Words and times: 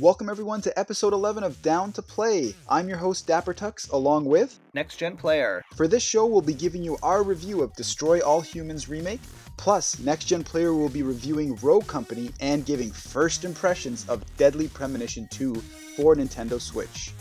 Welcome 0.00 0.28
everyone 0.28 0.60
to 0.62 0.76
episode 0.76 1.12
11 1.12 1.44
of 1.44 1.62
Down 1.62 1.92
to 1.92 2.02
Play. 2.02 2.56
I'm 2.68 2.88
your 2.88 2.98
host 2.98 3.28
Dapper 3.28 3.54
Tux, 3.54 3.92
along 3.92 4.24
with 4.24 4.58
Next 4.74 4.96
Gen 4.96 5.16
Player. 5.16 5.62
For 5.76 5.86
this 5.86 6.02
show, 6.02 6.26
we'll 6.26 6.40
be 6.40 6.52
giving 6.52 6.82
you 6.82 6.98
our 7.00 7.22
review 7.22 7.62
of 7.62 7.72
Destroy 7.76 8.18
All 8.18 8.40
Humans 8.40 8.88
remake. 8.88 9.20
Plus, 9.56 10.00
Next 10.00 10.24
Gen 10.24 10.42
Player 10.42 10.74
will 10.74 10.88
be 10.88 11.04
reviewing 11.04 11.54
Rogue 11.62 11.86
Company 11.86 12.32
and 12.40 12.66
giving 12.66 12.90
first 12.90 13.44
impressions 13.44 14.04
of 14.08 14.24
Deadly 14.36 14.66
Premonition 14.66 15.28
2 15.30 15.54
for 15.54 16.16
Nintendo 16.16 16.60
Switch. 16.60 17.12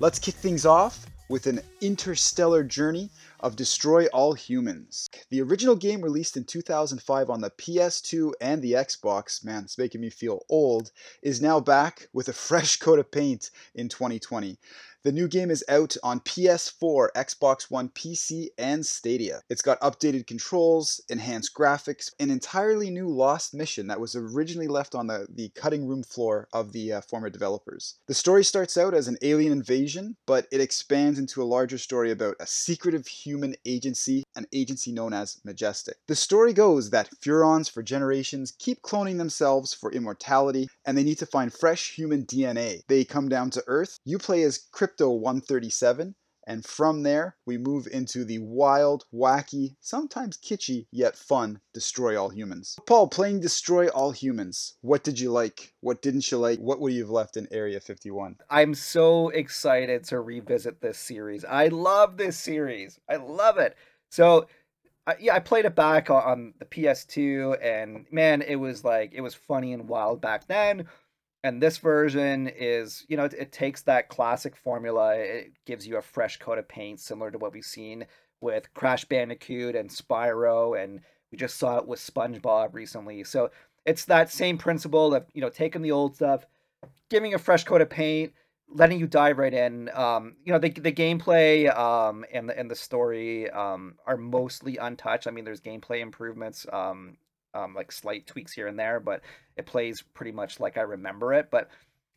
Let's 0.00 0.18
kick 0.18 0.34
things 0.34 0.66
off 0.66 1.06
with 1.28 1.46
an 1.46 1.60
interstellar 1.80 2.64
journey 2.64 3.10
of 3.40 3.56
Destroy 3.56 4.06
All 4.06 4.32
Humans. 4.32 5.08
The 5.30 5.42
original 5.42 5.76
game 5.76 6.02
released 6.02 6.36
in 6.36 6.44
2005 6.44 7.30
on 7.30 7.40
the 7.40 7.50
PS2 7.50 8.32
and 8.40 8.62
the 8.62 8.72
Xbox, 8.72 9.44
man, 9.44 9.64
it's 9.64 9.78
making 9.78 10.00
me 10.00 10.10
feel 10.10 10.42
old, 10.48 10.90
is 11.22 11.40
now 11.42 11.60
back 11.60 12.08
with 12.12 12.28
a 12.28 12.32
fresh 12.48 12.76
coat 12.76 12.98
of 12.98 13.10
paint 13.10 13.50
in 13.74 13.88
2020. 13.88 14.58
The 15.08 15.12
new 15.12 15.26
game 15.26 15.50
is 15.50 15.64
out 15.70 15.96
on 16.02 16.20
PS4, 16.20 17.08
Xbox 17.16 17.70
One, 17.70 17.88
PC, 17.88 18.48
and 18.58 18.84
Stadia. 18.84 19.40
It's 19.48 19.62
got 19.62 19.80
updated 19.80 20.26
controls, 20.26 21.00
enhanced 21.08 21.54
graphics, 21.54 22.12
an 22.20 22.30
entirely 22.30 22.90
new 22.90 23.08
lost 23.08 23.54
mission 23.54 23.86
that 23.86 24.00
was 24.00 24.14
originally 24.14 24.68
left 24.68 24.94
on 24.94 25.06
the, 25.06 25.26
the 25.30 25.48
cutting 25.54 25.88
room 25.88 26.02
floor 26.02 26.46
of 26.52 26.72
the 26.72 26.92
uh, 26.92 27.00
former 27.00 27.30
developers. 27.30 27.94
The 28.06 28.12
story 28.12 28.44
starts 28.44 28.76
out 28.76 28.92
as 28.92 29.08
an 29.08 29.16
alien 29.22 29.50
invasion, 29.50 30.14
but 30.26 30.46
it 30.52 30.60
expands 30.60 31.18
into 31.18 31.42
a 31.42 31.48
larger 31.48 31.78
story 31.78 32.10
about 32.10 32.36
a 32.38 32.46
secretive 32.46 33.06
human 33.06 33.54
agency, 33.64 34.24
an 34.36 34.44
agency 34.52 34.92
known 34.92 35.14
as 35.14 35.40
Majestic. 35.42 35.96
The 36.06 36.16
story 36.16 36.52
goes 36.52 36.90
that 36.90 37.08
Furons 37.22 37.70
for 37.70 37.82
generations 37.82 38.52
keep 38.58 38.82
cloning 38.82 39.16
themselves 39.16 39.72
for 39.72 39.90
immortality, 39.90 40.68
and 40.84 40.98
they 40.98 41.02
need 41.02 41.18
to 41.20 41.24
find 41.24 41.50
fresh 41.50 41.94
human 41.94 42.26
DNA. 42.26 42.82
They 42.88 43.06
come 43.06 43.30
down 43.30 43.48
to 43.52 43.64
Earth. 43.66 43.98
You 44.04 44.18
play 44.18 44.42
as 44.42 44.58
Crypto 44.98 45.12
137, 45.12 46.16
and 46.48 46.64
from 46.64 47.04
there 47.04 47.36
we 47.46 47.56
move 47.56 47.86
into 47.86 48.24
the 48.24 48.40
wild, 48.40 49.04
wacky, 49.14 49.76
sometimes 49.80 50.36
kitschy, 50.36 50.86
yet 50.90 51.16
fun 51.16 51.60
Destroy 51.72 52.20
All 52.20 52.30
Humans. 52.30 52.80
Paul, 52.84 53.06
playing 53.06 53.38
Destroy 53.38 53.86
All 53.90 54.10
Humans, 54.10 54.76
what 54.80 55.04
did 55.04 55.20
you 55.20 55.30
like? 55.30 55.72
What 55.82 56.02
didn't 56.02 56.32
you 56.32 56.38
like? 56.38 56.58
What 56.58 56.80
would 56.80 56.94
you 56.94 57.02
have 57.02 57.10
left 57.10 57.36
in 57.36 57.46
Area 57.52 57.78
51? 57.78 58.38
I'm 58.50 58.74
so 58.74 59.28
excited 59.28 60.02
to 60.08 60.18
revisit 60.18 60.80
this 60.80 60.98
series. 60.98 61.44
I 61.44 61.68
love 61.68 62.16
this 62.16 62.36
series. 62.36 62.98
I 63.08 63.16
love 63.18 63.58
it. 63.58 63.76
So, 64.10 64.48
yeah, 65.20 65.36
I 65.36 65.38
played 65.38 65.64
it 65.64 65.76
back 65.76 66.10
on 66.10 66.54
the 66.58 66.64
PS2, 66.64 67.56
and 67.62 68.04
man, 68.10 68.42
it 68.42 68.56
was 68.56 68.82
like, 68.82 69.12
it 69.14 69.20
was 69.20 69.36
funny 69.36 69.74
and 69.74 69.88
wild 69.88 70.20
back 70.20 70.48
then 70.48 70.88
and 71.44 71.62
this 71.62 71.78
version 71.78 72.48
is 72.48 73.04
you 73.08 73.16
know 73.16 73.24
it, 73.24 73.34
it, 73.34 73.52
takes 73.52 73.82
that 73.82 74.08
classic 74.08 74.56
formula 74.56 75.14
it 75.14 75.52
gives 75.66 75.86
you 75.86 75.96
a 75.96 76.02
fresh 76.02 76.38
coat 76.38 76.58
of 76.58 76.68
paint 76.68 76.98
similar 77.00 77.30
to 77.30 77.38
what 77.38 77.52
we've 77.52 77.64
seen 77.64 78.04
with 78.40 78.72
crash 78.74 79.04
bandicoot 79.04 79.74
and 79.74 79.90
spyro 79.90 80.80
and 80.82 81.00
we 81.30 81.38
just 81.38 81.58
saw 81.58 81.78
it 81.78 81.86
with 81.86 82.00
spongebob 82.00 82.74
recently. 82.74 83.24
So 83.24 83.50
it's 83.84 84.04
that 84.06 84.30
same 84.30 84.58
principle 84.58 85.14
of 85.14 85.26
you 85.34 85.40
know 85.40 85.50
taking 85.50 85.82
the 85.82 85.92
old 85.92 86.16
stuff 86.16 86.46
giving 87.10 87.34
a 87.34 87.38
fresh 87.38 87.64
coat 87.64 87.80
of 87.80 87.90
paint 87.90 88.32
letting 88.70 89.00
you 89.00 89.06
dive 89.06 89.38
right 89.38 89.54
in. 89.54 89.90
Um 89.94 90.36
you 90.44 90.52
know 90.52 90.58
the, 90.58 90.70
the 90.70 90.92
gameplay 90.92 91.74
um 91.76 92.24
and 92.32 92.48
the 92.48 92.58
and 92.58 92.70
the 92.70 92.76
story 92.76 93.50
um 93.50 93.96
are 94.06 94.16
mostly 94.16 94.76
untouched. 94.76 95.26
I 95.26 95.30
mean 95.30 95.44
there's 95.44 95.60
gameplay 95.60 96.00
improvements 96.00 96.66
um 97.64 97.74
like 97.74 97.92
slight 97.92 98.26
tweaks 98.26 98.52
here 98.52 98.66
and 98.66 98.78
there, 98.78 99.00
but 99.00 99.22
it 99.56 99.66
plays 99.66 100.02
pretty 100.14 100.32
much 100.32 100.60
like 100.60 100.76
I 100.76 100.82
remember 100.82 101.32
it. 101.34 101.50
But 101.50 101.68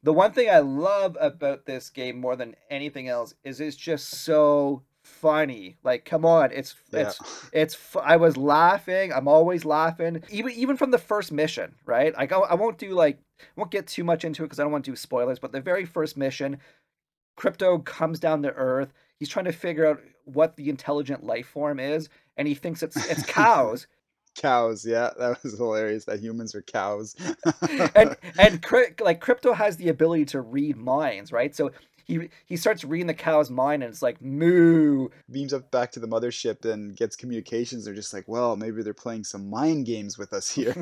the 0.04 0.14
one 0.14 0.32
thing 0.32 0.50
I 0.50 0.60
love 0.60 1.18
about 1.20 1.66
this 1.66 1.90
game 1.90 2.20
more 2.20 2.36
than 2.36 2.56
anything 2.70 3.08
else 3.08 3.34
is 3.44 3.62
it's 3.62 3.76
just 3.76 4.10
so 4.10 4.84
funny. 5.04 5.78
Like, 5.84 6.06
come 6.06 6.26
on, 6.26 6.52
it's 6.52 6.76
yeah. 6.92 7.02
it's 7.02 7.50
it's. 7.54 7.96
I 8.02 8.18
was 8.18 8.38
laughing. 8.38 9.12
I'm 9.14 9.28
always 9.28 9.66
laughing, 9.66 10.24
even 10.30 10.54
even 10.54 10.78
from 10.78 10.92
the 10.92 10.98
first 10.98 11.32
mission, 11.32 11.76
right? 11.86 12.16
Like, 12.16 12.32
I, 12.32 12.38
I 12.38 12.54
won't 12.56 12.78
do 12.78 12.92
like 12.92 13.20
I 13.40 13.44
won't 13.56 13.72
get 13.72 13.88
too 13.88 14.04
much 14.04 14.26
into 14.26 14.44
it 14.44 14.48
because 14.48 14.60
I 14.60 14.64
don't 14.64 14.72
want 14.72 14.86
to 14.86 14.92
do 14.92 14.96
spoilers. 14.96 15.40
But 15.40 15.52
the 15.52 15.62
very 15.62 15.86
first 15.86 16.18
mission, 16.18 16.58
Crypto 17.36 17.80
comes 17.80 18.20
down 18.20 18.44
to 18.44 18.54
Earth. 18.54 18.94
He's 19.20 19.30
trying 19.30 19.46
to 19.46 19.52
figure 19.52 19.86
out 19.86 20.02
what 20.26 20.56
the 20.56 20.70
intelligent 20.70 21.24
life 21.24 21.48
form 21.48 21.80
is, 21.80 22.10
and 22.38 22.48
he 22.48 22.56
thinks 22.56 22.84
it's 22.84 22.98
it's 23.10 23.26
cows 23.28 23.88
cows 24.36 24.86
yeah 24.86 25.10
that 25.20 25.42
was 25.44 25.58
hilarious 25.58 26.06
that 26.06 26.20
humans 26.20 26.56
are 26.56 26.62
cows. 26.62 27.16
And 27.96 28.16
and 28.40 28.66
like 29.02 29.22
crypto 29.22 29.54
has 29.54 29.78
the 29.78 29.90
ability 29.90 30.26
to 30.26 30.42
read 30.42 30.78
minds 30.78 31.32
right? 31.32 31.56
So 31.56 31.72
he 32.06 32.30
he 32.46 32.58
starts 32.58 32.84
reading 32.84 33.08
the 33.08 33.14
cow's 33.14 33.50
mind 33.50 33.84
and 33.84 33.92
it's 33.92 34.02
like 34.02 34.22
moo. 34.22 35.10
Beams 35.32 35.54
up 35.54 35.70
back 35.72 35.92
to 35.94 36.00
the 36.00 36.08
mothership 36.08 36.66
and 36.66 36.96
gets 36.96 37.16
communications. 37.16 37.86
They're 37.86 37.94
just 37.94 38.14
like 38.14 38.28
well 38.28 38.56
maybe 38.56 38.84
they're 38.84 38.94
playing 38.94 39.24
some 39.24 39.50
mind 39.50 39.86
games 39.86 40.18
with 40.18 40.34
us 40.34 40.50
here. 40.50 40.76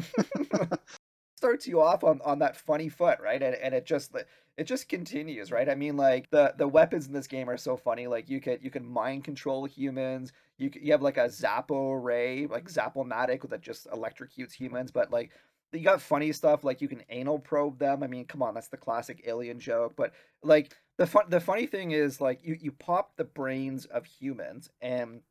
Starts 1.37 1.67
you 1.67 1.81
off 1.81 2.03
on 2.03 2.19
on 2.23 2.39
that 2.39 2.57
funny 2.57 2.89
foot 2.89 3.19
right? 3.21 3.41
And, 3.41 3.55
and 3.55 3.73
it 3.73 3.85
just 3.85 4.15
it 4.57 4.63
just 4.65 4.89
continues 4.89 5.51
right? 5.51 5.69
I 5.69 5.75
mean 5.75 5.97
like 5.97 6.29
the 6.31 6.53
the 6.57 6.67
weapons 6.67 7.07
in 7.07 7.13
this 7.13 7.27
game 7.27 7.49
are 7.49 7.57
so 7.57 7.77
funny. 7.77 8.07
Like 8.07 8.29
you 8.29 8.41
could 8.41 8.63
you 8.63 8.71
can 8.71 8.85
mind 8.85 9.23
control 9.23 9.65
humans 9.65 10.31
you 10.59 10.69
you 10.79 10.91
have 10.91 11.01
like 11.01 11.17
a 11.17 11.29
Zappo 11.29 11.93
ray, 11.93 12.45
like 12.45 12.65
mm. 12.65 12.73
Zappomatic 12.73 13.49
that 13.49 13.61
just 13.61 13.87
electrocutes 13.89 14.53
humans, 14.53 14.91
but 14.91 15.11
like 15.11 15.31
you 15.71 15.81
got 15.81 16.01
funny 16.01 16.31
stuff 16.31 16.63
like 16.63 16.81
you 16.81 16.87
can 16.87 17.03
anal 17.09 17.39
probe 17.39 17.79
them. 17.79 18.03
I 18.03 18.07
mean, 18.07 18.25
come 18.25 18.41
on, 18.41 18.53
that's 18.53 18.67
the 18.67 18.77
classic 18.77 19.23
alien 19.25 19.59
joke. 19.59 19.93
But 19.95 20.13
like 20.43 20.73
the 20.97 21.07
fun, 21.07 21.23
the 21.29 21.39
funny 21.39 21.65
thing 21.65 21.91
is 21.91 22.19
like 22.19 22.43
you 22.43 22.57
you 22.59 22.71
pop 22.71 23.15
the 23.15 23.23
brains 23.23 23.85
of 23.85 24.05
humans 24.05 24.69
and 24.81 25.21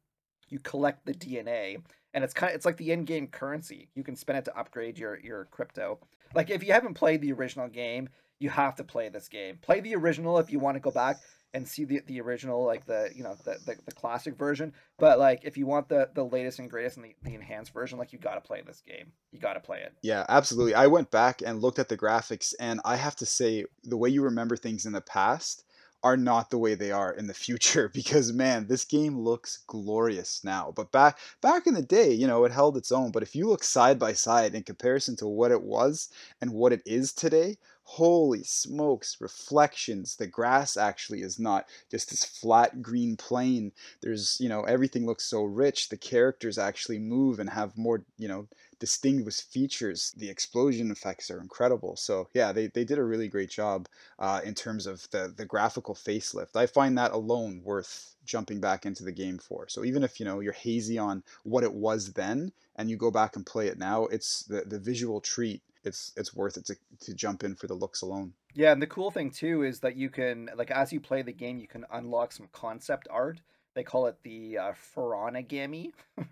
you 0.48 0.58
collect 0.60 1.04
the 1.04 1.12
DNA, 1.12 1.82
and 2.14 2.24
it's 2.24 2.34
kind 2.34 2.50
of 2.50 2.56
it's 2.56 2.64
like 2.64 2.78
the 2.78 2.92
in-game 2.92 3.28
currency. 3.28 3.90
You 3.94 4.02
can 4.02 4.16
spend 4.16 4.38
it 4.38 4.44
to 4.46 4.58
upgrade 4.58 4.98
your 4.98 5.18
your 5.20 5.44
crypto. 5.46 5.98
Like 6.34 6.50
if 6.50 6.64
you 6.64 6.72
haven't 6.72 6.94
played 6.94 7.20
the 7.20 7.32
original 7.32 7.68
game, 7.68 8.08
you 8.38 8.48
have 8.48 8.76
to 8.76 8.84
play 8.84 9.08
this 9.08 9.28
game. 9.28 9.58
Play 9.60 9.80
the 9.80 9.94
original 9.94 10.38
if 10.38 10.50
you 10.50 10.58
want 10.58 10.76
to 10.76 10.80
go 10.80 10.90
back 10.90 11.18
and 11.54 11.66
see 11.66 11.84
the, 11.84 12.00
the 12.06 12.20
original 12.20 12.64
like 12.64 12.84
the 12.86 13.10
you 13.14 13.22
know 13.22 13.36
the, 13.44 13.58
the, 13.66 13.76
the 13.86 13.92
classic 13.92 14.36
version. 14.36 14.72
But 14.98 15.18
like 15.18 15.40
if 15.44 15.56
you 15.56 15.66
want 15.66 15.88
the 15.88 16.10
the 16.14 16.24
latest 16.24 16.58
and 16.58 16.70
greatest 16.70 16.96
and 16.96 17.06
the, 17.06 17.14
the 17.22 17.34
enhanced 17.34 17.72
version 17.72 17.98
like 17.98 18.12
you 18.12 18.18
got 18.18 18.34
to 18.34 18.40
play 18.40 18.62
this 18.66 18.82
game. 18.86 19.12
You 19.32 19.40
got 19.40 19.54
to 19.54 19.60
play 19.60 19.80
it. 19.80 19.94
Yeah 20.02 20.24
absolutely. 20.28 20.74
I 20.74 20.86
went 20.86 21.10
back 21.10 21.42
and 21.44 21.60
looked 21.60 21.78
at 21.78 21.88
the 21.88 21.96
graphics 21.96 22.54
and 22.60 22.80
i 22.84 22.96
have 22.96 23.16
to 23.16 23.26
say 23.26 23.64
the 23.84 23.96
way 23.96 24.08
you 24.08 24.22
remember 24.22 24.56
things 24.56 24.86
in 24.86 24.92
the 24.92 25.00
past 25.00 25.64
are 26.04 26.16
not 26.16 26.50
the 26.50 26.58
way 26.58 26.74
they 26.74 26.92
are 26.92 27.12
in 27.12 27.26
the 27.26 27.34
future 27.46 27.90
because 27.92 28.32
man 28.32 28.66
this 28.66 28.84
game 28.84 29.18
looks 29.18 29.58
glorious 29.66 30.42
now. 30.44 30.72
But 30.74 30.92
back 30.92 31.18
back 31.40 31.66
in 31.66 31.74
the 31.74 31.82
day 31.82 32.12
you 32.12 32.26
know 32.26 32.44
it 32.44 32.52
held 32.52 32.76
its 32.76 32.92
own. 32.92 33.10
But 33.10 33.22
if 33.22 33.34
you 33.34 33.48
look 33.48 33.64
side 33.64 33.98
by 33.98 34.12
side 34.12 34.54
in 34.54 34.62
comparison 34.62 35.16
to 35.16 35.26
what 35.26 35.50
it 35.50 35.62
was 35.62 36.08
and 36.40 36.52
what 36.52 36.72
it 36.72 36.82
is 36.84 37.12
today 37.12 37.56
holy 37.92 38.42
smokes 38.42 39.16
reflections 39.18 40.16
the 40.16 40.26
grass 40.26 40.76
actually 40.76 41.22
is 41.22 41.38
not 41.38 41.66
just 41.90 42.10
this 42.10 42.22
flat 42.22 42.82
green 42.82 43.16
plain 43.16 43.72
there's 44.02 44.36
you 44.40 44.48
know 44.48 44.62
everything 44.64 45.06
looks 45.06 45.24
so 45.24 45.42
rich 45.42 45.88
the 45.88 45.96
characters 45.96 46.58
actually 46.58 46.98
move 46.98 47.38
and 47.40 47.48
have 47.48 47.76
more 47.78 48.04
you 48.18 48.28
know 48.28 48.46
distinguished 48.78 49.50
features. 49.50 50.12
The 50.16 50.30
explosion 50.30 50.90
effects 50.90 51.30
are 51.30 51.40
incredible. 51.40 51.96
So 51.96 52.28
yeah 52.34 52.52
they, 52.52 52.68
they 52.68 52.84
did 52.84 52.98
a 52.98 53.04
really 53.04 53.28
great 53.28 53.50
job 53.50 53.88
uh, 54.18 54.40
in 54.44 54.54
terms 54.54 54.86
of 54.86 55.08
the 55.10 55.32
the 55.36 55.44
graphical 55.44 55.94
facelift. 55.94 56.56
I 56.56 56.66
find 56.66 56.96
that 56.98 57.12
alone 57.12 57.62
worth 57.64 58.14
jumping 58.24 58.60
back 58.60 58.84
into 58.84 59.04
the 59.04 59.12
game 59.12 59.38
for. 59.38 59.68
So 59.68 59.84
even 59.84 60.02
if 60.02 60.20
you 60.20 60.26
know 60.26 60.40
you're 60.40 60.52
hazy 60.52 60.98
on 60.98 61.22
what 61.44 61.64
it 61.64 61.72
was 61.72 62.12
then 62.12 62.52
and 62.76 62.90
you 62.90 62.96
go 62.96 63.10
back 63.10 63.36
and 63.36 63.44
play 63.44 63.66
it 63.66 63.78
now 63.78 64.04
it's 64.06 64.44
the, 64.44 64.62
the 64.62 64.78
visual 64.78 65.20
treat 65.20 65.62
it's 65.88 66.12
it's 66.16 66.34
worth 66.34 66.56
it 66.56 66.66
to, 66.66 66.76
to 67.00 67.14
jump 67.14 67.42
in 67.42 67.56
for 67.56 67.66
the 67.66 67.74
looks 67.74 68.02
alone. 68.02 68.34
Yeah, 68.54 68.72
and 68.72 68.80
the 68.80 68.86
cool 68.86 69.10
thing 69.10 69.30
too 69.30 69.64
is 69.64 69.80
that 69.80 69.96
you 69.96 70.10
can 70.10 70.50
like 70.56 70.70
as 70.70 70.92
you 70.92 71.00
play 71.00 71.22
the 71.22 71.32
game, 71.32 71.58
you 71.58 71.66
can 71.66 71.84
unlock 71.90 72.32
some 72.32 72.48
concept 72.52 73.08
art. 73.10 73.40
They 73.74 73.82
call 73.82 74.06
it 74.06 74.16
the 74.22 74.58
uh, 74.58 74.72
Furonagami. 74.94 75.92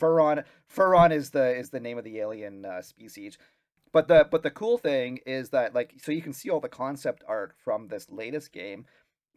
Furon 0.00 0.44
Furon 0.74 1.12
is 1.12 1.30
the 1.30 1.54
is 1.56 1.70
the 1.70 1.80
name 1.80 1.98
of 1.98 2.04
the 2.04 2.18
alien 2.18 2.64
uh, 2.64 2.82
species. 2.82 3.36
But 3.92 4.08
the 4.08 4.26
but 4.30 4.42
the 4.42 4.50
cool 4.50 4.78
thing 4.78 5.20
is 5.26 5.50
that 5.50 5.74
like 5.74 5.94
so 5.98 6.12
you 6.12 6.22
can 6.22 6.32
see 6.32 6.50
all 6.50 6.60
the 6.60 6.68
concept 6.68 7.22
art 7.28 7.54
from 7.62 7.88
this 7.88 8.10
latest 8.10 8.52
game, 8.52 8.86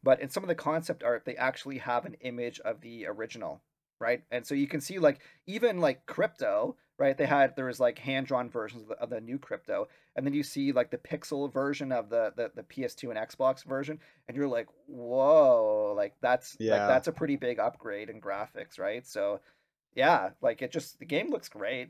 but 0.02 0.22
in 0.22 0.30
some 0.30 0.44
of 0.44 0.48
the 0.48 0.56
concept 0.56 1.04
art 1.04 1.26
they 1.26 1.36
actually 1.36 1.80
have 1.80 2.06
an 2.06 2.16
image 2.22 2.60
of 2.62 2.82
the 2.82 3.06
original, 3.06 3.62
right? 4.00 4.24
And 4.32 4.46
so 4.46 4.56
you 4.56 4.68
can 4.68 4.82
see 4.82 5.00
like 5.00 5.20
even 5.46 5.80
like 5.80 6.06
crypto 6.06 6.78
right? 6.98 7.18
They 7.18 7.26
had 7.26 7.56
there 7.56 7.66
was 7.66 7.80
like 7.80 8.00
hand 8.00 8.28
drawn 8.28 8.50
versions 8.50 8.84
of 8.84 8.90
the, 8.90 8.96
of 8.96 9.10
the, 9.10 9.22
new 9.22 9.38
crypto, 9.38 9.88
and 10.16 10.26
then 10.26 10.34
you 10.34 10.44
see 10.44 10.72
like 10.72 10.92
the 10.92 10.98
pixel 10.98 11.52
version 11.52 11.92
of 11.92 12.10
the, 12.10 12.34
the 12.36 12.52
the 12.56 12.64
PS2 12.64 13.10
and 13.10 13.20
Xbox 13.20 13.66
version, 13.66 14.00
and 14.28 14.38
you're 14.38 14.48
like, 14.48 14.68
whoa, 14.88 15.94
like 15.96 16.16
that's 16.22 16.56
yeah. 16.60 16.72
like 16.78 16.88
that's 16.88 17.08
a 17.08 17.12
pretty 17.12 17.36
big 17.36 17.60
upgrade 17.60 18.10
in 18.10 18.22
graphics, 18.22 18.80
right? 18.80 19.06
So 19.06 19.42
yeah, 19.96 20.30
like 20.42 20.62
it 20.62 20.72
just 20.72 21.00
the 21.00 21.06
game 21.06 21.30
looks 21.30 21.50
great. 21.50 21.90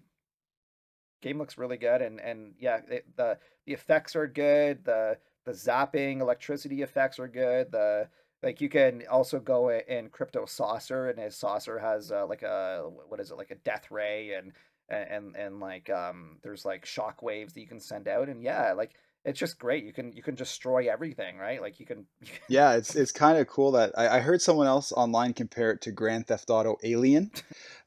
Game 1.22 1.38
looks 1.38 1.58
really 1.58 1.78
good, 1.78 2.02
and 2.02 2.20
and 2.20 2.54
yeah, 2.60 2.80
it, 2.90 3.06
the 3.16 3.38
the 3.66 3.74
effects 3.74 4.16
are 4.16 4.28
good. 4.28 4.86
The 4.86 5.18
the 5.46 5.52
zapping 5.52 6.22
electricity 6.22 6.82
effects 6.82 7.20
are 7.20 7.28
good. 7.28 7.72
The 7.72 8.08
like 8.44 8.62
you 8.62 8.70
can 8.70 9.04
also 9.10 9.40
go 9.40 9.72
in 9.72 10.10
crypto 10.10 10.46
saucer 10.46 11.10
and 11.10 11.18
his 11.18 11.36
saucer 11.36 11.80
has 11.80 12.12
uh, 12.12 12.26
like 12.28 12.44
a 12.44 12.90
what 13.08 13.20
is 13.20 13.32
it 13.32 13.38
like 13.38 13.52
a 13.52 13.56
death 13.56 13.90
ray 13.90 14.34
and 14.34 14.54
and 14.90 15.36
and 15.36 15.60
like 15.60 15.90
um 15.90 16.38
there's 16.44 16.66
like 16.66 16.86
shock 16.86 17.22
waves 17.22 17.54
that 17.54 17.62
you 17.62 17.68
can 17.68 17.80
send 17.80 18.08
out 18.08 18.30
and 18.30 18.44
yeah 18.44 18.74
like 18.74 18.92
it's 19.26 19.40
just 19.40 19.58
great 19.58 19.84
you 19.84 19.92
can 19.92 20.14
you 20.14 20.22
can 20.22 20.36
destroy 20.36 20.88
everything 20.88 21.38
right? 21.38 21.60
Like 21.60 21.80
you 21.80 21.86
can 21.86 22.06
yeah 22.48 22.74
it's 22.74 22.96
it's 22.96 23.12
kind 23.12 23.38
of 23.38 23.48
cool 23.48 23.72
that 23.72 23.92
I, 23.98 24.18
I 24.18 24.20
heard 24.20 24.42
someone 24.42 24.68
else 24.68 24.92
online 24.92 25.34
compare 25.34 25.72
it 25.72 25.82
to 25.82 25.92
grand 25.92 26.28
theft 26.28 26.50
auto 26.50 26.78
alien 26.84 27.32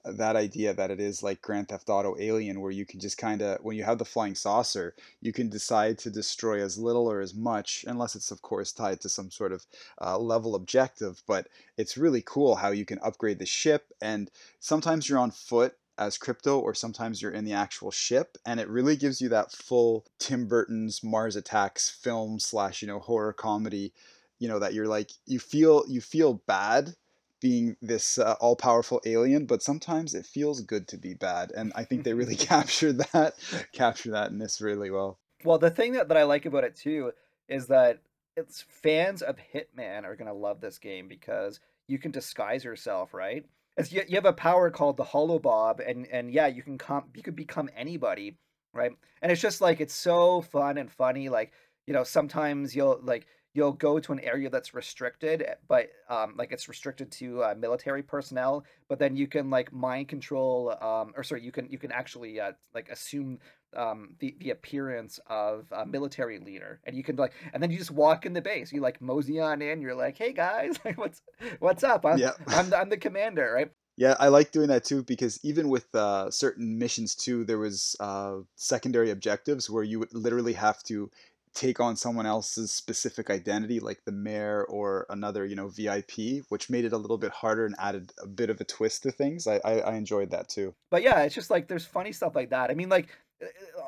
that 0.04 0.36
idea 0.36 0.74
that 0.74 0.90
it 0.90 1.00
is 1.00 1.22
like 1.22 1.40
grand 1.40 1.68
theft 1.68 1.88
auto 1.88 2.16
alien 2.18 2.60
where 2.60 2.72
you 2.72 2.84
can 2.84 2.98
just 2.98 3.18
kind 3.18 3.40
of 3.40 3.58
when 3.62 3.76
you 3.76 3.84
have 3.84 3.98
the 3.98 4.04
flying 4.04 4.34
saucer 4.34 4.94
you 5.20 5.32
can 5.32 5.48
decide 5.48 5.96
to 5.98 6.10
destroy 6.10 6.60
as 6.60 6.76
little 6.76 7.10
or 7.10 7.20
as 7.20 7.34
much 7.34 7.84
unless 7.86 8.16
it's 8.16 8.32
of 8.32 8.42
course 8.42 8.72
tied 8.72 9.00
to 9.00 9.08
some 9.08 9.30
sort 9.30 9.52
of 9.52 9.64
uh, 10.00 10.18
level 10.18 10.56
objective 10.56 11.22
but 11.28 11.46
it's 11.76 11.96
really 11.96 12.22
cool 12.26 12.56
how 12.56 12.70
you 12.70 12.84
can 12.84 12.98
upgrade 12.98 13.38
the 13.38 13.46
ship 13.46 13.92
and 14.00 14.30
sometimes 14.58 15.08
you're 15.08 15.18
on 15.18 15.30
foot 15.30 15.74
as 15.98 16.16
crypto 16.16 16.58
or 16.58 16.74
sometimes 16.74 17.20
you're 17.20 17.32
in 17.32 17.44
the 17.44 17.52
actual 17.52 17.90
ship 17.90 18.38
and 18.46 18.60
it 18.60 18.68
really 18.68 18.96
gives 18.96 19.20
you 19.20 19.28
that 19.28 19.52
full 19.52 20.06
tim 20.18 20.46
burton's 20.46 21.02
mars 21.02 21.36
attacks 21.36 21.90
film 21.90 22.38
slash 22.38 22.80
you 22.82 22.88
know 22.88 23.00
horror 23.00 23.32
comedy 23.32 23.92
you 24.38 24.48
know 24.48 24.58
that 24.58 24.74
you're 24.74 24.86
like 24.86 25.10
you 25.26 25.38
feel 25.38 25.84
you 25.88 26.00
feel 26.00 26.34
bad 26.46 26.94
being 27.40 27.76
this 27.80 28.18
uh, 28.18 28.34
all-powerful 28.40 29.00
alien 29.04 29.46
but 29.46 29.62
sometimes 29.62 30.14
it 30.14 30.26
feels 30.26 30.60
good 30.60 30.88
to 30.88 30.96
be 30.96 31.14
bad 31.14 31.52
and 31.56 31.72
i 31.74 31.84
think 31.84 32.04
they 32.04 32.14
really 32.14 32.36
capture 32.36 32.92
that 32.92 33.34
capture 33.72 34.10
that 34.10 34.30
in 34.30 34.38
this 34.38 34.60
really 34.60 34.90
well. 34.90 35.18
Well 35.44 35.58
the 35.58 35.70
thing 35.70 35.92
that, 35.92 36.08
that 36.08 36.16
i 36.16 36.24
like 36.24 36.46
about 36.46 36.64
it 36.64 36.76
too 36.76 37.12
is 37.48 37.66
that 37.68 38.00
it's 38.36 38.64
fans 38.68 39.22
of 39.22 39.36
hitman 39.54 40.04
are 40.04 40.16
going 40.16 40.28
to 40.28 40.34
love 40.34 40.60
this 40.60 40.78
game 40.78 41.08
because 41.08 41.60
you 41.88 41.98
can 41.98 42.10
disguise 42.10 42.64
yourself 42.64 43.14
right 43.14 43.44
you, 43.86 44.02
you 44.08 44.16
have 44.16 44.24
a 44.24 44.32
power 44.32 44.70
called 44.70 44.96
the 44.96 45.04
Holobob, 45.04 45.80
and 45.88 46.06
and 46.08 46.30
yeah, 46.32 46.46
you 46.46 46.62
can 46.62 46.78
come, 46.78 47.04
you 47.14 47.22
could 47.22 47.36
become 47.36 47.70
anybody, 47.76 48.36
right? 48.74 48.92
And 49.22 49.32
it's 49.32 49.40
just 49.40 49.60
like 49.60 49.80
it's 49.80 49.94
so 49.94 50.40
fun 50.42 50.78
and 50.78 50.90
funny. 50.90 51.28
Like 51.28 51.52
you 51.86 51.94
know, 51.94 52.04
sometimes 52.04 52.74
you'll 52.74 53.00
like 53.02 53.26
you'll 53.54 53.72
go 53.72 53.98
to 53.98 54.12
an 54.12 54.20
area 54.20 54.50
that's 54.50 54.74
restricted, 54.74 55.42
eh, 55.42 55.54
but 55.68 55.88
um, 56.08 56.34
like 56.36 56.52
it's 56.52 56.68
restricted 56.68 57.10
to 57.10 57.42
uh, 57.42 57.54
military 57.58 58.02
personnel. 58.02 58.64
But 58.88 58.98
then 58.98 59.16
you 59.16 59.26
can 59.26 59.50
like 59.50 59.72
mind 59.72 60.08
control, 60.08 60.70
um, 60.80 61.12
or 61.16 61.22
sorry, 61.22 61.42
you 61.42 61.52
can 61.52 61.68
you 61.70 61.78
can 61.78 61.92
actually 61.92 62.40
uh, 62.40 62.52
like 62.74 62.88
assume 62.90 63.38
um 63.76 64.14
the 64.20 64.36
the 64.40 64.50
appearance 64.50 65.18
of 65.28 65.66
a 65.72 65.84
military 65.84 66.38
leader. 66.38 66.80
And 66.84 66.96
you 66.96 67.02
can 67.02 67.16
like 67.16 67.32
and 67.52 67.62
then 67.62 67.70
you 67.70 67.78
just 67.78 67.90
walk 67.90 68.26
in 68.26 68.32
the 68.32 68.42
base. 68.42 68.72
You 68.72 68.80
like 68.80 69.00
mosey 69.00 69.40
on 69.40 69.62
in. 69.62 69.80
You're 69.80 69.94
like 69.94 70.18
hey 70.18 70.32
guys 70.32 70.78
like 70.84 70.98
what's 70.98 71.22
what's 71.58 71.84
up 71.84 72.04
i'm 72.04 72.18
yeah. 72.18 72.32
I'm, 72.48 72.70
the, 72.70 72.78
I'm 72.78 72.88
the 72.88 72.96
commander 72.96 73.52
right? 73.54 73.70
Yeah 73.96 74.16
i 74.18 74.28
like 74.28 74.52
doing 74.52 74.68
that 74.68 74.84
too 74.84 75.02
because 75.02 75.38
even 75.42 75.68
with 75.68 75.92
uh 75.94 76.30
certain 76.30 76.78
missions 76.78 77.14
too 77.14 77.44
there 77.44 77.58
was 77.58 77.96
uh 78.00 78.36
secondary 78.56 79.10
objectives 79.10 79.70
where 79.70 79.84
you 79.84 79.98
would 79.98 80.14
literally 80.14 80.52
have 80.54 80.82
to 80.84 81.10
take 81.54 81.80
on 81.80 81.96
someone 81.96 82.26
else's 82.26 82.70
specific 82.70 83.30
identity 83.30 83.80
like 83.80 84.04
the 84.04 84.12
mayor 84.12 84.64
or 84.68 85.06
another 85.10 85.44
you 85.44 85.56
know 85.56 85.68
vip 85.68 86.12
which 86.48 86.70
made 86.70 86.84
it 86.84 86.92
a 86.92 86.96
little 86.96 87.18
bit 87.18 87.32
harder 87.32 87.66
and 87.66 87.74
added 87.78 88.12
a 88.22 88.26
bit 88.26 88.50
of 88.50 88.60
a 88.60 88.64
twist 88.64 89.02
to 89.02 89.10
things. 89.10 89.46
I 89.46 89.60
i, 89.64 89.80
I 89.80 89.94
enjoyed 89.94 90.30
that 90.30 90.48
too. 90.48 90.74
But 90.90 91.02
yeah 91.02 91.22
it's 91.22 91.34
just 91.34 91.50
like 91.50 91.66
there's 91.66 91.86
funny 91.86 92.12
stuff 92.12 92.36
like 92.36 92.50
that. 92.50 92.70
I 92.70 92.74
mean 92.74 92.88
like 92.88 93.08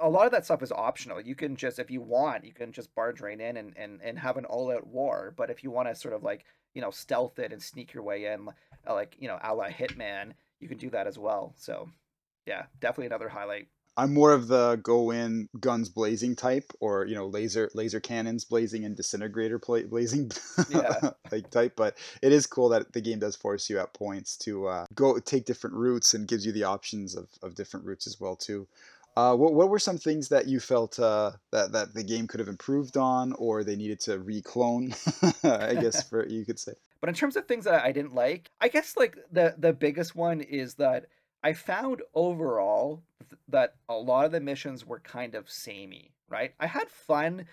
a 0.01 0.09
lot 0.09 0.27
of 0.27 0.33
that 0.33 0.45
stuff 0.45 0.63
is 0.63 0.73
optional. 0.73 1.21
You 1.21 1.35
can 1.35 1.57
just, 1.57 1.79
if 1.79 1.91
you 1.91 2.01
want, 2.01 2.45
you 2.45 2.53
can 2.53 2.73
just 2.73 2.95
barge 2.95 3.21
right 3.21 3.39
in 3.39 3.57
and, 3.57 3.73
and, 3.77 4.01
and 4.03 4.19
have 4.19 4.37
an 4.37 4.45
all 4.45 4.71
out 4.71 4.87
war. 4.87 5.35
But 5.37 5.51
if 5.51 5.65
you 5.65 5.71
want 5.71 5.89
to 5.89 5.95
sort 5.95 6.15
of 6.15 6.23
like, 6.23 6.45
you 6.75 6.83
know, 6.83 6.91
stealth 6.91 7.39
it 7.39 7.53
and 7.53 7.63
sneak 7.63 7.93
your 7.93 8.03
way 8.03 8.27
in, 8.27 8.49
uh, 8.89 8.95
like, 8.95 9.17
you 9.19 9.29
know, 9.29 9.39
a 9.43 9.55
la 9.55 9.67
Hitman, 9.67 10.33
you 10.61 10.69
can 10.69 10.79
do 10.79 10.91
that 10.91 11.07
as 11.07 11.19
well. 11.19 11.55
So, 11.57 11.89
yeah, 12.47 12.65
definitely 12.81 13.07
another 13.07 13.29
highlight. 13.29 13.69
I'm 13.97 14.15
more 14.15 14.33
of 14.33 14.49
the 14.49 14.81
go 14.83 15.11
in 15.11 15.49
guns 15.59 15.89
blazing 15.89 16.37
type, 16.37 16.73
or 16.81 17.05
you 17.07 17.15
know 17.15 17.27
laser 17.27 17.71
laser 17.75 18.01
cannons 18.01 18.45
blazing 18.45 18.85
and 18.85 18.97
disintegrator 18.97 19.59
blazing 19.59 20.31
yeah. 20.71 21.11
like 21.33 21.51
type. 21.51 21.75
But 21.77 21.99
it 22.23 22.33
is 22.33 22.47
cool 22.47 22.69
that 22.71 22.93
the 22.93 23.01
game 23.01 23.19
does 23.19 23.37
force 23.37 23.69
you 23.69 23.79
at 23.79 23.93
points 23.93 24.37
to 24.39 24.69
uh, 24.69 24.87
go 24.95 25.19
take 25.19 25.45
different 25.45 25.77
routes 25.77 26.15
and 26.15 26.27
gives 26.27 26.47
you 26.47 26.53
the 26.53 26.65
options 26.65 27.17
of, 27.17 27.29
of 27.43 27.55
different 27.55 27.85
routes 27.85 28.07
as 28.07 28.21
well 28.21 28.37
too. 28.37 28.67
Uh, 29.17 29.35
what, 29.35 29.55
what 29.55 29.69
were 29.69 29.79
some 29.79 29.99
things 29.99 30.29
that 30.29 30.47
you 30.47 30.61
felt 30.61 30.99
uh, 30.99 31.33
that 31.53 31.73
that 31.73 31.95
the 31.95 32.05
game 32.05 32.27
could 32.27 32.41
have 32.41 32.49
improved 32.49 32.97
on, 32.97 33.33
or 33.35 33.65
they 33.65 33.77
needed 33.77 34.01
to 34.01 34.19
reclone? 34.19 34.95
I 35.43 35.75
guess 35.75 36.03
for 36.09 36.27
you 36.27 36.45
could 36.45 36.59
say. 36.59 36.73
But 37.01 37.09
in 37.09 37.15
terms 37.15 37.37
of 37.37 37.47
things 37.47 37.65
that 37.65 37.83
I 37.83 37.93
didn't 37.93 38.15
like, 38.15 38.51
I 38.61 38.69
guess 38.69 38.97
like 38.97 39.19
the 39.33 39.55
the 39.59 39.73
biggest 39.73 40.15
one 40.15 40.41
is 40.41 40.75
that 40.75 41.07
I 41.43 41.55
found 41.55 42.03
overall 42.15 43.03
that 43.49 43.75
a 43.89 43.95
lot 43.95 44.27
of 44.27 44.33
the 44.33 44.41
missions 44.41 44.87
were 44.87 45.01
kind 45.01 45.35
of 45.35 45.51
samey. 45.51 46.13
Right, 46.29 46.55
I 46.61 46.67
had 46.67 46.89
fun 46.89 47.47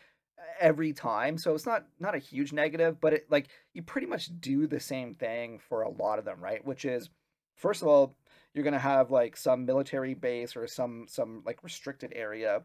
every 0.60 0.94
time, 0.94 1.38
so 1.39 1.56
it's 1.56 1.65
not 1.65 1.86
not 2.00 2.13
a 2.13 2.19
huge 2.19 2.53
negative, 2.53 3.01
but 3.01 3.13
it 3.13 3.31
like 3.31 3.48
you 3.74 3.81
pretty 3.81 4.07
much 4.07 4.30
do 4.39 4.68
the 4.68 4.80
same 4.80 5.15
thing 5.15 5.60
for 5.60 5.81
a 5.81 5.89
lot 5.89 6.19
of 6.19 6.25
them, 6.25 6.39
right? 6.39 6.63
Which 6.63 6.86
is 6.86 7.10
first 7.56 7.81
of 7.81 7.88
all 7.88 8.15
you're 8.57 8.63
going 8.63 8.74
to 8.74 8.80
have 8.80 9.12
like 9.12 9.38
some 9.38 9.65
military 9.65 10.15
base 10.15 10.56
or 10.56 10.68
some 10.68 11.06
some 11.07 11.44
like 11.45 11.63
restricted 11.63 12.12
area 12.15 12.63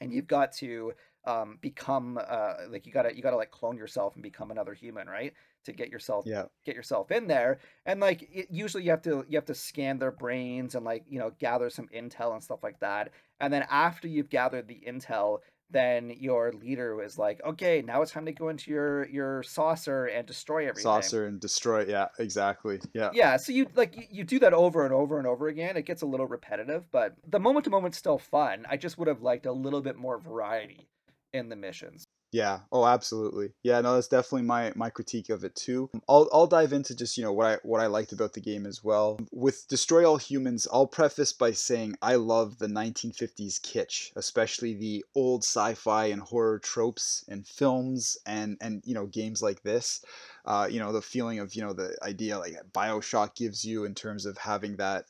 and 0.00 0.12
you've 0.12 0.26
got 0.26 0.52
to 0.52 0.92
um, 1.26 1.58
become 1.60 2.18
uh, 2.24 2.54
like 2.70 2.86
you 2.86 2.92
gotta 2.92 3.14
you 3.14 3.22
gotta 3.22 3.36
like 3.36 3.50
clone 3.50 3.76
yourself 3.76 4.14
and 4.14 4.22
become 4.22 4.52
another 4.52 4.74
human 4.74 5.08
right 5.08 5.32
to 5.64 5.72
get 5.72 5.88
yourself 5.88 6.24
yeah. 6.24 6.44
get 6.64 6.76
yourself 6.76 7.10
in 7.10 7.26
there 7.26 7.58
and 7.84 7.98
like 7.98 8.28
it, 8.32 8.46
usually 8.48 8.84
you 8.84 8.90
have 8.90 9.02
to 9.02 9.24
you 9.28 9.36
have 9.36 9.44
to 9.44 9.54
scan 9.54 9.98
their 9.98 10.12
brains 10.12 10.76
and 10.76 10.84
like 10.84 11.04
you 11.08 11.18
know 11.18 11.32
gather 11.40 11.68
some 11.68 11.88
intel 11.88 12.32
and 12.32 12.42
stuff 12.42 12.62
like 12.62 12.78
that 12.78 13.10
and 13.40 13.52
then 13.52 13.64
after 13.70 14.06
you've 14.06 14.30
gathered 14.30 14.68
the 14.68 14.80
intel 14.86 15.38
then 15.70 16.10
your 16.10 16.52
leader 16.52 16.94
was 16.94 17.18
like, 17.18 17.40
"Okay, 17.44 17.82
now 17.82 18.02
it's 18.02 18.12
time 18.12 18.26
to 18.26 18.32
go 18.32 18.48
into 18.48 18.70
your 18.70 19.06
your 19.08 19.42
saucer 19.42 20.06
and 20.06 20.26
destroy 20.26 20.68
everything." 20.68 20.82
Saucer 20.82 21.26
and 21.26 21.40
destroy, 21.40 21.84
yeah, 21.86 22.08
exactly, 22.18 22.80
yeah. 22.94 23.10
Yeah, 23.12 23.36
so 23.36 23.52
you 23.52 23.66
like 23.74 23.96
you, 23.96 24.04
you 24.10 24.24
do 24.24 24.38
that 24.40 24.54
over 24.54 24.84
and 24.84 24.94
over 24.94 25.18
and 25.18 25.26
over 25.26 25.48
again. 25.48 25.76
It 25.76 25.86
gets 25.86 26.02
a 26.02 26.06
little 26.06 26.26
repetitive, 26.26 26.90
but 26.90 27.14
the 27.26 27.40
moment 27.40 27.64
to 27.64 27.70
moment's 27.70 27.98
still 27.98 28.18
fun. 28.18 28.66
I 28.68 28.76
just 28.76 28.98
would 28.98 29.08
have 29.08 29.22
liked 29.22 29.46
a 29.46 29.52
little 29.52 29.80
bit 29.80 29.96
more 29.96 30.18
variety 30.18 30.88
in 31.32 31.48
the 31.48 31.56
missions. 31.56 32.06
Yeah. 32.32 32.60
Oh, 32.72 32.84
absolutely. 32.84 33.50
Yeah. 33.62 33.80
No, 33.80 33.94
that's 33.94 34.08
definitely 34.08 34.42
my 34.42 34.72
my 34.74 34.90
critique 34.90 35.30
of 35.30 35.44
it 35.44 35.54
too. 35.54 35.88
I'll 36.08 36.28
I'll 36.32 36.46
dive 36.46 36.72
into 36.72 36.94
just 36.94 37.16
you 37.16 37.24
know 37.24 37.32
what 37.32 37.46
I 37.46 37.58
what 37.62 37.80
I 37.80 37.86
liked 37.86 38.12
about 38.12 38.32
the 38.34 38.40
game 38.40 38.66
as 38.66 38.82
well. 38.82 39.18
With 39.32 39.66
Destroy 39.68 40.04
All 40.04 40.16
Humans, 40.16 40.66
I'll 40.72 40.86
preface 40.86 41.32
by 41.32 41.52
saying 41.52 41.96
I 42.02 42.16
love 42.16 42.58
the 42.58 42.66
1950s 42.68 43.60
kitsch, 43.60 44.10
especially 44.16 44.74
the 44.74 45.04
old 45.14 45.44
sci-fi 45.44 46.06
and 46.06 46.20
horror 46.20 46.58
tropes 46.58 47.24
and 47.28 47.46
films 47.46 48.18
and 48.26 48.58
and 48.60 48.82
you 48.84 48.94
know 48.94 49.06
games 49.06 49.40
like 49.40 49.62
this. 49.62 50.04
Uh, 50.44 50.68
you 50.70 50.80
know 50.80 50.92
the 50.92 51.02
feeling 51.02 51.38
of 51.38 51.54
you 51.54 51.62
know 51.62 51.72
the 51.72 51.96
idea 52.02 52.38
like 52.38 52.54
Bioshock 52.72 53.34
gives 53.34 53.64
you 53.64 53.84
in 53.84 53.94
terms 53.94 54.26
of 54.26 54.36
having 54.38 54.76
that 54.76 55.06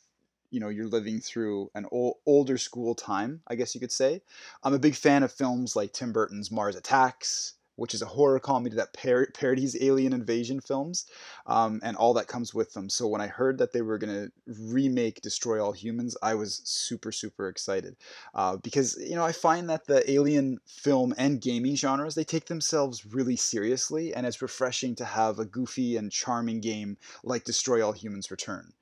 you 0.51 0.61
know 0.61 0.69
you're 0.69 0.87
living 0.87 1.21
through 1.21 1.71
an 1.75 1.87
old, 1.91 2.17
older 2.27 2.59
school 2.59 2.95
time 2.95 3.41
i 3.49 3.55
guess 3.55 3.75
you 3.75 3.81
could 3.81 3.93
say. 3.93 4.23
I'm 4.63 4.75
a 4.75 4.79
big 4.79 4.95
fan 4.95 5.23
of 5.23 5.33
films 5.33 5.77
like 5.77 5.93
tim 5.93 6.13
burton's 6.13 6.51
mars 6.51 6.77
attacks 6.77 7.55
which 7.77 7.95
is 7.95 8.03
a 8.03 8.07
horror 8.07 8.41
comedy 8.41 8.75
that 8.75 8.93
par- 8.95 9.29
parodies 9.35 9.77
alien 9.81 10.13
invasion 10.13 10.61
films 10.61 11.07
um, 11.47 11.81
and 11.83 11.97
all 11.97 12.15
that 12.15 12.27
comes 12.27 12.55
with 12.55 12.73
them. 12.73 12.89
So 12.89 13.07
when 13.07 13.21
i 13.21 13.27
heard 13.27 13.59
that 13.59 13.73
they 13.73 13.83
were 13.83 13.99
going 13.99 14.13
to 14.13 14.33
remake 14.73 15.21
destroy 15.21 15.63
all 15.63 15.73
humans 15.73 16.17
i 16.23 16.35
was 16.35 16.63
super 16.65 17.13
super 17.13 17.49
excited 17.49 17.97
uh, 18.35 18.57
because 18.57 18.97
you 18.99 19.15
know 19.15 19.25
i 19.25 19.33
find 19.33 19.69
that 19.69 19.87
the 19.87 20.09
alien 20.11 20.59
film 20.67 21.15
and 21.19 21.41
gaming 21.41 21.77
genres 21.77 22.15
they 22.15 22.25
take 22.25 22.47
themselves 22.47 23.07
really 23.07 23.37
seriously 23.37 24.15
and 24.15 24.27
it's 24.27 24.43
refreshing 24.43 24.95
to 24.95 25.05
have 25.05 25.39
a 25.39 25.45
goofy 25.45 25.97
and 25.97 26.11
charming 26.11 26.61
game 26.61 26.97
like 27.23 27.45
destroy 27.45 27.85
all 27.85 27.93
humans 27.93 28.31
return 28.31 28.73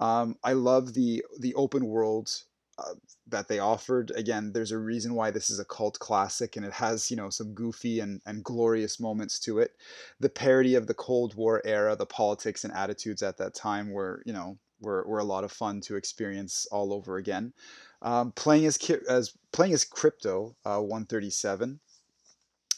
um, 0.00 0.36
I 0.42 0.54
love 0.54 0.94
the 0.94 1.24
the 1.38 1.54
open 1.54 1.86
world 1.86 2.30
uh, 2.78 2.94
that 3.28 3.48
they 3.48 3.58
offered. 3.58 4.10
Again, 4.16 4.52
there's 4.52 4.72
a 4.72 4.78
reason 4.78 5.14
why 5.14 5.30
this 5.30 5.50
is 5.50 5.58
a 5.58 5.64
cult 5.64 5.98
classic, 5.98 6.56
and 6.56 6.64
it 6.64 6.72
has 6.72 7.10
you 7.10 7.16
know 7.16 7.28
some 7.28 7.52
goofy 7.52 8.00
and, 8.00 8.20
and 8.24 8.42
glorious 8.42 8.98
moments 8.98 9.38
to 9.40 9.58
it. 9.58 9.76
The 10.18 10.30
parody 10.30 10.74
of 10.74 10.86
the 10.86 10.94
Cold 10.94 11.34
War 11.34 11.60
era, 11.64 11.94
the 11.94 12.06
politics 12.06 12.64
and 12.64 12.72
attitudes 12.72 13.22
at 13.22 13.36
that 13.36 13.54
time 13.54 13.90
were 13.90 14.22
you 14.24 14.32
know 14.32 14.58
were, 14.80 15.04
were 15.06 15.18
a 15.18 15.24
lot 15.24 15.44
of 15.44 15.52
fun 15.52 15.82
to 15.82 15.96
experience 15.96 16.66
all 16.72 16.92
over 16.94 17.18
again. 17.18 17.52
Um, 18.00 18.32
playing 18.32 18.64
as 18.64 18.78
as 19.08 19.34
playing 19.52 19.74
as 19.74 19.84
Crypto 19.84 20.56
uh, 20.64 20.80
137. 20.80 21.80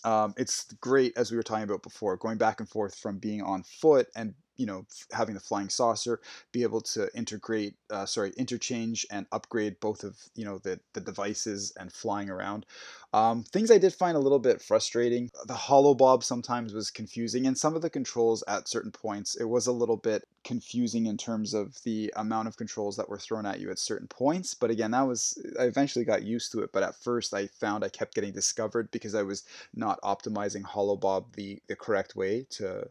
Um, 0.05 0.35
it's 0.37 0.65
great 0.81 1.17
as 1.17 1.31
we 1.31 1.37
were 1.37 1.45
talking 1.45 1.63
about 1.63 1.85
before, 1.85 2.17
going 2.17 2.37
back 2.37 2.59
and 2.59 2.69
forth 2.69 2.97
from 2.97 3.19
being 3.19 3.41
on 3.41 3.63
foot 3.63 4.09
and 4.17 4.35
you 4.63 4.67
know 4.67 4.87
having 5.11 5.35
the 5.35 5.41
flying 5.41 5.69
saucer 5.69 6.21
be 6.53 6.63
able 6.63 6.81
to 6.81 7.09
integrate 7.17 7.75
uh, 7.91 8.07
sorry 8.07 8.33
interchange 8.37 9.05
and 9.11 9.27
upgrade 9.33 9.81
both 9.81 10.05
of 10.05 10.17
you 10.37 10.45
know 10.45 10.59
the 10.59 10.79
the 10.93 11.01
devices 11.01 11.73
and 11.81 11.93
flying 11.93 12.31
around. 12.31 12.65
Um, 13.13 13.43
things 13.43 13.71
i 13.71 13.77
did 13.77 13.93
find 13.93 14.17
a 14.17 14.21
little 14.21 14.39
bit 14.39 14.63
frustrating 14.63 15.31
the 15.47 15.53
Holobob 15.53 16.23
sometimes 16.23 16.73
was 16.73 16.91
confusing 16.91 17.47
and 17.47 17.59
some 17.59 17.77
of 17.77 17.83
the 17.83 17.91
controls 17.91 18.43
at 18.49 18.69
certain 18.69 18.93
points 18.93 19.35
it 19.35 19.45
was 19.45 19.67
a 19.67 19.73
little 19.73 19.99
bit 19.99 20.27
confusing 20.45 21.05
in 21.05 21.19
terms 21.19 21.53
of 21.53 21.77
the 21.83 22.11
amount 22.17 22.49
of 22.49 22.57
controls 22.57 22.97
that 22.97 23.11
were 23.11 23.19
thrown 23.19 23.45
at 23.45 23.61
you 23.61 23.71
at 23.71 23.79
certain 23.79 24.07
points 24.07 24.55
but 24.55 24.71
again 24.71 24.93
that 24.93 25.07
was 25.07 25.37
i 25.61 25.65
eventually 25.65 26.07
got 26.07 26.23
used 26.23 26.53
to 26.53 26.61
it 26.61 26.73
but 26.73 26.83
at 26.83 26.95
first 26.95 27.35
i 27.35 27.47
found 27.49 27.85
i 27.85 27.89
kept 27.91 28.15
getting 28.15 28.33
discovered 28.33 28.91
because 28.91 29.15
i 29.15 29.23
was 29.23 29.45
not 29.75 30.01
optimizing 30.01 30.63
Holobob 30.63 31.35
the 31.35 31.61
the 31.69 31.77
correct 31.77 32.17
way 32.17 32.47
to 32.49 32.89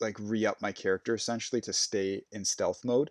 like 0.00 0.16
re-up 0.18 0.60
my 0.60 0.72
character 0.72 1.14
essentially 1.14 1.60
to 1.62 1.72
stay 1.72 2.22
in 2.32 2.44
stealth 2.44 2.84
mode. 2.84 3.10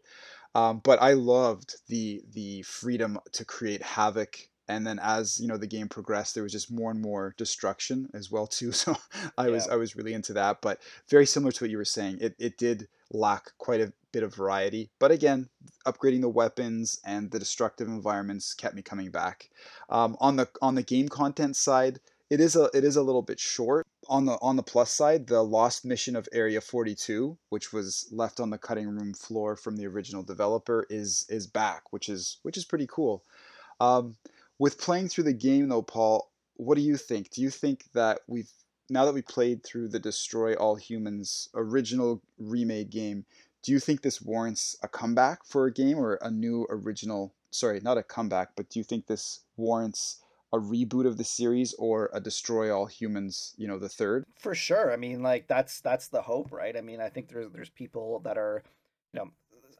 Um, 0.56 0.82
but 0.84 1.02
I 1.02 1.14
loved 1.14 1.76
the 1.88 2.24
the 2.34 2.64
freedom 2.64 3.20
to 3.34 3.46
create 3.46 3.84
havoc 3.84 4.50
and 4.70 4.86
then 4.86 5.00
as 5.00 5.40
you 5.40 5.48
know 5.48 5.58
the 5.58 5.68
game 5.68 5.90
progressed 5.90 6.36
there 6.36 6.44
was 6.44 6.54
just 6.54 6.72
more 6.72 6.92
and 6.92 7.02
more 7.02 7.34
destruction 7.38 8.08
as 8.14 8.32
well 8.32 8.48
too 8.48 8.72
so 8.84 8.96
i 9.38 9.48
yeah. 9.48 9.52
was 9.52 9.68
i 9.68 9.76
was 9.76 9.96
really 9.96 10.14
into 10.14 10.32
that 10.32 10.62
but 10.62 10.80
very 11.10 11.26
similar 11.26 11.52
to 11.52 11.64
what 11.64 11.72
you 11.72 11.78
were 11.78 11.84
saying 11.84 12.18
it, 12.22 12.36
it 12.40 12.58
did 12.58 12.88
lack 13.12 13.52
quite 13.58 13.82
a 13.82 13.92
bit 14.12 14.24
of 14.24 14.34
variety 14.34 14.90
but 15.00 15.12
again 15.12 15.50
upgrading 15.86 16.22
the 16.22 16.30
weapons 16.30 17.00
and 17.04 17.32
the 17.32 17.40
destructive 17.40 17.88
environments 17.88 18.54
kept 18.54 18.76
me 18.76 18.82
coming 18.82 19.10
back 19.10 19.50
um, 19.90 20.16
on 20.20 20.36
the 20.36 20.48
on 20.62 20.76
the 20.76 20.84
game 20.84 21.10
content 21.10 21.56
side 21.56 22.00
it 22.30 22.40
is 22.40 22.56
a 22.56 22.70
it 22.74 22.84
is 22.84 22.96
a 22.96 23.02
little 23.02 23.22
bit 23.22 23.40
short. 23.40 23.86
On 24.08 24.26
the 24.26 24.38
on 24.42 24.56
the 24.56 24.64
plus 24.64 24.92
side 24.92 25.28
the 25.28 25.44
lost 25.44 25.86
mission 25.86 26.16
of 26.16 26.28
area 26.32 26.62
42 26.62 27.38
which 27.50 27.72
was 27.72 28.08
left 28.12 28.40
on 28.40 28.50
the 28.50 28.58
cutting 28.58 28.88
room 28.88 29.14
floor 29.14 29.56
from 29.56 29.76
the 29.76 29.86
original 29.86 30.24
developer 30.24 30.88
is 30.90 31.26
is 31.30 31.46
back 31.48 31.92
which 31.92 32.10
is 32.10 32.38
which 32.44 32.58
is 32.58 32.66
pretty 32.66 32.88
cool. 32.88 33.24
Um, 33.80 34.16
with 34.58 34.80
playing 34.80 35.10
through 35.10 35.26
the 35.26 35.34
game 35.34 35.70
though 35.70 35.82
paul 35.82 36.32
what 36.56 36.76
do 36.76 36.82
you 36.82 36.98
think? 36.98 37.30
Do 37.30 37.42
you 37.42 37.50
think 37.50 37.86
that 37.94 38.22
we've 38.28 38.52
now 38.90 39.06
that 39.06 39.14
we 39.14 39.22
played 39.22 39.64
through 39.64 39.90
the 39.90 40.00
destroy 40.00 40.56
all 40.56 40.76
humans 40.76 41.50
original 41.54 42.22
remade 42.38 42.90
game 42.90 43.26
do 43.62 43.72
you 43.72 43.80
think 43.80 44.02
this 44.02 44.22
warrants 44.22 44.76
a 44.82 44.88
comeback 44.88 45.46
for 45.46 45.66
a 45.66 45.74
game 45.74 45.98
or 45.98 46.16
a 46.22 46.32
new 46.32 46.66
original 46.70 47.34
sorry 47.52 47.80
not 47.82 47.98
a 47.98 48.04
comeback 48.04 48.50
but 48.56 48.70
do 48.70 48.80
you 48.80 48.84
think 48.84 49.06
this 49.06 49.42
warrants 49.58 50.22
a 50.52 50.58
reboot 50.58 51.06
of 51.06 51.18
the 51.18 51.24
series 51.24 51.74
or 51.78 52.10
a 52.14 52.20
destroy 52.20 52.74
all 52.76 52.86
humans 52.86 53.54
you 53.58 53.68
know 53.68 53.80
the 53.80 53.90
third? 53.90 54.26
For 54.38 54.56
sure 54.56 54.92
i 54.92 54.96
mean 54.96 55.22
like 55.22 55.48
that's 55.48 55.82
that's 55.82 56.08
the 56.08 56.22
hope 56.22 56.52
right? 56.52 56.76
I 56.78 56.82
mean 56.82 57.02
i 57.02 57.10
think 57.10 57.30
there's 57.30 57.52
there's 57.52 57.70
people 57.70 58.20
that 58.24 58.38
are 58.38 58.64
you 59.14 59.20
know 59.20 59.32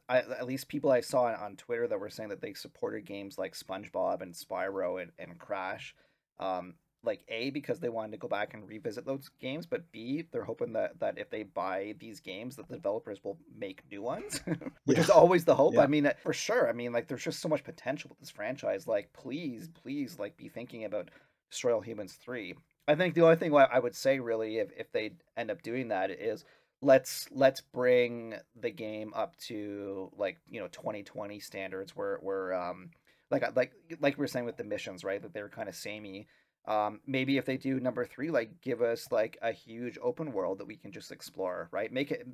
I, 0.08 0.18
at 0.18 0.46
least 0.46 0.68
people 0.68 0.90
i 0.90 1.00
saw 1.00 1.24
on 1.24 1.56
twitter 1.56 1.86
that 1.86 2.00
were 2.00 2.10
saying 2.10 2.30
that 2.30 2.40
they 2.40 2.54
supported 2.54 3.04
games 3.04 3.38
like 3.38 3.54
spongebob 3.54 4.22
and 4.22 4.34
spyro 4.34 5.00
and, 5.00 5.12
and 5.18 5.38
crash. 5.38 5.94
Um, 6.40 6.74
like 7.02 7.24
a 7.28 7.50
because 7.50 7.80
they 7.80 7.88
wanted 7.88 8.12
to 8.12 8.18
go 8.18 8.28
back 8.28 8.54
and 8.54 8.68
revisit 8.68 9.06
those 9.06 9.30
games 9.40 9.66
but 9.66 9.90
b 9.90 10.24
they're 10.30 10.44
hoping 10.44 10.72
that 10.72 10.98
that 11.00 11.18
if 11.18 11.30
they 11.30 11.42
buy 11.42 11.94
these 11.98 12.20
games 12.20 12.56
that 12.56 12.68
the 12.68 12.76
developers 12.76 13.22
will 13.24 13.38
make 13.58 13.82
new 13.90 14.02
ones 14.02 14.40
which 14.84 14.98
yeah. 14.98 15.02
is 15.02 15.10
always 15.10 15.44
the 15.44 15.54
hope. 15.54 15.74
Yeah. 15.74 15.82
i 15.82 15.86
mean 15.86 16.10
for 16.22 16.32
sure. 16.32 16.68
I 16.68 16.72
mean 16.72 16.92
like 16.92 17.08
there's 17.08 17.24
just 17.24 17.40
so 17.40 17.48
much 17.48 17.64
potential 17.64 18.08
with 18.10 18.18
this 18.18 18.30
franchise. 18.30 18.86
Like 18.86 19.12
please 19.12 19.68
please 19.68 20.18
like 20.18 20.36
be 20.36 20.48
thinking 20.48 20.84
about 20.84 21.10
destroy 21.50 21.74
all 21.74 21.80
humans 21.80 22.14
3 22.22 22.54
i 22.86 22.94
think 22.94 23.14
the 23.14 23.22
only 23.22 23.36
thing 23.36 23.54
i 23.54 23.78
would 23.78 23.94
say 23.94 24.20
really 24.20 24.58
if, 24.58 24.70
if 24.76 24.92
they 24.92 25.12
end 25.36 25.50
up 25.50 25.62
doing 25.62 25.88
that 25.88 26.10
is 26.10 26.44
let's 26.82 27.26
let's 27.32 27.60
bring 27.60 28.34
the 28.60 28.70
game 28.70 29.12
up 29.14 29.36
to 29.36 30.10
like 30.16 30.38
you 30.48 30.60
know 30.60 30.68
2020 30.68 31.40
standards 31.40 31.96
where 31.96 32.18
where 32.22 32.54
um 32.54 32.90
like 33.30 33.44
like 33.56 33.72
like 34.00 34.16
we 34.16 34.22
were 34.22 34.28
saying 34.28 34.46
with 34.46 34.56
the 34.56 34.64
missions 34.64 35.04
right 35.04 35.22
that 35.22 35.32
they're 35.32 35.48
kind 35.48 35.68
of 35.68 35.74
samey 35.74 36.26
um, 36.66 37.00
maybe 37.06 37.38
if 37.38 37.46
they 37.46 37.56
do 37.56 37.80
number 37.80 38.04
three, 38.04 38.30
like 38.30 38.60
give 38.60 38.82
us 38.82 39.08
like 39.10 39.38
a 39.42 39.52
huge 39.52 39.98
open 40.02 40.32
world 40.32 40.58
that 40.58 40.66
we 40.66 40.76
can 40.76 40.92
just 40.92 41.12
explore, 41.12 41.68
right? 41.72 41.92
Make 41.92 42.10
it 42.10 42.26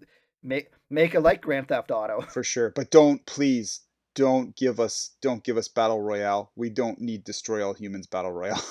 make 0.43 0.71
make 0.91 1.15
it 1.15 1.21
like 1.21 1.43
Grand 1.43 1.69
Theft 1.69 1.91
Auto. 1.91 2.21
For 2.23 2.43
sure. 2.43 2.71
But 2.75 2.91
don't 2.91 3.25
please 3.27 3.81
don't 4.15 4.57
give 4.57 4.81
us 4.81 5.17
don't 5.21 5.45
give 5.45 5.57
us 5.57 5.69
battle 5.69 6.01
royale. 6.01 6.51
We 6.57 6.71
don't 6.71 7.01
need 7.01 7.25
destroy 7.25 7.65
all 7.65 7.75
humans 7.75 8.07
battle 8.07 8.33
royale. 8.33 8.63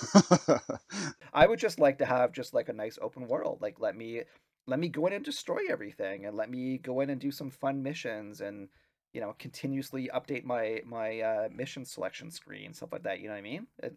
I 1.33 1.47
would 1.47 1.59
just 1.59 1.79
like 1.79 2.00
to 2.00 2.05
have 2.05 2.33
just 2.33 2.53
like 2.53 2.69
a 2.69 2.74
nice 2.74 2.97
open 3.01 3.27
world. 3.27 3.59
Like 3.62 3.79
let 3.79 3.95
me 3.95 4.24
let 4.67 4.79
me 4.79 4.89
go 4.89 5.05
in 5.07 5.13
and 5.13 5.24
destroy 5.24 5.59
everything 5.69 6.25
and 6.25 6.35
let 6.35 6.50
me 6.50 6.77
go 6.77 7.00
in 7.00 7.09
and 7.09 7.21
do 7.21 7.31
some 7.31 7.50
fun 7.50 7.83
missions 7.83 8.41
and 8.41 8.69
you 9.13 9.21
know 9.21 9.33
continuously 9.39 10.09
update 10.13 10.43
my 10.43 10.81
my 10.85 11.21
uh, 11.21 11.47
mission 11.50 11.85
selection 11.85 12.29
screen 12.29 12.74
stuff 12.74 12.91
like 12.91 13.03
that 13.03 13.19
you 13.19 13.27
know 13.27 13.33
what 13.33 13.39
i 13.39 13.41
mean 13.41 13.65
it, 13.81 13.95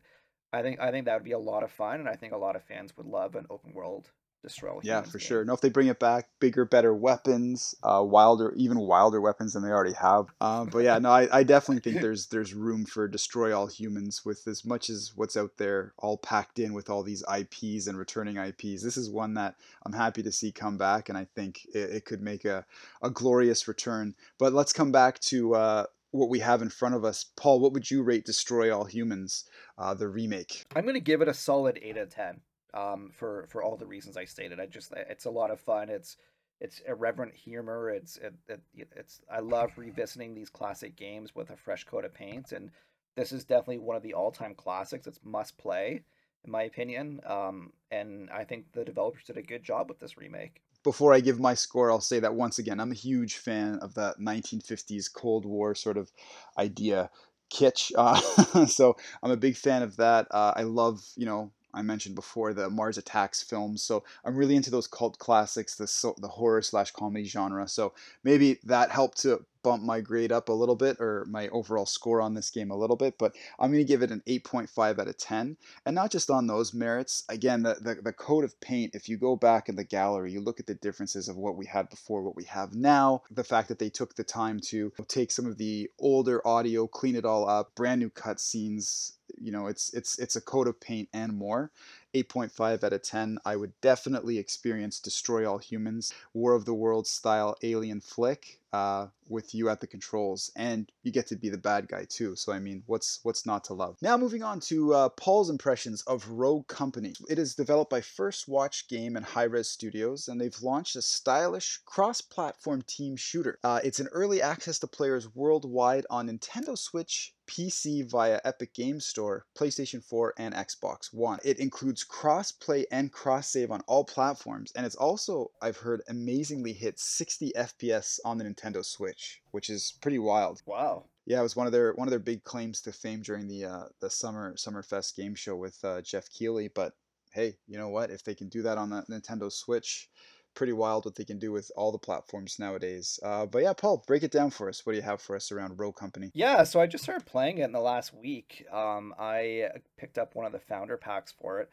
I 0.53 0.63
think 0.63 0.81
I 0.81 0.91
think 0.91 1.07
that 1.07 1.15
would 1.15 1.25
be 1.25 1.33
a 1.33 1.39
lot 1.39 1.63
of 1.63 1.71
fun, 1.71 2.01
and 2.01 2.09
I 2.09 2.15
think 2.15 2.33
a 2.33 2.39
lot 2.39 2.57
of 2.57 2.63
fans 2.65 2.97
would 2.97 3.07
love 3.07 3.35
an 3.35 3.47
open 3.51 3.75
world 3.75 4.11
destroy. 4.43 4.71
All 4.71 4.81
humans. 4.81 5.07
Yeah, 5.07 5.11
for 5.11 5.19
game. 5.19 5.27
sure. 5.27 5.45
No, 5.45 5.53
if 5.53 5.61
they 5.61 5.69
bring 5.69 5.89
it 5.89 5.99
back, 5.99 6.29
bigger, 6.41 6.65
better 6.65 6.95
weapons, 6.95 7.75
uh, 7.83 8.03
wilder, 8.03 8.53
even 8.57 8.79
wilder 8.79 9.21
weapons 9.21 9.53
than 9.53 9.63
they 9.63 9.71
already 9.71 9.95
have. 9.95 10.27
Um, 10.41 10.69
but 10.69 10.79
yeah, 10.81 10.99
no, 10.99 11.11
I, 11.11 11.39
I 11.39 11.43
definitely 11.43 11.81
think 11.81 12.03
there's 12.03 12.27
there's 12.29 12.55
room 12.55 12.87
for 12.87 13.09
destroy 13.09 13.57
all 13.57 13.67
humans 13.67 14.25
with 14.25 14.47
as 14.47 14.65
much 14.65 14.89
as 14.89 15.13
what's 15.15 15.37
out 15.37 15.57
there, 15.59 15.93
all 15.99 16.17
packed 16.17 16.59
in 16.59 16.73
with 16.73 16.89
all 16.89 17.03
these 17.03 17.23
IPs 17.33 17.87
and 17.87 17.99
returning 17.99 18.37
IPs. 18.37 18.83
This 18.83 18.97
is 18.97 19.11
one 19.11 19.35
that 19.35 19.57
I'm 19.85 19.93
happy 19.93 20.23
to 20.23 20.33
see 20.33 20.53
come 20.53 20.79
back, 20.79 21.09
and 21.09 21.19
I 21.19 21.27
think 21.35 21.67
it, 21.75 21.91
it 21.91 22.05
could 22.05 22.23
make 22.23 22.45
a, 22.45 22.65
a 23.03 23.11
glorious 23.11 23.69
return. 23.69 24.15
But 24.39 24.53
let's 24.53 24.73
come 24.73 24.93
back 24.93 25.19
to 25.21 25.55
uh, 25.55 25.85
what 26.11 26.31
we 26.31 26.39
have 26.41 26.63
in 26.63 26.71
front 26.71 26.95
of 26.95 27.05
us. 27.05 27.27
Paul, 27.37 27.61
what 27.61 27.73
would 27.73 27.91
you 27.91 28.03
rate 28.03 28.25
Destroy 28.25 28.75
All 28.75 28.85
Humans, 28.85 29.45
uh, 29.79 29.95
the 29.95 30.09
remake? 30.09 30.65
I'm 30.75 30.83
going 30.83 30.95
to 30.95 31.01
give 31.01 31.23
it 31.23 31.29
a 31.29 31.35
solid 31.35 31.79
eight 31.83 31.97
out 31.97 32.05
of 32.05 32.11
ten. 32.11 32.41
Um, 32.75 33.11
for 33.15 33.47
for 33.49 33.63
all 33.63 33.77
the 33.77 33.87
reasons 33.87 34.17
I 34.17 34.27
stated, 34.27 34.61
I 34.61 34.67
just 34.67 34.93
it's 34.95 35.25
a 35.25 35.31
lot 35.31 35.51
of 35.51 35.61
fun. 35.61 35.89
It's 35.89 36.17
it's 36.61 36.81
irreverent 36.81 37.35
humor. 37.35 37.89
It's 37.89 38.19
it, 38.19 38.35
it, 38.49 38.61
it's 38.95 39.23
I 39.33 39.41
love 39.41 39.71
revisiting 39.77 40.35
these 40.35 40.51
classic 40.51 40.97
games 40.97 41.35
with 41.35 41.51
a 41.51 41.57
fresh 41.57 41.85
coat 41.85 42.05
of 42.05 42.13
paint, 42.13 42.53
and 42.53 42.71
this 43.17 43.33
is 43.33 43.45
definitely 43.45 43.79
one 43.79 43.97
of 43.97 44.03
the 44.03 44.15
all 44.15 44.31
time 44.31 44.55
classics. 44.55 45.07
It's 45.07 45.21
must 45.25 45.57
play 45.57 46.03
in 46.45 46.53
my 46.53 46.65
opinion. 46.65 47.21
Um, 47.27 47.73
and 47.91 48.31
I 48.31 48.45
think 48.45 48.73
the 48.73 48.85
developers 48.85 49.25
did 49.25 49.39
a 49.39 49.43
good 49.43 49.65
job 49.65 49.89
with 49.89 49.99
this 49.99 50.17
remake 50.17 50.61
before 50.85 51.13
I 51.13 51.21
give 51.21 51.41
my 51.41 51.55
score, 51.55 51.91
I'll 51.91 52.01
say 52.01 52.21
that 52.21 52.35
once 52.35 52.59
again, 52.59 52.81
I'm 52.81 52.93
a 52.93 52.95
huge 52.95 53.37
fan 53.37 53.79
of 53.81 53.95
that 53.95 54.19
1950s 54.21 55.13
Cold 55.13 55.45
War 55.45 55.75
sort 55.75 55.97
of 55.97 56.11
idea 56.57 57.11
kitsch. 57.51 57.93
Uh, 57.97 58.67
so 58.67 58.97
I'm 59.23 59.31
a 59.31 59.37
big 59.37 59.57
fan 59.57 59.83
of 59.83 59.97
that. 59.97 60.27
Uh, 60.31 60.53
I 60.57 60.63
love, 60.63 61.05
you 61.17 61.27
know, 61.27 61.53
I 61.75 61.83
mentioned 61.83 62.15
before 62.15 62.55
the 62.55 62.71
Mars 62.71 62.99
Attacks 62.99 63.43
films. 63.43 63.83
So 63.83 64.05
I'm 64.25 64.37
really 64.37 64.57
into 64.57 64.71
those 64.71 64.87
cult 64.87 65.19
classics, 65.19 65.77
the 65.77 66.15
the 66.19 66.29
horror 66.29 66.63
slash 66.63 66.91
comedy 66.93 67.25
genre. 67.25 67.69
So 67.69 67.93
maybe 68.25 68.59
that 68.65 68.91
helped 68.91 69.19
to 69.23 69.45
bump 69.69 69.83
my 69.83 70.01
grade 70.01 70.33
up 70.33 70.49
a 70.49 70.53
little 70.53 70.77
bit 70.77 70.97
or 70.99 71.27
my 71.29 71.49
overall 71.49 71.85
score 71.85 72.23
on 72.23 72.33
this 72.33 72.49
game 72.49 72.71
a 72.71 72.77
little 72.77 72.97
bit. 72.97 73.19
But 73.19 73.35
I'm 73.59 73.71
going 73.71 73.85
to 73.85 73.89
give 73.89 74.03
it 74.03 74.11
an 74.11 74.23
8.5 74.27 74.99
out 74.99 75.09
of 75.09 75.19
10. 75.19 75.59
And 75.85 75.95
not 75.95 76.11
just 76.11 76.31
on 76.31 76.47
those 76.47 76.73
merits. 76.73 77.23
Again, 77.29 77.65
the, 77.65 77.75
the, 77.75 77.97
the 78.03 78.15
coat 78.15 78.45
of 78.45 78.59
paint, 78.63 78.95
if 78.95 79.11
you 79.11 79.19
go 79.19 79.37
back 79.37 79.69
in 79.69 79.77
the 79.77 79.85
gallery, 79.85 80.33
you 80.33 80.41
look 80.41 80.59
at 80.59 80.67
the 80.67 80.75
differences 80.75 81.29
of 81.29 81.37
what 81.37 81.55
we 81.55 81.67
had 81.67 81.91
before, 81.91 82.23
what 82.23 82.35
we 82.35 82.45
have 82.45 82.75
now, 82.75 83.23
the 83.31 83.45
fact 83.45 83.69
that 83.69 83.79
they 83.79 83.91
took 83.91 84.15
the 84.15 84.25
time 84.25 84.59
to 84.69 84.91
take 85.07 85.31
some 85.31 85.45
of 85.45 85.59
the 85.59 85.91
older 85.99 86.47
audio, 86.47 86.87
clean 86.87 87.15
it 87.15 87.27
all 87.27 87.47
up, 87.47 87.75
brand 87.75 88.01
new 88.01 88.09
cutscenes, 88.09 89.13
you 89.37 89.53
know 89.53 89.67
it's 89.67 89.93
it's 89.93 90.19
it's 90.19 90.37
a 90.37 90.41
coat 90.41 90.67
of 90.67 90.81
paint 90.81 91.09
and 91.13 91.37
more 91.37 91.71
8.5 92.15 92.83
out 92.83 92.93
of 92.93 93.03
10 93.03 93.39
i 93.45 93.57
would 93.57 93.73
definitely 93.81 94.39
experience 94.39 94.99
destroy 95.01 95.49
all 95.49 95.59
humans 95.59 96.13
war 96.33 96.55
of 96.55 96.65
the 96.65 96.75
worlds 96.75 97.11
style 97.11 97.57
alien 97.63 98.01
flick 98.01 98.58
uh, 98.73 99.07
with 99.29 99.55
you 99.55 99.69
at 99.69 99.81
the 99.81 99.87
controls 99.87 100.51
and 100.57 100.91
you 101.03 101.13
get 101.13 101.27
to 101.27 101.37
be 101.37 101.49
the 101.49 101.59
bad 101.59 101.89
guy 101.89 102.05
too 102.09 102.35
so 102.37 102.53
i 102.53 102.59
mean 102.59 102.83
what's 102.87 103.21
what's 103.23 103.47
not 103.47 103.65
to 103.65 103.75
love? 103.75 103.97
Now 104.03 104.17
moving 104.17 104.43
on 104.43 104.61
to 104.61 104.95
uh, 104.95 105.09
paul's 105.11 105.51
impressions 105.51 106.03
of 106.03 106.29
rogue 106.29 106.67
company. 106.69 107.15
It 107.29 107.39
is 107.39 107.55
developed 107.55 107.91
by 107.91 108.01
first 108.01 108.49
watch 108.49 108.89
game 108.89 109.17
and 109.17 109.25
Hi-Rez 109.25 109.69
studios 109.69 110.29
and 110.29 110.41
they've 110.41 110.63
launched 110.63 110.97
a 110.97 111.03
stylish 111.03 111.81
cross-platform 111.85 112.83
team 112.83 113.17
shooter. 113.17 113.59
Uh, 113.65 113.81
it's 113.85 114.01
an 114.01 114.09
early 114.09 114.43
access 114.43 114.79
to 114.81 114.87
players 114.87 115.35
worldwide 115.35 116.07
on 116.11 116.29
nintendo 116.29 116.77
switch 116.77 117.35
PC 117.49 118.09
via 118.09 118.41
Epic 118.45 118.75
Games 118.75 119.07
Store, 119.07 119.47
PlayStation 119.57 120.05
4, 120.05 120.35
and 120.39 120.55
Xbox 120.55 121.13
One. 121.13 121.39
It 121.43 121.59
includes 121.59 122.05
cross 122.05 122.53
play 122.53 122.87
and 122.93 123.11
cross 123.11 123.49
save 123.49 123.71
on 123.71 123.81
all 123.87 124.05
platforms, 124.05 124.71
and 124.77 124.87
it's 124.87 124.95
also, 124.95 125.51
I've 125.61 125.79
heard, 125.79 126.03
amazingly 126.09 126.73
hit 126.73 127.01
60 127.01 127.53
FPS 127.57 128.21
on 128.25 128.39
the 128.39 128.45
Nintendo 128.45 128.85
Switch, 128.85 129.41
which 129.51 129.71
is 129.71 129.95
pretty 130.01 130.19
wild. 130.19 130.63
Wow. 130.67 131.07
Yeah, 131.27 131.41
it 131.41 131.43
was 131.43 131.57
one 131.57 131.67
of 131.67 131.73
their 131.73 131.93
one 131.93 132.09
of 132.09 132.11
their 132.11 132.19
big 132.19 132.45
claims 132.45 132.81
to 132.83 132.93
fame 132.93 133.21
during 133.21 133.49
the 133.49 133.65
uh, 133.65 133.85
the 134.01 134.09
summer 134.09 134.55
Summerfest 134.55 135.15
game 135.17 135.35
show 135.35 135.57
with 135.57 135.79
uh, 135.85 136.01
Geoff 136.01 136.31
Keighley. 136.31 136.69
But 136.69 136.95
hey, 137.33 137.59
you 137.67 137.77
know 137.77 137.91
what? 137.91 138.11
If 138.11 138.25
they 138.25 138.35
can 138.35 138.49
do 138.49 138.63
that 138.63 138.79
on 138.79 138.91
the 138.91 139.03
Nintendo 139.11 139.53
Switch, 139.53 140.09
pretty 140.59 140.73
wild 140.73 141.05
what 141.05 141.15
they 141.15 141.25
can 141.25 141.39
do 141.39 141.53
with 141.53 141.71
all 141.77 141.93
the 141.93 141.99
platforms 141.99 142.59
nowadays. 142.59 143.21
Uh, 143.23 143.47
but 143.47 143.63
yeah, 143.63 143.73
Paul, 143.73 144.03
break 144.09 144.25
it 144.25 144.33
down 144.33 144.51
for 144.51 144.69
us. 144.69 144.85
What 144.85 144.93
do 144.93 144.97
you 144.97 145.05
have 145.05 145.23
for 145.23 145.37
us 145.37 145.53
around 145.53 145.79
Rogue 145.79 145.95
Company? 145.95 146.33
Yeah, 146.35 146.65
so 146.65 146.81
I 146.81 146.89
just 146.89 147.05
started 147.05 147.25
playing 147.27 147.59
it 147.59 147.65
in 147.65 147.71
the 147.71 147.79
last 147.79 148.13
week. 148.13 148.67
Um, 148.73 149.15
I 149.21 149.69
picked 149.97 150.19
up 150.19 150.35
one 150.35 150.47
of 150.47 150.53
the 150.53 150.59
founder 150.59 150.97
packs 150.97 151.33
for 151.41 151.61
it. 151.61 151.71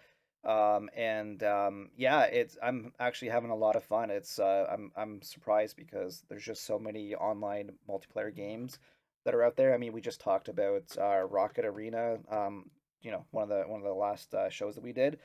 Um, 0.48 0.92
and 0.96 1.42
um, 1.42 1.90
yeah, 1.98 2.26
it's 2.26 2.60
I'm 2.62 2.94
actually 3.00 3.30
having 3.30 3.50
a 3.50 3.56
lot 3.56 3.76
of 3.76 3.84
fun. 3.84 4.12
It's 4.12 4.38
uh, 4.38 4.68
I'm 4.72 4.92
I'm 4.96 5.20
surprised 5.24 5.76
because 5.76 6.24
there's 6.30 6.46
just 6.46 6.68
so 6.68 6.78
many 6.78 7.16
online 7.16 7.72
multiplayer 7.90 8.34
games 8.36 8.78
that 9.26 9.34
are 9.34 9.44
out 9.44 9.58
there. 9.58 9.74
I 9.74 9.80
mean, 9.80 9.94
we 9.94 10.02
just 10.02 10.22
talked 10.22 10.48
about 10.48 10.84
uh, 11.02 11.22
Rocket 11.22 11.66
Arena, 11.66 12.20
um, 12.30 12.70
you 13.02 13.10
know, 13.10 13.26
one 13.32 13.42
of 13.42 13.50
the 13.50 13.64
one 13.64 13.82
of 13.82 13.88
the 13.88 13.94
last 13.96 14.36
uh, 14.36 14.50
shows 14.52 14.76
that 14.76 14.84
we 14.84 14.94
did. 14.94 15.18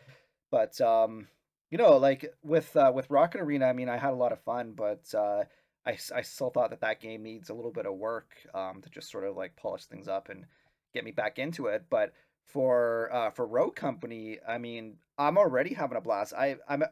But 0.50 0.80
um, 0.80 1.28
you 1.70 1.78
know, 1.78 1.96
like 1.96 2.34
with 2.42 2.76
uh, 2.76 2.92
with 2.94 3.10
Rocket 3.10 3.40
Arena, 3.40 3.66
I 3.66 3.72
mean, 3.72 3.88
I 3.88 3.96
had 3.96 4.12
a 4.12 4.16
lot 4.16 4.32
of 4.32 4.40
fun, 4.40 4.72
but 4.74 5.04
uh, 5.14 5.44
I 5.86 5.96
I 6.14 6.22
still 6.22 6.50
thought 6.50 6.70
that 6.70 6.80
that 6.80 7.00
game 7.00 7.22
needs 7.22 7.48
a 7.48 7.54
little 7.54 7.70
bit 7.70 7.86
of 7.86 7.94
work 7.94 8.34
um, 8.54 8.82
to 8.82 8.90
just 8.90 9.10
sort 9.10 9.24
of 9.24 9.36
like 9.36 9.56
polish 9.56 9.84
things 9.84 10.08
up 10.08 10.28
and 10.28 10.44
get 10.92 11.04
me 11.04 11.12
back 11.12 11.38
into 11.38 11.66
it. 11.66 11.84
But 11.88 12.12
for 12.44 13.12
uh, 13.12 13.30
for 13.30 13.46
Rogue 13.46 13.76
Company, 13.76 14.38
I 14.46 14.58
mean, 14.58 14.96
I'm 15.18 15.38
already 15.38 15.74
having 15.74 15.96
a 15.96 16.00
blast. 16.00 16.34
I 16.34 16.56
I'm 16.68 16.82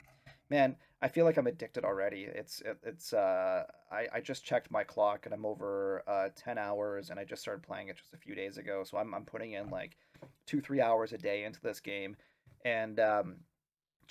man, 0.50 0.76
I 1.02 1.08
feel 1.08 1.26
like 1.26 1.36
I'm 1.36 1.46
addicted 1.46 1.84
already. 1.84 2.22
It's 2.24 2.62
it, 2.62 2.78
it's 2.82 3.12
uh 3.12 3.64
I 3.90 4.06
I 4.14 4.20
just 4.20 4.44
checked 4.44 4.70
my 4.70 4.84
clock 4.84 5.26
and 5.26 5.34
I'm 5.34 5.44
over 5.44 6.02
uh 6.06 6.28
10 6.36 6.56
hours 6.56 7.10
and 7.10 7.20
I 7.20 7.24
just 7.24 7.42
started 7.42 7.62
playing 7.62 7.88
it 7.88 7.96
just 7.96 8.14
a 8.14 8.18
few 8.18 8.34
days 8.34 8.56
ago. 8.56 8.82
So 8.84 8.96
I'm 8.96 9.12
I'm 9.14 9.24
putting 9.24 9.52
in 9.52 9.68
like 9.68 9.96
2 10.46 10.60
3 10.62 10.80
hours 10.80 11.12
a 11.12 11.18
day 11.18 11.44
into 11.44 11.60
this 11.60 11.80
game 11.80 12.16
and 12.64 12.98
um 12.98 13.36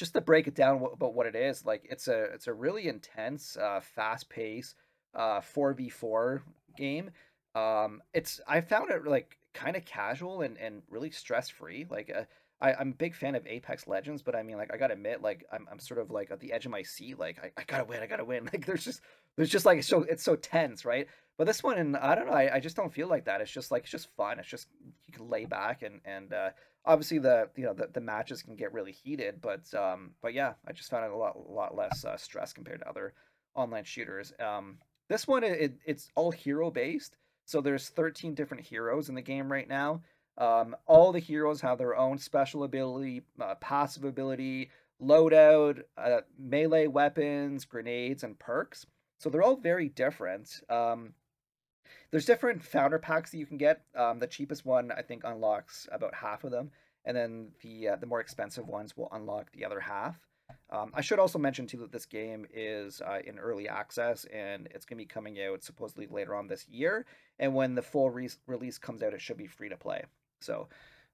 just 0.02 0.14
to 0.14 0.22
break 0.22 0.48
it 0.48 0.56
down 0.56 0.84
about 0.92 1.14
what 1.14 1.28
it 1.28 1.36
is, 1.36 1.64
like 1.64 1.88
it's 1.88 2.08
a 2.08 2.24
it's 2.34 2.48
a 2.48 2.54
really 2.54 2.88
intense, 2.88 3.56
uh, 3.56 3.80
fast 3.80 4.30
pace, 4.30 4.74
uh, 5.14 5.40
four 5.40 5.74
v 5.74 5.90
four 5.90 6.42
game. 6.76 7.12
Um, 7.54 8.02
it's 8.12 8.42
I 8.48 8.62
found 8.62 8.90
it 8.90 9.06
like 9.06 9.38
kind 9.54 9.76
of 9.78 9.86
casual 9.86 10.42
and 10.42 10.58
and 10.58 10.82
really 10.90 11.12
stress 11.12 11.50
free. 11.50 11.86
Like 11.88 12.12
uh, 12.14 12.24
I 12.60 12.74
I'm 12.74 12.90
a 12.90 12.96
big 12.96 13.14
fan 13.14 13.36
of 13.36 13.46
Apex 13.46 13.88
Legends, 13.88 14.24
but 14.24 14.36
I 14.36 14.42
mean 14.42 14.58
like 14.58 14.74
I 14.74 14.78
gotta 14.78 14.96
admit 14.96 15.22
like 15.22 15.46
I'm 15.54 15.68
I'm 15.72 15.78
sort 15.78 16.00
of 16.00 16.10
like 16.10 16.32
at 16.32 16.40
the 16.40 16.52
edge 16.52 16.66
of 16.66 16.72
my 16.72 16.82
seat. 16.82 17.20
Like 17.20 17.38
I, 17.44 17.62
I 17.62 17.64
gotta 17.66 17.86
win, 17.86 18.02
I 18.02 18.08
gotta 18.08 18.26
win. 18.26 18.46
Like 18.52 18.66
there's 18.66 18.84
just 18.84 19.02
there's 19.38 19.52
just 19.52 19.68
like 19.68 19.78
it's 19.78 19.88
so 19.88 20.02
it's 20.02 20.24
so 20.24 20.36
tense, 20.36 20.84
right? 20.84 21.08
But 21.38 21.46
this 21.46 21.62
one, 21.62 21.78
and 21.78 21.96
I 21.96 22.16
don't 22.16 22.26
know, 22.26 22.34
I, 22.34 22.56
I 22.56 22.60
just 22.60 22.76
don't 22.76 22.92
feel 22.92 23.08
like 23.08 23.26
that. 23.26 23.40
It's 23.40 23.52
just 23.52 23.70
like 23.70 23.84
it's 23.84 23.92
just 23.92 24.10
fun. 24.18 24.40
It's 24.40 24.48
just 24.48 24.68
you 25.06 25.14
can 25.14 25.30
lay 25.30 25.46
back 25.46 25.84
and 25.84 26.02
and 26.06 26.34
uh, 26.34 26.50
obviously 26.86 27.20
the 27.20 27.50
you 27.56 27.64
know 27.64 27.74
the, 27.74 27.88
the 27.94 28.02
matches 28.02 28.42
can 28.42 28.56
get 28.56 28.74
really 28.74 28.92
heated 28.92 29.40
but 29.42 29.72
um 29.74 30.12
but 30.22 30.34
yeah 30.34 30.54
i 30.68 30.72
just 30.72 30.90
found 30.90 31.06
it 31.06 31.12
a 31.12 31.16
lot 31.16 31.36
a 31.36 31.52
lot 31.52 31.76
less 31.76 32.04
uh, 32.06 32.18
stress 32.18 32.54
compared 32.54 32.80
to 32.80 32.90
other 32.90 33.14
online 33.56 33.84
shooters. 33.84 34.34
Um 34.40 34.78
this 35.10 35.28
one 35.28 35.44
it, 35.44 35.78
it's 35.86 36.10
all 36.16 36.32
hero 36.32 36.72
based 36.72 37.18
so 37.46 37.62
there's 37.62 37.90
13 37.90 38.34
different 38.34 38.66
heroes 38.66 39.10
in 39.10 39.16
the 39.16 39.22
game 39.22 39.52
right 39.52 39.68
now. 39.68 40.02
Um 40.38 40.76
all 40.86 41.12
the 41.12 41.20
heroes 41.20 41.62
have 41.62 41.78
their 41.78 41.96
own 41.96 42.18
special 42.18 42.64
ability 42.64 43.24
uh, 43.40 43.56
passive 43.56 44.06
ability 44.06 44.70
loadout 45.02 45.82
uh, 45.98 46.22
melee 46.38 46.88
weapons 46.88 47.66
grenades 47.66 48.24
and 48.24 48.40
perks. 48.40 48.86
So 49.20 49.30
they're 49.30 49.44
all 49.44 49.58
very 49.58 49.90
different. 49.90 50.62
Um 50.70 51.14
there's 52.12 52.26
different 52.26 52.64
founder 52.64 53.00
packs 53.00 53.32
that 53.32 53.38
you 53.38 53.46
can 53.46 53.58
get. 53.58 53.82
Um, 53.96 54.20
the 54.20 54.28
cheapest 54.28 54.66
one 54.66 54.92
I 54.92 55.02
think 55.02 55.24
unlocks 55.24 55.88
about 55.92 56.14
half 56.14 56.44
of 56.44 56.52
them, 56.52 56.72
and 57.06 57.16
then 57.16 57.52
the 57.62 57.90
uh, 57.90 57.96
the 57.96 58.06
more 58.06 58.20
expensive 58.20 58.68
ones 58.68 58.96
will 58.96 59.10
unlock 59.12 59.52
the 59.52 59.66
other 59.66 59.80
half. 59.80 60.20
Um, 60.70 60.92
I 60.94 61.02
should 61.02 61.20
also 61.20 61.40
mention 61.40 61.68
too 61.68 61.78
that 61.78 61.92
this 61.92 62.06
game 62.06 62.46
is 62.54 63.02
uh, 63.02 63.20
in 63.26 63.40
early 63.40 63.68
access 63.68 64.26
and 64.26 64.68
it's 64.72 64.86
going 64.86 64.98
to 64.98 65.04
be 65.04 65.06
coming 65.06 65.42
out 65.42 65.64
supposedly 65.64 66.08
later 66.08 66.36
on 66.36 66.48
this 66.48 66.68
year. 66.70 67.06
And 67.40 67.54
when 67.54 67.76
the 67.76 67.82
full 67.82 68.10
re- 68.10 68.30
release 68.48 68.78
comes 68.78 69.02
out, 69.02 69.14
it 69.14 69.22
should 69.22 69.38
be 69.38 69.48
free 69.48 69.70
to 69.70 69.78
play. 69.78 70.04
So 70.40 70.68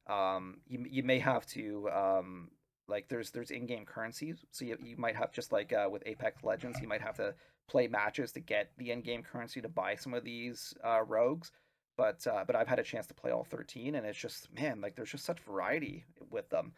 um, 0.08 0.58
you 0.68 0.86
you 0.90 1.04
may 1.04 1.20
have 1.20 1.46
to 1.48 1.90
um, 1.90 2.50
like 2.88 3.08
there's 3.10 3.32
there's 3.32 3.52
in-game 3.52 3.86
currencies, 3.86 4.46
so 4.52 4.66
you, 4.66 4.78
you 4.82 4.96
might 4.98 5.16
have 5.16 5.32
just 5.32 5.52
like 5.52 5.74
uh, 5.74 5.88
with 5.92 6.04
Apex 6.06 6.44
Legends, 6.44 6.80
you 6.82 6.88
might 6.88 7.02
have 7.02 7.18
to 7.18 7.34
play 7.68 7.88
matches 7.88 8.32
to 8.34 8.40
get 8.40 8.72
the 8.78 8.92
end 8.92 9.04
game 9.04 9.24
currency 9.24 9.62
to 9.62 9.70
buy 9.70 9.96
some 9.96 10.14
of 10.14 10.24
these 10.24 10.74
uh, 10.84 11.02
rogues. 11.04 11.52
But 11.98 12.26
uh, 12.28 12.44
but 12.46 12.56
I've 12.56 12.68
had 12.68 12.80
a 12.80 12.84
chance 12.84 13.08
to 13.08 13.14
play 13.14 13.32
all 13.32 13.44
13, 13.44 13.96
and 13.96 14.06
it's 14.06 14.18
just 14.18 14.54
man, 14.54 14.82
like 14.82 14.96
there's 14.96 15.12
just 15.12 15.26
such 15.26 15.40
variety 15.40 16.06
with 16.30 16.50
them. 16.50 16.74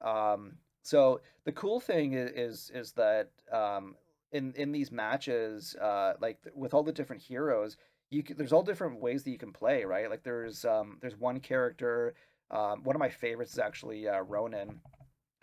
Um, 0.00 0.54
so 0.82 1.20
the 1.44 1.52
cool 1.52 1.80
thing 1.80 2.12
is 2.14 2.30
is, 2.32 2.70
is 2.74 2.92
that 2.92 3.30
um, 3.52 3.94
in 4.32 4.52
in 4.56 4.72
these 4.72 4.90
matches, 4.90 5.76
uh, 5.80 6.14
like 6.20 6.38
with 6.54 6.74
all 6.74 6.82
the 6.82 6.92
different 6.92 7.22
heroes, 7.22 7.76
you 8.10 8.22
can, 8.22 8.36
there's 8.36 8.52
all 8.52 8.62
different 8.62 9.00
ways 9.00 9.22
that 9.24 9.30
you 9.30 9.38
can 9.38 9.52
play, 9.52 9.84
right? 9.84 10.10
Like 10.10 10.24
there's 10.24 10.64
um, 10.64 10.98
there's 11.00 11.16
one 11.16 11.40
character. 11.40 12.14
Um, 12.50 12.82
one 12.84 12.96
of 12.96 13.00
my 13.00 13.08
favorites 13.08 13.52
is 13.52 13.58
actually 13.58 14.08
uh, 14.08 14.20
Ronin. 14.20 14.80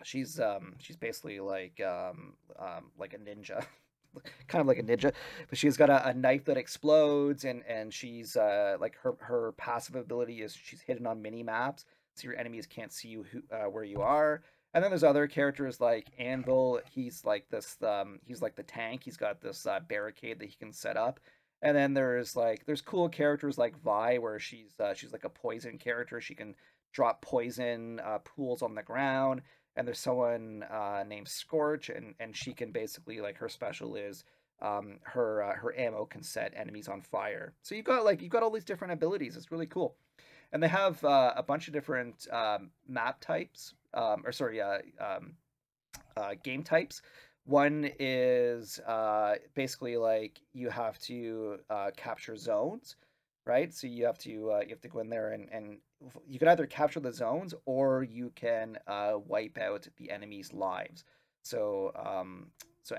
She's 0.04 0.38
um, 0.38 0.74
she's 0.78 0.96
basically 0.96 1.40
like 1.40 1.80
um, 1.80 2.34
um, 2.58 2.90
like 2.98 3.14
a 3.14 3.18
ninja. 3.18 3.64
kind 4.48 4.60
of 4.60 4.66
like 4.66 4.78
a 4.78 4.82
ninja, 4.82 5.12
but 5.48 5.58
she's 5.58 5.76
got 5.76 5.90
a, 5.90 6.08
a 6.08 6.14
knife 6.14 6.44
that 6.46 6.56
explodes, 6.56 7.44
and 7.44 7.62
and 7.68 7.92
she's 7.92 8.36
uh, 8.36 8.76
like 8.80 8.96
her 9.02 9.14
her 9.20 9.52
passive 9.52 9.96
ability 9.96 10.42
is 10.42 10.54
she's 10.54 10.80
hidden 10.80 11.06
on 11.06 11.22
mini 11.22 11.42
maps, 11.42 11.84
so 12.14 12.28
your 12.28 12.36
enemies 12.36 12.66
can't 12.66 12.92
see 12.92 13.08
you 13.08 13.24
who, 13.24 13.42
uh, 13.50 13.64
where 13.64 13.84
you 13.84 14.00
are. 14.00 14.42
And 14.74 14.82
then 14.82 14.90
there's 14.90 15.04
other 15.04 15.26
characters 15.26 15.80
like 15.80 16.06
Anvil. 16.18 16.80
He's 16.90 17.24
like 17.24 17.48
this. 17.50 17.76
Um, 17.82 18.20
he's 18.24 18.40
like 18.40 18.56
the 18.56 18.62
tank. 18.62 19.02
He's 19.04 19.18
got 19.18 19.40
this 19.40 19.66
uh, 19.66 19.80
barricade 19.86 20.38
that 20.38 20.48
he 20.48 20.56
can 20.56 20.72
set 20.72 20.96
up. 20.96 21.20
And 21.60 21.76
then 21.76 21.94
there's 21.94 22.34
like 22.34 22.64
there's 22.66 22.80
cool 22.80 23.08
characters 23.08 23.58
like 23.58 23.78
Vy, 23.82 24.18
where 24.18 24.38
she's 24.38 24.72
uh, 24.80 24.94
she's 24.94 25.12
like 25.12 25.24
a 25.24 25.28
poison 25.28 25.78
character. 25.78 26.20
She 26.20 26.34
can 26.34 26.54
drop 26.92 27.22
poison 27.22 28.00
uh, 28.00 28.18
pools 28.18 28.62
on 28.62 28.74
the 28.74 28.82
ground 28.82 29.42
and 29.76 29.86
there's 29.86 29.98
someone 29.98 30.64
uh, 30.70 31.04
named 31.06 31.28
Scorch, 31.28 31.88
and 31.88 32.14
and 32.20 32.36
she 32.36 32.52
can 32.52 32.72
basically 32.72 33.20
like 33.20 33.36
her 33.38 33.48
special 33.48 33.96
is 33.96 34.24
um, 34.60 34.98
her 35.02 35.42
uh, 35.42 35.54
her 35.54 35.78
ammo 35.78 36.04
can 36.04 36.22
set 36.22 36.52
enemies 36.56 36.88
on 36.88 37.00
fire. 37.00 37.52
So 37.62 37.74
you've 37.74 37.84
got 37.84 38.04
like 38.04 38.22
you've 38.22 38.32
got 38.32 38.42
all 38.42 38.50
these 38.50 38.64
different 38.64 38.92
abilities. 38.92 39.36
It's 39.36 39.50
really 39.50 39.66
cool, 39.66 39.96
and 40.52 40.62
they 40.62 40.68
have 40.68 41.02
uh, 41.04 41.32
a 41.36 41.42
bunch 41.42 41.66
of 41.66 41.74
different 41.74 42.26
um, 42.32 42.70
map 42.88 43.20
types, 43.20 43.74
um, 43.94 44.22
or 44.24 44.32
sorry, 44.32 44.60
uh, 44.60 44.78
um, 45.00 45.34
uh, 46.16 46.34
game 46.42 46.62
types. 46.62 47.02
One 47.44 47.90
is 47.98 48.78
uh, 48.80 49.34
basically 49.54 49.96
like 49.96 50.40
you 50.52 50.70
have 50.70 50.98
to 51.00 51.58
uh, 51.70 51.90
capture 51.96 52.36
zones, 52.36 52.96
right? 53.46 53.72
So 53.74 53.86
you 53.86 54.04
have 54.06 54.18
to 54.18 54.52
uh, 54.52 54.60
you 54.60 54.70
have 54.70 54.80
to 54.82 54.88
go 54.88 55.00
in 55.00 55.10
there 55.10 55.32
and 55.32 55.48
and 55.50 55.78
you 56.26 56.38
can 56.38 56.48
either 56.48 56.66
capture 56.66 57.00
the 57.00 57.12
zones 57.12 57.54
or 57.64 58.02
you 58.02 58.32
can 58.34 58.78
uh, 58.86 59.14
wipe 59.26 59.58
out 59.58 59.86
the 59.96 60.10
enemy's 60.10 60.52
lives. 60.52 61.04
So 61.42 61.92
um, 61.96 62.48
so 62.82 62.96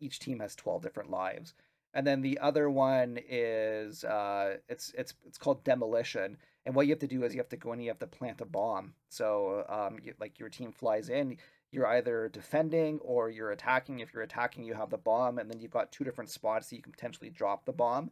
each 0.00 0.18
team 0.18 0.40
has 0.40 0.54
twelve 0.54 0.82
different 0.82 1.10
lives, 1.10 1.54
and 1.92 2.06
then 2.06 2.22
the 2.22 2.38
other 2.38 2.70
one 2.70 3.18
is 3.28 4.04
uh, 4.04 4.56
it's 4.68 4.92
it's 4.96 5.14
it's 5.26 5.38
called 5.38 5.64
demolition. 5.64 6.36
And 6.66 6.74
what 6.74 6.86
you 6.86 6.92
have 6.92 7.00
to 7.00 7.06
do 7.06 7.24
is 7.24 7.34
you 7.34 7.40
have 7.40 7.48
to 7.50 7.58
go 7.58 7.72
in, 7.72 7.78
and 7.78 7.84
you 7.84 7.90
have 7.90 7.98
to 7.98 8.06
plant 8.06 8.40
a 8.40 8.46
bomb. 8.46 8.94
So 9.10 9.66
um, 9.68 9.98
you, 10.02 10.14
like 10.18 10.38
your 10.38 10.48
team 10.48 10.72
flies 10.72 11.10
in, 11.10 11.36
you're 11.70 11.86
either 11.86 12.30
defending 12.30 13.00
or 13.00 13.28
you're 13.28 13.50
attacking. 13.50 14.00
If 14.00 14.14
you're 14.14 14.22
attacking, 14.22 14.64
you 14.64 14.72
have 14.72 14.88
the 14.88 14.96
bomb, 14.96 15.38
and 15.38 15.50
then 15.50 15.60
you've 15.60 15.70
got 15.70 15.92
two 15.92 16.04
different 16.04 16.30
spots 16.30 16.70
that 16.70 16.76
you 16.76 16.82
can 16.82 16.92
potentially 16.92 17.28
drop 17.28 17.66
the 17.66 17.72
bomb. 17.72 18.10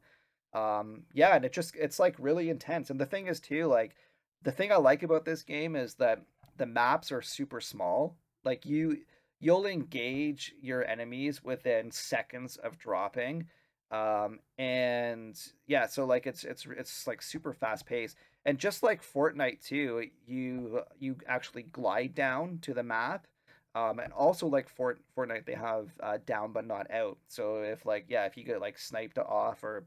Um, 0.54 1.04
yeah, 1.14 1.34
and 1.34 1.44
it 1.44 1.52
just 1.52 1.74
it's 1.76 1.98
like 1.98 2.16
really 2.18 2.50
intense. 2.50 2.90
And 2.90 3.00
the 3.00 3.06
thing 3.06 3.26
is 3.26 3.40
too, 3.40 3.66
like 3.66 3.94
the 4.42 4.52
thing 4.52 4.72
I 4.72 4.76
like 4.76 5.02
about 5.02 5.24
this 5.24 5.42
game 5.42 5.76
is 5.76 5.94
that 5.94 6.22
the 6.56 6.66
maps 6.66 7.12
are 7.12 7.22
super 7.22 7.60
small. 7.60 8.16
Like 8.44 8.66
you 8.66 8.98
you'll 9.40 9.66
engage 9.66 10.54
your 10.60 10.84
enemies 10.86 11.42
within 11.42 11.90
seconds 11.90 12.56
of 12.56 12.78
dropping. 12.78 13.46
Um, 13.90 14.38
and 14.56 15.38
yeah, 15.66 15.86
so 15.86 16.04
like 16.06 16.26
it's 16.26 16.44
it's 16.44 16.66
it's 16.76 17.06
like 17.06 17.22
super 17.22 17.52
fast 17.52 17.86
paced. 17.86 18.16
And 18.44 18.58
just 18.58 18.82
like 18.82 19.02
Fortnite 19.02 19.64
too, 19.64 20.08
you 20.26 20.82
you 20.98 21.16
actually 21.26 21.64
glide 21.64 22.14
down 22.14 22.58
to 22.62 22.74
the 22.74 22.82
map. 22.82 23.26
Um, 23.74 24.00
and 24.00 24.12
also 24.12 24.46
like 24.46 24.68
Fort 24.68 25.00
Fortnite, 25.16 25.46
they 25.46 25.54
have 25.54 25.88
uh, 26.00 26.18
down 26.26 26.52
but 26.52 26.66
not 26.66 26.90
out. 26.90 27.18
So 27.28 27.62
if 27.62 27.86
like 27.86 28.06
yeah, 28.08 28.26
if 28.26 28.36
you 28.36 28.44
get 28.44 28.60
like 28.60 28.78
sniped 28.78 29.18
off 29.18 29.62
or 29.64 29.84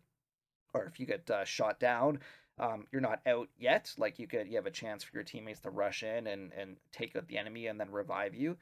or 0.75 0.85
if 0.85 0.99
you 0.99 1.05
get 1.05 1.29
uh, 1.29 1.45
shot 1.45 1.79
down, 1.79 2.19
um, 2.59 2.85
you're 2.91 3.01
not 3.01 3.21
out 3.25 3.49
yet. 3.57 3.91
Like 3.97 4.19
you 4.19 4.27
could, 4.27 4.47
you 4.47 4.55
have 4.55 4.65
a 4.65 4.71
chance 4.71 5.03
for 5.03 5.15
your 5.15 5.23
teammates 5.23 5.61
to 5.61 5.69
rush 5.69 6.03
in 6.03 6.27
and 6.27 6.51
and 6.53 6.77
take 6.91 7.15
out 7.15 7.27
the 7.27 7.37
enemy 7.37 7.67
and 7.67 7.79
then 7.79 7.91
revive 7.91 8.35
you. 8.35 8.57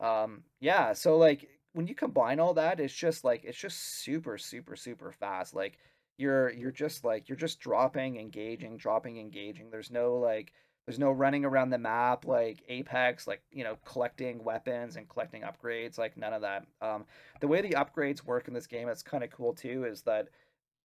Um, 0.00 0.42
yeah, 0.60 0.92
so 0.92 1.16
like 1.16 1.48
when 1.72 1.86
you 1.86 1.94
combine 1.94 2.40
all 2.40 2.54
that, 2.54 2.80
it's 2.80 2.94
just 2.94 3.24
like 3.24 3.44
it's 3.44 3.58
just 3.58 4.02
super, 4.02 4.38
super, 4.38 4.76
super 4.76 5.12
fast. 5.12 5.54
Like 5.54 5.78
you're 6.18 6.50
you're 6.50 6.70
just 6.70 7.04
like 7.04 7.28
you're 7.28 7.36
just 7.36 7.60
dropping, 7.60 8.18
engaging, 8.18 8.76
dropping, 8.76 9.18
engaging. 9.18 9.70
There's 9.70 9.90
no 9.90 10.16
like 10.16 10.52
there's 10.86 10.98
no 10.98 11.12
running 11.12 11.44
around 11.44 11.70
the 11.70 11.78
map 11.78 12.26
like 12.26 12.62
Apex, 12.68 13.26
like 13.26 13.42
you 13.52 13.64
know, 13.64 13.76
collecting 13.84 14.42
weapons 14.44 14.96
and 14.96 15.08
collecting 15.08 15.42
upgrades. 15.42 15.98
Like 15.98 16.16
none 16.16 16.32
of 16.32 16.42
that. 16.42 16.66
Um, 16.80 17.06
the 17.40 17.48
way 17.48 17.60
the 17.60 17.76
upgrades 17.76 18.24
work 18.24 18.48
in 18.48 18.54
this 18.54 18.66
game, 18.66 18.88
it's 18.88 19.02
kind 19.02 19.24
of 19.24 19.30
cool 19.30 19.52
too. 19.54 19.84
Is 19.84 20.02
that 20.02 20.28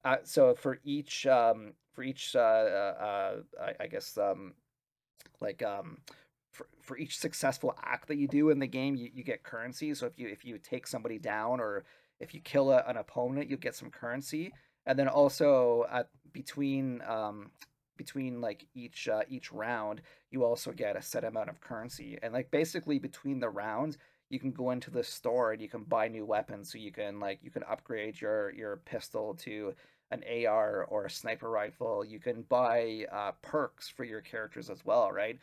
uh, 0.03 0.17
so 0.23 0.55
for 0.55 0.79
each 0.83 1.25
um, 1.27 1.73
for 1.93 2.03
each 2.03 2.35
uh, 2.35 2.39
uh, 2.39 3.35
I, 3.61 3.83
I 3.83 3.87
guess 3.87 4.17
um, 4.17 4.53
like 5.41 5.63
um, 5.63 5.97
for, 6.51 6.67
for 6.81 6.97
each 6.97 7.17
successful 7.17 7.75
act 7.83 8.07
that 8.07 8.17
you 8.17 8.27
do 8.27 8.49
in 8.49 8.59
the 8.59 8.67
game, 8.67 8.95
you, 8.95 9.09
you 9.13 9.23
get 9.23 9.43
currency. 9.43 9.93
So 9.93 10.07
if 10.07 10.17
you 10.17 10.27
if 10.27 10.43
you 10.43 10.57
take 10.57 10.87
somebody 10.87 11.19
down 11.19 11.59
or 11.59 11.85
if 12.19 12.33
you 12.33 12.41
kill 12.41 12.71
a, 12.71 12.83
an 12.87 12.97
opponent, 12.97 13.49
you 13.49 13.57
get 13.57 13.75
some 13.75 13.91
currency. 13.91 14.51
And 14.85 14.97
then 14.97 15.07
also 15.07 15.85
at 15.91 16.09
between 16.31 17.01
um, 17.07 17.51
between 17.97 18.41
like 18.41 18.65
each 18.73 19.07
uh, 19.07 19.21
each 19.29 19.51
round, 19.51 20.01
you 20.31 20.43
also 20.43 20.71
get 20.71 20.95
a 20.95 21.01
set 21.01 21.23
amount 21.23 21.49
of 21.49 21.61
currency. 21.61 22.17
And 22.23 22.33
like 22.33 22.49
basically 22.51 22.97
between 22.99 23.39
the 23.39 23.49
rounds, 23.49 23.97
you 24.29 24.39
can 24.39 24.51
go 24.51 24.71
into 24.71 24.91
the 24.91 25.03
store 25.03 25.53
and 25.53 25.61
you 25.61 25.69
can 25.69 25.83
buy 25.83 26.07
new 26.07 26.25
weapons. 26.25 26.71
So 26.71 26.77
you 26.77 26.91
can 26.91 27.19
like 27.19 27.39
you 27.41 27.51
can 27.51 27.63
upgrade 27.63 28.19
your 28.19 28.53
your 28.53 28.77
pistol 28.77 29.35
to 29.35 29.73
an 30.11 30.23
AR 30.45 30.85
or 30.85 31.05
a 31.05 31.09
sniper 31.09 31.49
rifle. 31.49 32.03
You 32.05 32.19
can 32.19 32.43
buy 32.43 33.05
uh, 33.11 33.31
perks 33.41 33.89
for 33.89 34.03
your 34.03 34.21
characters 34.21 34.69
as 34.69 34.85
well, 34.85 35.11
right? 35.11 35.39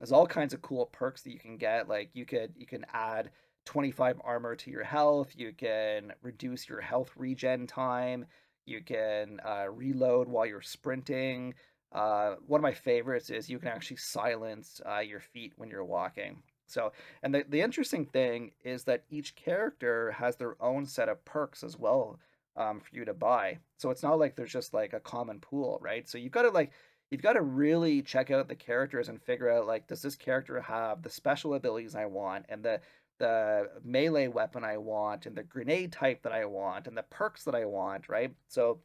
There's 0.00 0.12
all 0.12 0.26
kinds 0.26 0.54
of 0.54 0.62
cool 0.62 0.86
perks 0.86 1.22
that 1.22 1.32
you 1.32 1.38
can 1.38 1.56
get. 1.56 1.88
Like 1.88 2.10
you 2.14 2.24
could 2.26 2.52
you 2.56 2.66
can 2.66 2.84
add 2.92 3.30
25 3.66 4.20
armor 4.24 4.56
to 4.56 4.70
your 4.70 4.84
health. 4.84 5.32
You 5.36 5.52
can 5.52 6.12
reduce 6.22 6.68
your 6.68 6.80
health 6.80 7.10
regen 7.16 7.66
time. 7.66 8.26
You 8.66 8.82
can 8.82 9.40
uh, 9.44 9.66
reload 9.70 10.28
while 10.28 10.46
you're 10.46 10.62
sprinting. 10.62 11.54
Uh, 11.92 12.34
one 12.46 12.60
of 12.60 12.62
my 12.62 12.72
favorites 12.72 13.30
is 13.30 13.48
you 13.48 13.58
can 13.58 13.68
actually 13.68 13.96
silence 13.96 14.80
uh, 14.86 15.00
your 15.00 15.20
feet 15.20 15.54
when 15.56 15.70
you're 15.70 15.84
walking. 15.84 16.42
So, 16.70 16.92
and 17.22 17.34
the, 17.34 17.44
the 17.48 17.60
interesting 17.60 18.06
thing 18.06 18.52
is 18.64 18.84
that 18.84 19.04
each 19.10 19.34
character 19.34 20.12
has 20.12 20.36
their 20.36 20.60
own 20.62 20.86
set 20.86 21.08
of 21.08 21.24
perks 21.24 21.62
as 21.62 21.78
well 21.78 22.18
um, 22.56 22.80
for 22.80 22.94
you 22.94 23.04
to 23.04 23.14
buy. 23.14 23.58
So 23.78 23.90
it's 23.90 24.02
not 24.02 24.18
like 24.18 24.36
there's 24.36 24.52
just 24.52 24.74
like 24.74 24.92
a 24.92 25.00
common 25.00 25.38
pool, 25.40 25.78
right? 25.80 26.08
So 26.08 26.18
you've 26.18 26.32
got 26.32 26.42
to 26.42 26.50
like 26.50 26.72
you've 27.10 27.22
got 27.22 27.34
to 27.34 27.42
really 27.42 28.02
check 28.02 28.30
out 28.30 28.48
the 28.48 28.54
characters 28.54 29.08
and 29.08 29.22
figure 29.22 29.50
out 29.50 29.66
like 29.66 29.86
does 29.86 30.02
this 30.02 30.16
character 30.16 30.60
have 30.60 31.02
the 31.02 31.10
special 31.10 31.54
abilities 31.54 31.94
I 31.94 32.06
want 32.06 32.46
and 32.48 32.62
the 32.62 32.80
the 33.18 33.68
melee 33.82 34.28
weapon 34.28 34.64
I 34.64 34.76
want 34.76 35.26
and 35.26 35.36
the 35.36 35.42
grenade 35.42 35.92
type 35.92 36.22
that 36.22 36.32
I 36.32 36.44
want 36.44 36.86
and 36.86 36.96
the 36.96 37.02
perks 37.04 37.44
that 37.44 37.54
I 37.54 37.64
want, 37.64 38.08
right? 38.08 38.32
So 38.48 38.80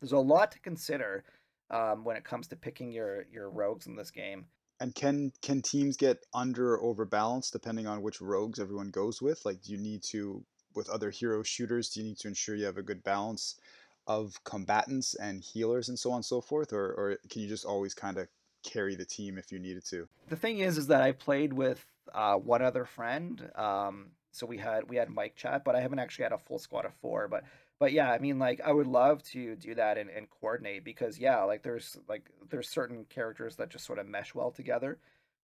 there's 0.00 0.12
a 0.12 0.18
lot 0.18 0.50
to 0.52 0.60
consider 0.60 1.24
um, 1.70 2.02
when 2.04 2.16
it 2.16 2.24
comes 2.24 2.48
to 2.48 2.56
picking 2.56 2.92
your 2.92 3.26
your 3.32 3.50
rogues 3.50 3.86
in 3.86 3.96
this 3.96 4.10
game. 4.10 4.46
And 4.80 4.94
can 4.94 5.32
can 5.42 5.60
teams 5.60 5.96
get 5.96 6.24
under 6.32 6.74
or 6.74 6.82
overbalanced 6.82 7.52
depending 7.52 7.86
on 7.86 8.02
which 8.02 8.20
rogues 8.20 8.58
everyone 8.58 8.90
goes 8.90 9.20
with? 9.20 9.44
Like, 9.44 9.62
do 9.62 9.72
you 9.72 9.78
need 9.78 10.02
to 10.04 10.42
with 10.74 10.88
other 10.88 11.10
hero 11.10 11.42
shooters? 11.42 11.90
Do 11.90 12.00
you 12.00 12.06
need 12.06 12.18
to 12.18 12.28
ensure 12.28 12.54
you 12.54 12.64
have 12.64 12.78
a 12.78 12.82
good 12.82 13.04
balance 13.04 13.60
of 14.06 14.42
combatants 14.44 15.14
and 15.14 15.42
healers 15.42 15.88
and 15.88 15.98
so 15.98 16.10
on 16.10 16.16
and 16.16 16.24
so 16.24 16.40
forth, 16.40 16.72
or 16.72 16.92
or 16.94 17.18
can 17.28 17.42
you 17.42 17.48
just 17.48 17.66
always 17.66 17.94
kind 17.94 18.16
of 18.16 18.28
carry 18.62 18.94
the 18.94 19.04
team 19.04 19.38
if 19.38 19.52
you 19.52 19.58
needed 19.58 19.84
to? 19.86 20.08
The 20.28 20.36
thing 20.36 20.60
is, 20.60 20.78
is 20.78 20.86
that 20.88 21.02
I 21.02 21.12
played 21.12 21.52
with 21.52 21.84
uh, 22.14 22.34
one 22.34 22.62
other 22.62 22.84
friend. 22.84 23.50
Um, 23.54 24.12
so 24.32 24.46
we 24.46 24.58
had 24.58 24.88
we 24.88 24.96
had 24.96 25.14
mic 25.14 25.36
chat, 25.36 25.64
but 25.64 25.74
I 25.74 25.80
haven't 25.80 25.98
actually 25.98 26.24
had 26.24 26.32
a 26.32 26.38
full 26.38 26.58
squad 26.58 26.86
of 26.86 26.94
four. 26.94 27.28
But 27.28 27.44
but 27.80 27.92
yeah, 27.92 28.12
I 28.12 28.18
mean, 28.18 28.38
like 28.38 28.60
I 28.64 28.72
would 28.72 28.86
love 28.86 29.22
to 29.32 29.56
do 29.56 29.74
that 29.74 29.98
and, 29.98 30.10
and 30.10 30.28
coordinate 30.30 30.84
because 30.84 31.18
yeah, 31.18 31.42
like 31.44 31.62
there's 31.62 31.98
like 32.08 32.30
there's 32.50 32.68
certain 32.68 33.06
characters 33.08 33.56
that 33.56 33.70
just 33.70 33.86
sort 33.86 33.98
of 33.98 34.06
mesh 34.06 34.34
well 34.34 34.52
together. 34.52 34.98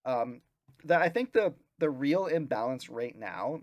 Um, 0.05 0.43
that 0.85 1.03
I 1.03 1.09
think 1.09 1.33
the 1.33 1.55
the 1.79 1.91
real 1.91 2.27
imbalance 2.27 2.91
right 2.91 3.17
now 3.19 3.63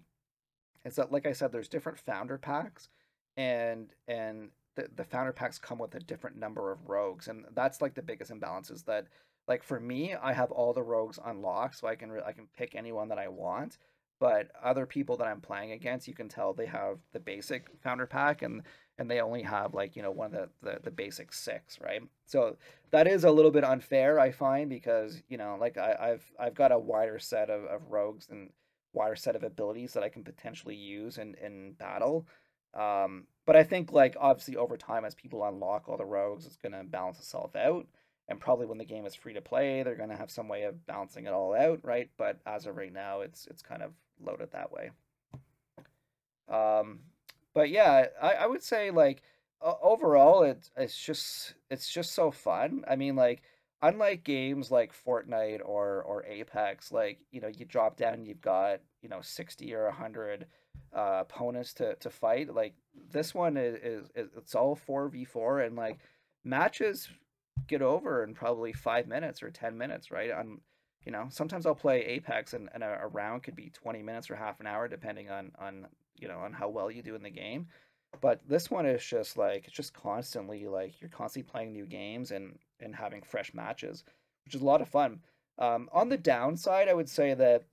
is 0.86 0.96
that 0.96 1.12
like 1.12 1.28
I 1.28 1.34
said, 1.34 1.52
there's 1.52 1.70
different 1.70 2.00
founder 2.00 2.38
packs, 2.40 2.90
and 3.38 3.94
and 4.08 4.50
the, 4.76 4.88
the 4.96 5.04
founder 5.04 5.34
packs 5.34 5.60
come 5.60 5.80
with 5.80 5.96
a 5.96 6.00
different 6.00 6.38
number 6.38 6.72
of 6.72 6.90
rogues, 6.90 7.28
and 7.28 7.46
that's 7.54 7.82
like 7.82 7.94
the 7.94 8.02
biggest 8.02 8.32
imbalance 8.32 8.72
is 8.72 8.84
that 8.84 9.08
like 9.48 9.64
for 9.64 9.80
me, 9.80 10.16
I 10.16 10.34
have 10.34 10.52
all 10.52 10.74
the 10.74 10.84
rogues 10.84 11.20
unlocked, 11.24 11.78
so 11.78 11.88
I 11.88 11.96
can 11.96 12.12
re- 12.12 12.24
I 12.26 12.32
can 12.32 12.48
pick 12.58 12.76
anyone 12.76 13.10
that 13.10 13.20
I 13.20 13.28
want. 13.28 13.78
But 14.20 14.52
other 14.64 14.86
people 14.86 15.18
that 15.18 15.28
I'm 15.28 15.42
playing 15.42 15.72
against, 15.72 16.08
you 16.08 16.14
can 16.14 16.30
tell 16.30 16.54
they 16.54 16.66
have 16.66 17.00
the 17.12 17.20
basic 17.20 17.68
founder 17.82 18.06
pack, 18.06 18.42
and 18.42 18.64
and 18.98 19.10
they 19.10 19.20
only 19.20 19.42
have 19.44 19.74
like 19.74 19.96
you 19.96 20.02
know 20.02 20.12
one 20.12 20.34
of 20.34 20.50
the, 20.62 20.72
the 20.72 20.80
the 20.84 20.92
basic 20.92 21.34
six, 21.34 21.80
right? 21.82 22.02
So 22.26 22.58
that 22.92 23.08
is 23.08 23.24
a 23.24 23.32
little 23.32 23.52
bit 23.52 23.64
unfair, 23.64 24.20
I 24.20 24.32
find, 24.32 24.70
because 24.70 25.22
you 25.30 25.38
know 25.38 25.58
like 25.60 25.78
I, 25.78 25.96
I've 26.00 26.32
I've 26.40 26.56
got 26.56 26.72
a 26.72 26.80
wider 26.80 27.20
set 27.20 27.50
of, 27.50 27.66
of 27.66 27.92
rogues 27.92 28.28
and 28.30 28.50
wider 28.94 29.16
set 29.16 29.36
of 29.36 29.44
abilities 29.44 29.94
that 29.94 30.04
I 30.04 30.10
can 30.10 30.24
potentially 30.24 30.76
use 30.76 31.18
in 31.18 31.36
in 31.44 31.74
battle. 31.74 32.28
Um, 32.74 33.26
but 33.46 33.56
I 33.56 33.64
think 33.64 33.92
like 33.92 34.16
obviously 34.20 34.56
over 34.56 34.78
time 34.78 35.06
as 35.06 35.16
people 35.16 35.44
unlock 35.46 35.90
all 35.90 35.98
the 35.98 36.06
rogues, 36.06 36.46
it's 36.46 36.58
gonna 36.58 36.84
balance 36.84 37.20
itself 37.20 37.56
out 37.56 37.88
and 38.28 38.40
probably 38.40 38.66
when 38.66 38.78
the 38.78 38.86
game 38.86 39.06
is 39.06 39.16
free 39.16 39.34
to 39.34 39.42
play 39.42 39.84
they're 39.84 39.96
going 39.96 40.10
to 40.10 40.16
have 40.16 40.32
some 40.32 40.48
way 40.48 40.64
of 40.64 40.86
balancing 40.86 41.26
it 41.26 41.34
all 41.34 41.56
out 41.56 41.80
right? 41.84 42.10
But 42.18 42.40
as 42.46 42.66
of 42.66 42.78
right 42.78 42.94
now 42.94 43.22
it's 43.22 43.48
it's 43.48 43.62
kind 43.62 43.82
of 43.82 43.92
loaded 44.24 44.52
that 44.52 44.72
way. 44.72 44.92
Um 46.50 47.00
but 47.54 47.70
yeah 47.70 48.08
i, 48.22 48.34
I 48.34 48.48
would 48.48 48.64
say 48.64 48.92
like 48.92 49.22
uh, 49.64 49.76
overall 49.82 50.44
it, 50.44 50.70
it's 50.76 50.98
just 50.98 51.54
it's 51.70 51.90
just 51.90 52.12
so 52.14 52.32
fun. 52.32 52.84
I 52.88 52.96
mean 52.96 53.16
like 53.16 53.42
unlike 53.82 54.24
games 54.24 54.72
like 54.72 54.94
fortnite 54.94 55.60
or 55.64 56.04
or 56.04 56.26
apex 56.26 56.92
like 56.92 57.20
you 57.32 57.42
know 57.42 57.50
you 57.50 57.66
drop 57.66 57.98
down 57.98 58.26
you've 58.26 58.42
got 58.42 58.80
you 59.02 59.10
know 59.10 59.20
60 59.22 59.74
or 59.74 59.86
100 59.86 60.46
uh, 60.96 61.18
opponents 61.22 61.74
to, 61.74 61.96
to 61.96 62.10
fight 62.10 62.54
like 62.54 62.74
this 63.12 63.34
one 63.34 63.58
is, 63.58 63.76
is, 63.76 64.10
is 64.16 64.30
it's 64.38 64.56
all 64.56 64.80
4v4 64.88 65.68
and 65.68 65.76
like 65.76 66.00
matches 66.44 67.10
get 67.68 67.82
over 67.82 68.24
in 68.24 68.34
probably 68.34 68.74
five 68.74 69.08
minutes 69.08 69.42
or 69.44 69.50
10 69.50 69.78
minutes, 69.78 70.12
right? 70.12 70.32
On, 70.32 70.60
you 71.06 71.12
know, 71.12 71.28
sometimes 71.30 71.66
I'll 71.66 71.76
play 71.76 72.04
Apex 72.06 72.54
and, 72.54 72.70
and 72.74 72.84
a, 72.84 73.00
a 73.04 73.08
round 73.08 73.44
could 73.44 73.56
be 73.56 73.72
20 73.74 74.02
minutes 74.02 74.30
or 74.30 74.36
half 74.36 74.60
an 74.60 74.68
hour, 74.68 74.88
depending 74.88 75.30
on, 75.30 75.52
on, 75.60 75.88
you 76.18 76.28
know, 76.28 76.40
on 76.40 76.54
how 76.54 76.70
well 76.70 76.92
you 76.92 77.02
do 77.02 77.16
in 77.16 77.24
the 77.24 77.30
game. 77.30 77.68
But 78.22 78.42
this 78.48 78.70
one 78.70 78.86
is 78.86 79.04
just 79.04 79.38
like, 79.38 79.66
it's 79.66 79.76
just 79.76 79.94
constantly 79.94 80.68
like 80.68 81.02
you're 81.02 81.10
constantly 81.10 81.50
playing 81.52 81.74
new 81.74 81.86
games 81.86 82.32
and, 82.32 82.58
and 82.80 82.96
having 82.96 83.22
fresh 83.24 83.54
matches, 83.54 84.04
which 84.46 84.56
is 84.56 84.62
a 84.62 84.66
lot 84.66 84.82
of 84.82 84.90
fun. 84.90 85.20
Um, 85.58 85.90
on 85.92 86.10
the 86.10 86.18
downside, 86.18 86.88
I 86.88 86.94
would 86.94 87.10
say 87.10 87.34
that 87.34 87.64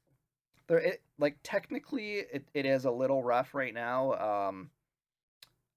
there, 0.66 0.78
it, 0.78 1.02
like 1.18 1.36
technically 1.42 2.14
it, 2.32 2.44
it 2.54 2.66
is 2.66 2.84
a 2.84 2.90
little 2.90 3.22
rough 3.22 3.54
right 3.54 3.74
now. 3.74 4.14
Um, 4.48 4.70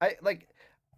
I 0.01 0.15
like, 0.21 0.49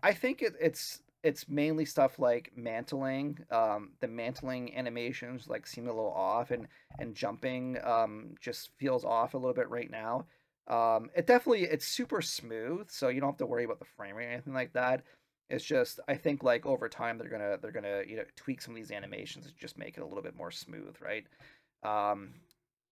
I 0.04 0.14
think 0.14 0.42
it, 0.42 0.54
it's 0.60 1.02
it's 1.26 1.50
mainly 1.50 1.86
stuff 1.86 2.20
like 2.20 2.52
mantling. 2.56 3.40
Um, 3.50 3.94
the 4.00 4.08
mantling 4.08 4.76
animations 4.76 5.48
like 5.48 5.66
seem 5.66 5.88
a 5.88 5.92
little 5.94 6.14
off, 6.14 6.52
and 6.52 6.68
and 7.00 7.16
jumping 7.16 7.78
um, 7.84 8.36
just 8.40 8.70
feels 8.78 9.04
off 9.04 9.34
a 9.34 9.38
little 9.38 9.56
bit 9.56 9.68
right 9.70 9.90
now. 9.90 10.28
Um, 10.68 11.10
it 11.16 11.26
definitely 11.26 11.64
it's 11.64 11.88
super 11.88 12.22
smooth, 12.22 12.92
so 12.92 13.10
you 13.10 13.20
don't 13.22 13.32
have 13.32 13.38
to 13.38 13.48
worry 13.48 13.64
about 13.64 13.80
the 13.80 13.86
frame 13.98 14.16
rate 14.16 14.28
or 14.28 14.32
anything 14.32 14.54
like 14.54 14.74
that. 14.74 15.04
It's 15.50 15.66
just 15.66 16.00
I 16.08 16.16
think 16.16 16.44
like 16.44 16.68
over 16.68 16.88
time 16.88 17.18
they're 17.18 17.28
gonna 17.30 17.58
they're 17.60 17.72
gonna 17.72 18.04
you 18.08 18.18
know 18.18 18.24
tweak 18.36 18.62
some 18.62 18.74
of 18.74 18.76
these 18.76 18.92
animations 18.92 19.48
and 19.48 19.58
just 19.58 19.80
make 19.80 19.98
it 19.98 20.02
a 20.02 20.06
little 20.06 20.24
bit 20.24 20.38
more 20.38 20.52
smooth, 20.52 20.96
right? 21.02 21.26
Um, 21.82 22.36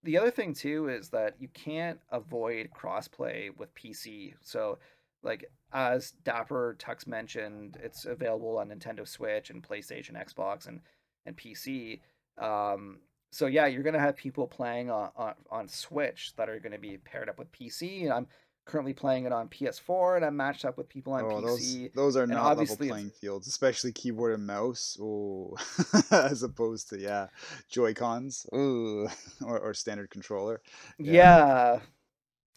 the 0.02 0.18
other 0.18 0.32
thing 0.32 0.54
too 0.54 0.88
is 0.88 1.08
that 1.10 1.36
you 1.38 1.48
can't 1.54 2.00
avoid 2.10 2.70
crossplay 2.76 3.56
with 3.56 3.74
PC. 3.76 4.34
So 4.42 4.78
like 5.24 5.50
as 5.72 6.12
Dapper 6.22 6.76
Tux 6.78 7.06
mentioned, 7.06 7.78
it's 7.82 8.04
available 8.04 8.58
on 8.58 8.68
Nintendo 8.68 9.06
Switch 9.08 9.50
and 9.50 9.66
PlayStation, 9.66 10.12
Xbox, 10.12 10.68
and 10.68 10.80
and 11.26 11.36
PC. 11.36 12.00
Um, 12.38 12.98
so 13.32 13.46
yeah, 13.46 13.66
you're 13.66 13.82
gonna 13.82 13.98
have 13.98 14.16
people 14.16 14.46
playing 14.46 14.90
on, 14.90 15.10
on, 15.16 15.34
on 15.50 15.68
Switch 15.68 16.34
that 16.36 16.48
are 16.48 16.60
gonna 16.60 16.78
be 16.78 16.98
paired 16.98 17.28
up 17.28 17.38
with 17.38 17.50
PC, 17.50 18.04
and 18.04 18.12
I'm 18.12 18.26
currently 18.66 18.92
playing 18.92 19.24
it 19.24 19.32
on 19.32 19.48
PS4, 19.48 20.16
and 20.16 20.24
I'm 20.24 20.36
matched 20.36 20.64
up 20.64 20.76
with 20.76 20.88
people 20.88 21.12
on 21.12 21.24
oh, 21.24 21.40
PC. 21.40 21.94
Those, 21.94 22.14
those 22.14 22.16
are 22.16 22.26
not 22.26 22.56
level 22.56 22.76
playing 22.76 23.10
fields, 23.10 23.46
especially 23.46 23.92
keyboard 23.92 24.34
and 24.34 24.46
mouse. 24.46 24.98
As 26.10 26.42
opposed 26.42 26.90
to 26.90 27.00
yeah, 27.00 27.28
Joy 27.70 27.94
Cons. 27.94 28.46
Ooh, 28.54 29.08
or, 29.44 29.58
or 29.58 29.74
standard 29.74 30.10
controller. 30.10 30.60
Yeah. 30.98 31.12
yeah. 31.12 31.80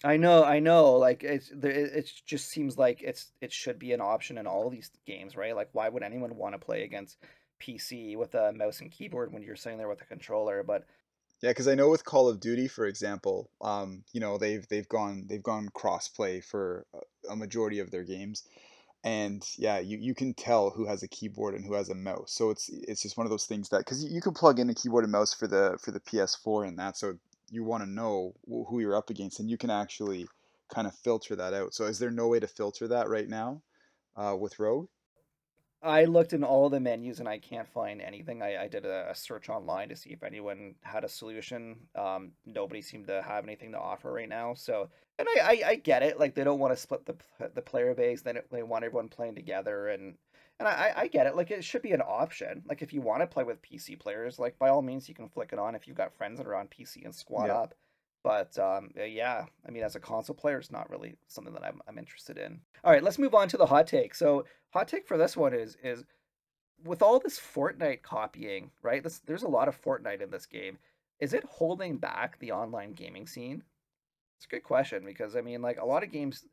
I 0.03 0.17
know, 0.17 0.43
I 0.43 0.60
know. 0.60 0.93
Like 0.93 1.23
it's 1.23 1.49
it, 1.49 1.65
it 1.65 2.12
just 2.25 2.49
seems 2.49 2.77
like 2.77 3.01
it's 3.01 3.31
it 3.41 3.51
should 3.51 3.79
be 3.79 3.93
an 3.93 4.01
option 4.01 4.38
in 4.38 4.45
all 4.45 4.69
these 4.69 4.91
games, 5.05 5.36
right? 5.36 5.55
Like 5.55 5.69
why 5.71 5.89
would 5.89 6.03
anyone 6.03 6.36
want 6.36 6.53
to 6.53 6.60
play 6.60 6.83
against 6.83 7.17
PC 7.62 8.15
with 8.15 8.36
a 8.36 8.53
mouse 8.53 8.81
and 8.81 8.91
keyboard 8.91 9.33
when 9.33 9.41
you're 9.41 9.55
sitting 9.55 9.77
there 9.77 9.88
with 9.88 10.01
a 10.01 10.05
controller? 10.05 10.63
But 10.63 10.86
yeah, 11.41 11.51
because 11.51 11.67
I 11.67 11.75
know 11.75 11.89
with 11.89 12.05
Call 12.05 12.29
of 12.29 12.39
Duty, 12.39 12.67
for 12.67 12.86
example, 12.86 13.49
um, 13.62 14.03
you 14.12 14.19
know 14.19 14.38
they've 14.38 14.67
they've 14.67 14.88
gone 14.88 15.25
they've 15.27 15.43
gone 15.43 15.69
crossplay 15.69 16.43
for 16.43 16.86
a, 16.93 17.33
a 17.33 17.36
majority 17.36 17.79
of 17.79 17.89
their 17.89 18.03
games, 18.03 18.43
and 19.03 19.43
yeah, 19.57 19.79
you, 19.79 19.97
you 19.97 20.13
can 20.13 20.33
tell 20.33 20.69
who 20.69 20.86
has 20.86 21.01
a 21.01 21.07
keyboard 21.07 21.55
and 21.55 21.65
who 21.65 21.73
has 21.73 21.89
a 21.89 21.95
mouse. 21.95 22.33
So 22.33 22.51
it's 22.51 22.69
it's 22.69 23.01
just 23.01 23.17
one 23.17 23.25
of 23.25 23.31
those 23.31 23.45
things 23.45 23.69
that 23.69 23.79
because 23.79 24.03
you 24.03 24.21
can 24.21 24.33
plug 24.33 24.60
in 24.60 24.69
a 24.69 24.75
keyboard 24.75 25.05
and 25.05 25.12
mouse 25.12 25.33
for 25.33 25.47
the 25.47 25.77
for 25.81 25.91
the 25.91 25.99
PS4 25.99 26.67
and 26.67 26.77
that, 26.77 26.97
so 26.97 27.17
you 27.49 27.63
want 27.63 27.83
to 27.83 27.89
know 27.89 28.33
who 28.47 28.79
you're 28.79 28.95
up 28.95 29.10
against, 29.10 29.39
and 29.39 29.49
you 29.49 29.57
can 29.57 29.69
actually 29.69 30.27
kind 30.73 30.88
of 30.88 30.95
filter 30.95 31.36
that 31.36 31.53
out. 31.53 31.73
So 31.73 31.86
is 31.86 31.99
there 31.99 32.12
no 32.12 32.27
way 32.27 32.39
to 32.39 32.47
filter 32.47 32.88
that 32.89 33.10
right 33.10 33.27
now 33.27 33.62
uh, 34.15 34.36
with 34.38 34.60
Rogue? 34.60 34.88
I 35.81 36.05
looked 36.05 36.33
in 36.33 36.43
all 36.43 36.69
the 36.69 36.79
menus 36.79 37.19
and 37.19 37.29
I 37.29 37.38
can't 37.38 37.67
find 37.67 38.01
anything. 38.01 38.41
I, 38.41 38.63
I 38.63 38.67
did 38.67 38.86
a, 38.86 39.13
search 39.13 39.47
online 39.47 39.89
to 39.89 39.95
see 39.95 40.10
if 40.10 40.23
anyone 40.23 40.73
had 40.81 41.03
a 41.03 41.10
solution. 41.10 41.77
Um, 41.95 42.31
nobody 42.45 42.81
seemed 42.81 43.07
to 43.07 43.21
have 43.21 43.43
anything 43.43 43.71
to 43.73 43.79
offer 43.79 44.12
right 44.12 44.27
now. 44.27 44.55
So, 44.55 44.89
and 45.19 45.27
I, 45.38 45.39
I, 45.39 45.69
I 45.69 45.75
get 45.75 46.01
it. 46.01 46.19
Like 46.19 46.33
they 46.33 46.43
don't 46.43 46.60
want 46.60 46.73
to 46.73 46.81
split 46.81 47.05
the 47.05 47.15
the 47.53 47.62
player 47.62 47.93
base. 47.93 48.21
Then 48.21 48.39
they 48.51 48.63
want 48.63 48.86
everyone 48.86 49.07
playing 49.07 49.36
together, 49.36 49.89
and 49.89 50.15
and 50.60 50.67
I, 50.67 50.93
I 50.96 51.08
get 51.08 51.28
it. 51.28 51.36
Like 51.36 51.52
it 51.52 51.63
should 51.63 51.82
be 51.82 51.91
an 51.91 52.02
option. 52.02 52.63
Like 52.67 52.82
if 52.82 52.93
you 52.93 53.02
want 53.02 53.22
to 53.22 53.28
play 53.28 53.43
with 53.43 53.62
PC 53.62 54.00
players, 54.00 54.39
like 54.39 54.58
by 54.58 54.70
all 54.70 54.82
means 54.82 55.08
you 55.08 55.15
can 55.15 55.30
flick 55.30 55.50
it 55.54 55.60
on 55.60 55.76
if 55.76 55.88
you've 55.88 55.98
got 55.98 56.15
friends 56.15 56.38
that 56.38 56.48
are 56.48 56.56
on 56.56 56.67
PC 56.67 57.06
and 57.06 57.13
squad 57.13 57.50
up. 57.50 57.74
But 58.24 58.58
um, 58.60 58.91
yeah, 58.96 59.46
I 59.65 59.72
mean, 59.72 59.84
as 59.84 59.96
a 59.96 60.00
console 60.00 60.36
player, 60.36 60.58
it's 60.58 60.72
not 60.72 60.89
really 60.89 61.15
something 61.28 61.54
that 61.54 61.63
I'm, 61.63 61.80
I'm 61.88 61.98
interested 61.98 62.38
in. 62.38 62.60
All 62.84 62.91
right, 62.91 63.04
let's 63.04 63.20
move 63.20 63.36
on 63.36 63.48
to 63.50 63.58
the 63.58 63.65
hot 63.65 63.88
take. 63.88 64.15
So, 64.15 64.46
hot 64.72 64.88
take 64.88 65.08
for 65.08 65.17
this 65.17 65.38
one 65.38 65.54
is 65.54 65.78
is 65.84 66.04
with 66.84 67.02
all 67.02 67.20
this 67.20 67.39
Fortnite 67.39 68.02
copying, 68.02 68.72
right? 68.82 69.04
This, 69.04 69.20
there's 69.20 69.43
a 69.43 69.48
lot 69.48 69.67
of 69.67 69.82
Fortnite 69.82 70.22
in 70.22 70.30
this 70.30 70.46
game. 70.46 70.78
Is 71.20 71.34
it 71.34 71.43
holding 71.46 71.98
back 71.98 72.38
the 72.39 72.52
online 72.52 72.93
gaming 72.93 73.28
scene? 73.28 73.63
It's 74.38 74.46
a 74.46 74.50
good 74.50 74.63
question 74.63 75.04
because 75.06 75.36
I 75.36 75.41
mean, 75.41 75.62
like 75.62 75.80
a 75.80 75.86
lot 75.86 76.04
of 76.04 76.12
games 76.12 76.43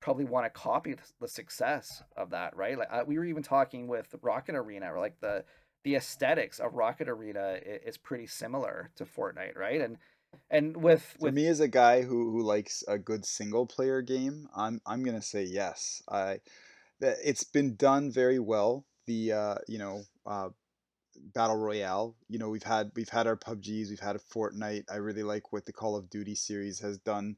probably 0.00 0.24
want 0.24 0.46
to 0.46 0.50
copy 0.50 0.94
the 1.20 1.28
success 1.28 2.02
of 2.16 2.30
that, 2.30 2.56
right? 2.56 2.78
Like 2.78 2.88
uh, 2.90 3.04
we 3.06 3.18
were 3.18 3.24
even 3.24 3.42
talking 3.42 3.88
with 3.88 4.14
Rocket 4.22 4.54
Arena, 4.54 4.92
or 4.92 4.98
like 4.98 5.20
the 5.20 5.44
the 5.84 5.96
aesthetics 5.96 6.58
of 6.58 6.74
Rocket 6.74 7.08
Arena 7.08 7.58
is 7.62 7.96
pretty 7.96 8.26
similar 8.26 8.90
to 8.96 9.04
Fortnite, 9.04 9.56
right? 9.56 9.80
And 9.80 9.98
and 10.50 10.76
with 10.76 11.02
For 11.02 11.26
with 11.26 11.34
me 11.34 11.46
as 11.46 11.60
a 11.60 11.68
guy 11.68 12.02
who 12.02 12.30
who 12.30 12.42
likes 12.42 12.84
a 12.86 12.98
good 12.98 13.24
single 13.24 13.66
player 13.66 14.02
game, 14.02 14.48
I'm 14.54 14.80
I'm 14.86 15.02
gonna 15.02 15.22
say 15.22 15.44
yes. 15.44 16.02
I 16.08 16.40
that 17.00 17.18
it's 17.24 17.44
been 17.44 17.76
done 17.76 18.10
very 18.10 18.38
well. 18.38 18.84
The 19.06 19.32
uh, 19.32 19.54
you 19.66 19.78
know 19.78 20.02
uh, 20.26 20.50
battle 21.34 21.56
royale. 21.56 22.16
You 22.28 22.38
know 22.38 22.48
we've 22.48 22.62
had 22.62 22.92
we've 22.94 23.08
had 23.08 23.26
our 23.26 23.36
PUBGs, 23.36 23.90
we've 23.90 24.00
had 24.00 24.16
a 24.16 24.20
Fortnite. 24.20 24.84
I 24.90 24.96
really 24.96 25.22
like 25.22 25.52
what 25.52 25.66
the 25.66 25.72
Call 25.72 25.96
of 25.96 26.10
Duty 26.10 26.34
series 26.34 26.80
has 26.80 26.98
done 26.98 27.36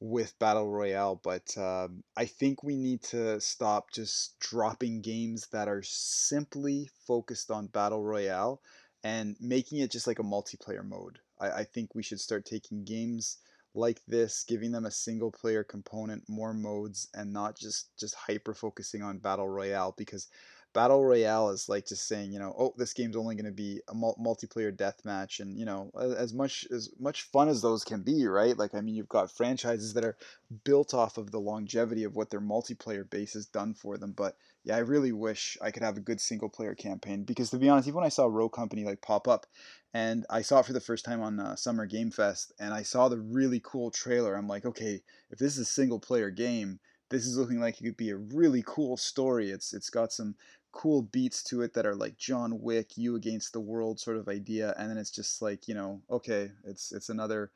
with 0.00 0.38
battle 0.38 0.68
royale, 0.68 1.20
but 1.22 1.56
um, 1.58 2.02
I 2.16 2.24
think 2.24 2.62
we 2.62 2.74
need 2.76 3.02
to 3.04 3.38
stop 3.40 3.90
just 3.92 4.38
dropping 4.40 5.02
games 5.02 5.48
that 5.52 5.68
are 5.68 5.82
simply 5.82 6.88
focused 7.06 7.50
on 7.50 7.66
battle 7.66 8.02
royale 8.02 8.62
and 9.04 9.36
making 9.40 9.78
it 9.78 9.90
just 9.90 10.06
like 10.06 10.18
a 10.18 10.24
multiplayer 10.24 10.84
mode. 10.84 11.18
I, 11.38 11.50
I 11.50 11.64
think 11.64 11.94
we 11.94 12.02
should 12.02 12.20
start 12.20 12.46
taking 12.46 12.84
games 12.84 13.38
like 13.74 14.00
this, 14.06 14.42
giving 14.44 14.72
them 14.72 14.86
a 14.86 14.90
single 14.90 15.30
player 15.30 15.62
component, 15.62 16.24
more 16.28 16.54
modes, 16.54 17.08
and 17.14 17.32
not 17.32 17.56
just 17.56 17.96
just 17.98 18.14
hyper 18.14 18.54
focusing 18.54 19.02
on 19.02 19.18
battle 19.18 19.48
royale 19.48 19.94
because 19.96 20.28
battle 20.72 21.04
royale 21.04 21.50
is 21.50 21.68
like 21.68 21.86
just 21.86 22.06
saying 22.06 22.32
you 22.32 22.38
know 22.38 22.54
oh 22.58 22.72
this 22.76 22.92
game's 22.92 23.16
only 23.16 23.34
going 23.34 23.44
to 23.44 23.50
be 23.50 23.80
a 23.88 23.94
multiplayer 23.94 24.74
deathmatch 24.74 25.40
and 25.40 25.58
you 25.58 25.64
know 25.64 25.90
as 26.16 26.32
much 26.32 26.66
as 26.70 26.90
much 26.98 27.22
fun 27.22 27.48
as 27.48 27.60
those 27.60 27.84
can 27.84 28.02
be 28.02 28.26
right 28.26 28.56
like 28.56 28.74
i 28.74 28.80
mean 28.80 28.94
you've 28.94 29.08
got 29.08 29.30
franchises 29.30 29.94
that 29.94 30.04
are 30.04 30.16
built 30.64 30.94
off 30.94 31.18
of 31.18 31.30
the 31.30 31.40
longevity 31.40 32.04
of 32.04 32.14
what 32.14 32.30
their 32.30 32.40
multiplayer 32.40 33.08
base 33.08 33.32
has 33.32 33.46
done 33.46 33.74
for 33.74 33.98
them 33.98 34.12
but 34.12 34.36
yeah 34.62 34.76
i 34.76 34.80
really 34.80 35.12
wish 35.12 35.58
i 35.60 35.70
could 35.70 35.82
have 35.82 35.96
a 35.96 36.00
good 36.00 36.20
single 36.20 36.48
player 36.48 36.74
campaign 36.74 37.24
because 37.24 37.50
to 37.50 37.58
be 37.58 37.68
honest 37.68 37.88
even 37.88 37.96
when 37.96 38.06
i 38.06 38.10
saw 38.10 38.26
rogue 38.26 38.52
company 38.52 38.84
like 38.84 39.02
pop 39.02 39.26
up 39.26 39.46
and 39.92 40.24
i 40.30 40.40
saw 40.40 40.60
it 40.60 40.66
for 40.66 40.72
the 40.72 40.80
first 40.80 41.04
time 41.04 41.20
on 41.20 41.40
uh, 41.40 41.56
summer 41.56 41.84
game 41.84 42.10
fest 42.10 42.52
and 42.60 42.72
i 42.72 42.82
saw 42.82 43.08
the 43.08 43.18
really 43.18 43.60
cool 43.64 43.90
trailer 43.90 44.36
i'm 44.36 44.48
like 44.48 44.64
okay 44.64 45.02
if 45.30 45.38
this 45.38 45.54
is 45.54 45.58
a 45.58 45.64
single 45.64 45.98
player 45.98 46.30
game 46.30 46.78
this 47.10 47.26
is 47.26 47.36
looking 47.36 47.60
like 47.60 47.80
it 47.80 47.84
could 47.84 47.96
be 47.96 48.10
a 48.10 48.16
really 48.16 48.62
cool 48.66 48.96
story. 48.96 49.50
It's 49.50 49.74
it's 49.74 49.90
got 49.90 50.12
some 50.12 50.36
cool 50.72 51.02
beats 51.02 51.42
to 51.44 51.62
it 51.62 51.74
that 51.74 51.86
are 51.86 51.94
like 51.94 52.16
John 52.16 52.60
Wick, 52.60 52.96
you 52.96 53.16
against 53.16 53.52
the 53.52 53.60
world 53.60 54.00
sort 54.00 54.16
of 54.16 54.28
idea, 54.28 54.74
and 54.78 54.90
then 54.90 54.98
it's 54.98 55.10
just 55.10 55.42
like 55.42 55.68
you 55.68 55.74
know, 55.74 56.02
okay, 56.10 56.50
it's 56.64 56.92
it's 56.92 57.08
another 57.08 57.50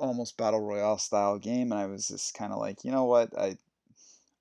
almost 0.00 0.36
battle 0.36 0.60
royale 0.60 0.98
style 0.98 1.38
game, 1.38 1.72
and 1.72 1.80
I 1.80 1.86
was 1.86 2.08
just 2.08 2.34
kind 2.34 2.52
of 2.52 2.58
like, 2.58 2.84
you 2.84 2.90
know 2.90 3.04
what, 3.04 3.36
I 3.38 3.56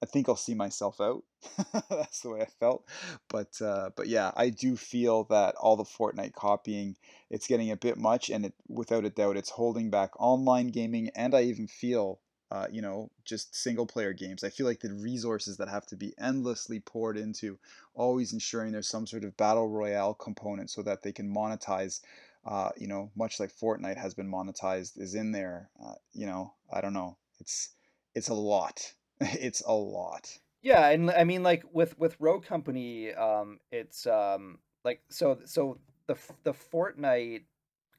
I 0.04 0.08
think 0.08 0.28
I'll 0.28 0.36
see 0.36 0.56
myself 0.56 1.00
out. 1.00 1.24
That's 1.90 2.22
the 2.22 2.32
way 2.32 2.42
I 2.42 2.48
felt, 2.60 2.86
but 3.30 3.62
uh, 3.62 3.92
but 3.96 4.08
yeah, 4.08 4.32
I 4.36 4.50
do 4.50 4.76
feel 4.76 5.26
that 5.26 5.56
all 5.56 5.76
the 5.76 5.84
Fortnite 5.84 6.34
copying, 6.34 6.98
it's 7.30 7.48
getting 7.48 7.72
a 7.72 7.78
bit 7.78 7.98
much, 7.98 8.30
and 8.30 8.46
it 8.46 8.54
without 8.68 9.06
a 9.06 9.10
doubt, 9.10 9.38
it's 9.38 9.50
holding 9.52 9.90
back 9.90 10.12
online 10.20 10.68
gaming, 10.68 11.10
and 11.16 11.36
I 11.36 11.44
even 11.44 11.68
feel 11.68 12.20
uh, 12.52 12.68
you 12.70 12.82
know, 12.82 13.10
just 13.24 13.56
single 13.56 13.86
player 13.86 14.12
games. 14.12 14.44
I 14.44 14.50
feel 14.50 14.66
like 14.66 14.82
the 14.82 14.94
resources 14.94 15.56
that 15.58 15.70
have 15.70 15.86
to 15.88 15.96
be 15.96 16.14
endlessly 16.20 16.82
poured 16.82 17.18
into 17.18 17.58
always 17.94 18.34
ensuring 18.34 18.74
there's 18.74 18.90
some 18.90 19.08
sort 19.08 19.24
of 19.24 19.38
battle 19.38 19.70
royale 19.70 20.14
component 20.14 20.70
so 20.70 20.82
that 20.84 21.02
they 21.02 21.14
can 21.14 21.34
monetize, 21.34 22.02
uh, 22.46 22.70
you 22.76 22.88
know, 22.88 23.10
much 23.16 23.40
like 23.40 23.54
Fortnite 23.54 23.96
has 23.96 24.14
been 24.14 24.30
monetized 24.30 25.00
is 25.00 25.16
in 25.16 25.32
there. 25.32 25.70
Uh, 25.82 25.94
you 26.12 26.26
know, 26.26 26.54
I 26.72 26.82
don't 26.82 26.94
know. 26.94 27.16
It's 27.40 27.70
it's 28.16 28.28
a 28.28 28.34
lot. 28.34 28.94
it's 29.22 29.62
a 29.66 29.74
lot. 29.74 30.38
Yeah, 30.62 30.90
and 30.90 31.10
I 31.10 31.24
mean, 31.24 31.44
like 31.44 31.64
with 31.72 31.98
with 31.98 32.18
Rogue 32.20 32.46
Company, 32.46 33.14
um, 33.14 33.60
it's 33.72 34.06
um, 34.06 34.60
like 34.84 35.02
so 35.10 35.40
so 35.46 35.80
the 36.08 36.18
the 36.44 36.54
Fortnite 36.54 37.44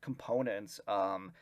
components 0.02 0.80
um 0.88 1.32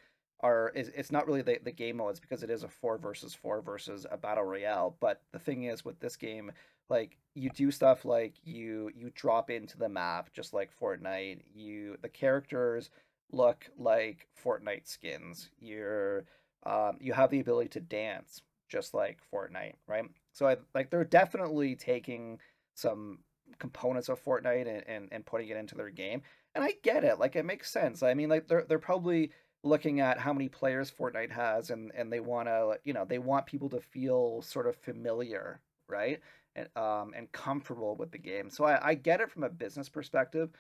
are 0.42 0.70
is 0.74 0.90
it's 0.94 1.12
not 1.12 1.26
really 1.26 1.42
the, 1.42 1.59
the 1.62 1.72
game 1.72 1.96
modes 1.96 2.20
because 2.20 2.42
it 2.42 2.50
is 2.50 2.62
a 2.62 2.68
four 2.68 2.98
versus 2.98 3.35
four 3.35 3.61
versus 3.61 4.07
a 4.11 4.16
battle 4.16 4.44
royale. 4.44 4.96
But 5.00 5.22
the 5.33 5.38
thing 5.38 5.64
is 5.64 5.85
with 5.85 6.00
this 6.00 6.16
game, 6.16 6.53
like 6.88 7.16
you 7.35 7.50
do 7.50 7.70
stuff 7.70 8.05
like 8.05 8.35
you 8.44 8.90
you 8.94 9.11
drop 9.14 9.50
into 9.50 9.79
the 9.79 9.88
map 9.88 10.33
just 10.33 10.53
like 10.53 10.70
Fortnite. 10.79 11.40
You 11.55 11.96
the 12.03 12.09
characters 12.09 12.90
look 13.33 13.66
like 13.79 14.29
Fortnite 14.44 14.87
skins. 14.87 15.50
You're 15.59 16.24
um, 16.64 16.98
you 17.00 17.12
have 17.12 17.31
the 17.31 17.40
ability 17.40 17.70
to 17.70 17.81
dance 17.81 18.42
just 18.68 18.94
like 18.94 19.18
Fortnite, 19.33 19.74
right? 19.87 20.05
So 20.33 20.46
I 20.46 20.57
like 20.74 20.90
they're 20.90 21.05
definitely 21.05 21.76
taking 21.76 22.38
some 22.74 23.18
components 23.59 24.09
of 24.09 24.22
Fortnite 24.24 24.68
and, 24.68 24.85
and, 24.87 25.09
and 25.12 25.26
putting 25.26 25.48
it 25.48 25.57
into 25.57 25.74
their 25.74 25.90
game. 25.90 26.22
And 26.55 26.64
I 26.64 26.74
get 26.83 27.05
it. 27.05 27.18
Like 27.18 27.37
it 27.37 27.44
makes 27.44 27.70
sense. 27.70 28.03
I 28.03 28.14
mean 28.14 28.29
like 28.29 28.48
they're 28.48 28.64
they're 28.68 28.79
probably 28.79 29.33
looking 29.62 30.00
at 30.00 30.18
how 30.18 30.32
many 30.32 30.48
players 30.48 30.90
Fortnite 30.90 31.30
has 31.30 31.70
and 31.70 31.92
and 31.94 32.12
they 32.12 32.20
want 32.20 32.48
to 32.48 32.78
you 32.84 32.92
know 32.92 33.04
they 33.04 33.18
want 33.18 33.46
people 33.46 33.68
to 33.70 33.80
feel 33.80 34.42
sort 34.42 34.66
of 34.66 34.76
familiar 34.76 35.60
right? 35.88 36.20
And 36.56 36.68
um 36.76 37.12
and 37.16 37.30
comfortable 37.32 37.96
with 37.96 38.10
the 38.12 38.18
game. 38.18 38.50
So 38.50 38.64
I, 38.64 38.90
I 38.90 38.94
get 38.94 39.20
it 39.20 39.30
from 39.30 39.44
a 39.44 39.50
business 39.50 39.88
perspective 39.88 40.50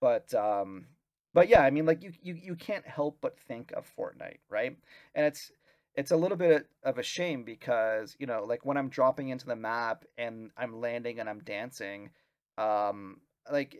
but 0.00 0.32
um 0.34 0.86
but 1.34 1.48
yeah 1.48 1.62
I 1.62 1.70
mean 1.70 1.86
like 1.86 2.02
you 2.02 2.12
you 2.22 2.34
you 2.34 2.54
can't 2.56 2.86
help 2.86 3.18
but 3.20 3.38
think 3.38 3.72
of 3.72 3.88
Fortnite 3.96 4.38
right? 4.50 4.76
And 5.14 5.26
it's 5.26 5.52
it's 5.94 6.10
a 6.12 6.16
little 6.16 6.36
bit 6.36 6.66
of 6.84 6.98
a 6.98 7.02
shame 7.02 7.44
because 7.44 8.16
you 8.18 8.26
know 8.26 8.44
like 8.44 8.64
when 8.64 8.76
I'm 8.76 8.88
dropping 8.88 9.28
into 9.28 9.46
the 9.46 9.56
map 9.56 10.04
and 10.16 10.50
I'm 10.56 10.80
landing 10.80 11.20
and 11.20 11.28
I'm 11.28 11.40
dancing 11.40 12.10
um 12.56 13.20
like 13.50 13.76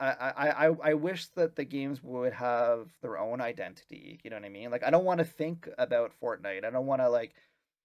I, 0.00 0.32
I, 0.36 0.66
I, 0.82 0.94
wish 0.94 1.26
that 1.36 1.54
the 1.54 1.64
games 1.64 2.02
would 2.02 2.32
have 2.32 2.88
their 3.00 3.16
own 3.16 3.40
identity. 3.40 4.18
You 4.24 4.30
know 4.30 4.36
what 4.36 4.44
I 4.44 4.48
mean? 4.48 4.70
Like 4.70 4.82
I 4.82 4.90
don't 4.90 5.04
want 5.04 5.18
to 5.18 5.24
think 5.24 5.68
about 5.78 6.12
Fortnite. 6.20 6.64
I 6.64 6.70
don't 6.70 6.86
want 6.86 7.00
to 7.00 7.08
like 7.08 7.34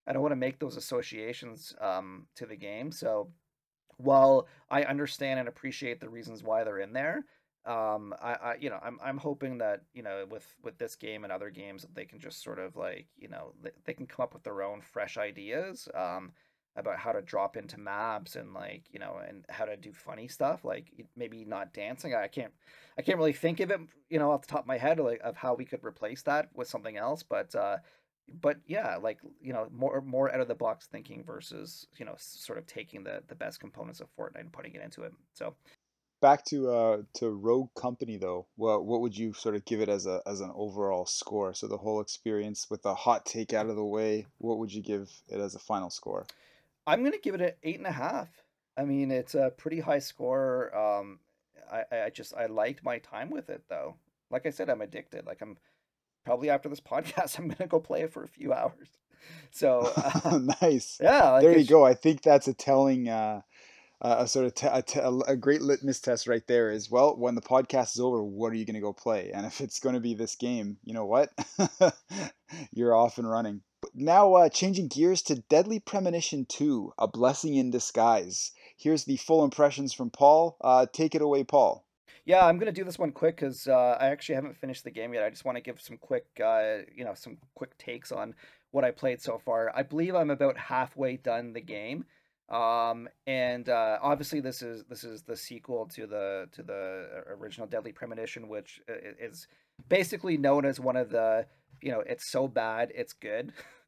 I 0.08 0.14
don't 0.14 0.24
want 0.24 0.32
to 0.32 0.38
make 0.38 0.60
those 0.60 0.76
associations 0.76 1.76
um, 1.80 2.26
to 2.36 2.48
the 2.48 2.56
game. 2.56 2.92
So 2.92 3.30
while 3.98 4.48
I 4.70 4.84
understand 4.84 5.40
and 5.40 5.48
appreciate 5.48 6.00
the 6.00 6.10
reasons 6.10 6.44
why 6.44 6.64
they're 6.64 6.80
in 6.80 6.94
there, 6.94 7.26
um, 7.66 8.16
I, 8.22 8.34
I 8.34 8.56
you 8.60 8.72
know 8.72 8.80
I'm 8.82 9.00
I'm 9.04 9.18
hoping 9.18 9.60
that 9.60 9.82
you 9.94 10.02
know 10.02 10.26
with 10.30 10.46
with 10.64 10.78
this 10.80 10.96
game 10.96 11.24
and 11.24 11.32
other 11.32 11.52
games 11.52 11.86
they 11.94 12.06
can 12.06 12.20
just 12.20 12.42
sort 12.42 12.58
of 12.58 12.76
like 12.76 13.08
you 13.18 13.28
know 13.28 13.54
they, 13.62 13.72
they 13.86 13.94
can 13.94 14.08
come 14.08 14.24
up 14.24 14.34
with 14.34 14.44
their 14.44 14.64
own 14.64 14.82
fresh 14.82 15.18
ideas. 15.18 15.88
Um, 15.94 16.32
about 16.80 16.98
how 16.98 17.12
to 17.12 17.22
drop 17.22 17.58
into 17.58 17.80
maps 17.80 18.36
and 18.36 18.54
like 18.54 18.84
you 18.92 19.00
know 19.00 19.20
and 19.28 19.46
how 19.50 19.66
to 19.66 19.78
do 19.78 19.92
funny 19.94 20.28
stuff 20.28 20.64
like 20.64 20.92
maybe 21.16 21.46
not 21.46 21.74
dancing. 21.74 22.16
I 22.16 22.28
can't 22.28 22.52
i 22.98 23.02
can't 23.02 23.18
really 23.18 23.34
think 23.34 23.60
of 23.62 23.72
it 23.72 23.80
you 24.10 24.20
know 24.20 24.32
off 24.32 24.42
the 24.42 24.48
top 24.48 24.62
of 24.62 24.68
my 24.68 24.78
head 24.78 25.00
like 25.00 25.22
of 25.24 25.36
how 25.36 25.54
we 25.54 25.66
could 25.66 25.84
replace 25.84 26.22
that 26.24 26.50
with 26.54 26.68
something 26.68 26.98
else 26.98 27.24
but 27.24 27.56
uh 27.56 27.78
but 28.42 28.58
yeah 28.68 28.98
like 28.98 29.20
you 29.42 29.54
know 29.54 29.68
more 29.72 30.02
more 30.02 30.32
out 30.34 30.42
of 30.42 30.48
the 30.48 30.56
box 30.56 30.88
thinking 30.92 31.24
versus 31.24 31.88
you 31.98 32.06
know 32.06 32.16
sort 32.18 32.58
of 32.58 32.68
taking 32.68 33.04
the 33.04 33.24
the 33.28 33.36
best 33.36 33.60
components 33.60 34.02
of 34.02 34.08
fortnite 34.16 34.42
and 34.42 34.52
putting 34.52 34.76
it 34.76 34.82
into 34.82 35.04
it 35.04 35.14
so. 35.34 35.56
Back 36.22 36.44
to 36.48 36.70
uh 36.70 36.98
to 37.14 37.30
rogue 37.30 37.70
company 37.76 38.18
though 38.18 38.46
what 38.58 38.84
what 38.84 39.00
would 39.00 39.18
you 39.18 39.32
sort 39.32 39.56
of 39.56 39.64
give 39.64 39.80
it 39.80 39.88
as 39.88 40.06
a 40.06 40.22
as 40.28 40.42
an 40.42 40.52
overall 40.54 41.06
score? 41.06 41.54
So 41.54 41.66
the 41.66 41.78
whole 41.78 42.02
experience 42.02 42.68
with 42.70 42.82
the 42.82 42.94
hot 42.94 43.26
take 43.26 43.54
out 43.54 43.70
of 43.70 43.78
the 43.78 43.86
way 43.86 44.28
what 44.38 44.58
would 44.58 44.74
you 44.74 44.82
give 44.82 45.10
it 45.30 45.40
as 45.40 45.56
a 45.56 45.60
final 45.60 45.90
score 45.90 46.26
I'm 46.90 47.04
gonna 47.04 47.18
give 47.18 47.36
it 47.36 47.42
an 47.42 47.52
eight 47.64 47.78
and 47.78 47.88
a 47.88 47.92
half. 47.92 48.30
I 48.78 48.84
mean, 48.84 49.12
it's 49.12 49.36
a 49.36 49.52
pretty 49.56 49.80
high 49.80 50.00
score. 50.00 50.76
Um, 50.76 51.20
I 51.72 51.84
I 52.06 52.10
just 52.10 52.34
I 52.36 52.48
liked 52.48 52.84
my 52.84 52.98
time 53.00 53.30
with 53.30 53.50
it 53.50 53.64
though. 53.70 53.96
Like 54.32 54.46
I 54.46 54.50
said, 54.50 54.70
I'm 54.70 54.82
addicted. 54.82 55.26
Like 55.26 55.42
I'm 55.42 55.58
probably 56.26 56.50
after 56.50 56.68
this 56.70 56.80
podcast, 56.94 57.38
I'm 57.38 57.48
gonna 57.48 57.68
go 57.68 57.80
play 57.80 58.02
it 58.02 58.12
for 58.14 58.24
a 58.24 58.28
few 58.28 58.54
hours. 58.54 58.90
So 59.52 59.92
uh, 59.98 60.40
nice. 60.62 60.98
yeah, 61.02 61.32
like 61.32 61.44
There 61.44 61.58
you 61.58 61.66
go. 61.66 61.86
I 61.86 61.94
think 61.94 62.22
that's 62.22 62.48
a 62.48 62.54
telling, 62.54 63.10
uh, 63.10 63.42
uh, 64.02 64.16
a 64.20 64.28
sort 64.28 64.46
of 64.46 64.56
te- 64.56 64.68
a, 64.72 64.82
te- 64.82 65.24
a 65.28 65.36
great 65.36 65.62
litmus 65.62 66.00
test 66.00 66.26
right 66.26 66.46
there. 66.48 66.72
Is 66.72 66.90
well, 66.90 67.18
when 67.18 67.36
the 67.36 67.42
podcast 67.42 67.96
is 67.96 68.00
over, 68.00 68.24
what 68.24 68.54
are 68.54 68.56
you 68.56 68.66
going 68.66 68.76
to 68.76 68.80
go 68.82 68.94
play? 68.94 69.32
And 69.34 69.46
if 69.46 69.60
it's 69.60 69.82
going 69.82 69.96
to 69.96 70.00
be 70.00 70.14
this 70.14 70.36
game, 70.36 70.78
you 70.86 70.94
know 70.94 71.06
what? 71.06 71.32
You're 72.72 72.96
off 72.96 73.18
and 73.18 73.30
running. 73.30 73.62
Now, 73.94 74.34
uh, 74.36 74.50
changing 74.50 74.88
gears 74.88 75.22
to 75.24 75.36
Deadly 75.36 75.80
Premonition 75.80 76.46
2, 76.46 76.94
A 76.98 77.08
Blessing 77.08 77.56
in 77.56 77.72
Disguise. 77.72 78.52
Here's 78.78 79.06
the 79.06 79.18
full 79.18 79.44
impressions 79.44 79.94
from 79.94 80.10
Paul. 80.10 80.58
Uh, 80.62 80.86
take 80.92 81.16
it 81.16 81.22
away, 81.22 81.44
Paul. 81.44 81.86
Yeah, 82.26 82.46
I'm 82.46 82.60
gonna 82.60 82.72
do 82.72 82.84
this 82.84 83.00
one 83.00 83.12
quick 83.12 83.38
because 83.38 83.68
uh, 83.68 83.98
I 84.00 84.08
actually 84.10 84.36
haven't 84.36 84.58
finished 84.58 84.84
the 84.84 84.92
game 84.92 85.14
yet. 85.14 85.24
I 85.24 85.30
just 85.30 85.46
want 85.46 85.58
to 85.58 85.64
give 85.64 85.82
some 85.82 85.98
quick, 85.98 86.26
uh, 86.44 86.80
you 86.96 87.04
know, 87.04 87.14
some 87.16 87.38
quick 87.56 87.78
takes 87.78 88.12
on 88.12 88.36
what 88.72 88.84
I 88.84 88.92
played 88.92 89.22
so 89.22 89.40
far. 89.40 89.72
I 89.76 89.82
believe 89.82 90.14
I'm 90.14 90.30
about 90.30 90.58
halfway 90.58 91.18
done 91.18 91.54
the 91.54 91.62
game, 91.62 92.06
um, 92.50 93.10
and 93.26 93.68
uh, 93.68 93.98
obviously 94.02 94.42
this 94.42 94.62
is 94.62 94.84
this 94.86 95.04
is 95.04 95.24
the 95.24 95.36
sequel 95.36 95.88
to 95.96 96.06
the 96.06 96.48
to 96.52 96.62
the 96.62 97.24
original 97.28 97.68
Deadly 97.68 97.94
Premonition, 97.94 98.48
which 98.48 98.80
is 98.88 99.48
basically 99.88 100.38
known 100.38 100.66
as 100.66 100.80
one 100.80 100.98
of 100.98 101.10
the, 101.10 101.46
you 101.82 101.92
know, 101.92 102.02
it's 102.02 102.32
so 102.32 102.48
bad 102.48 102.92
it's 102.94 103.14
good 103.14 103.54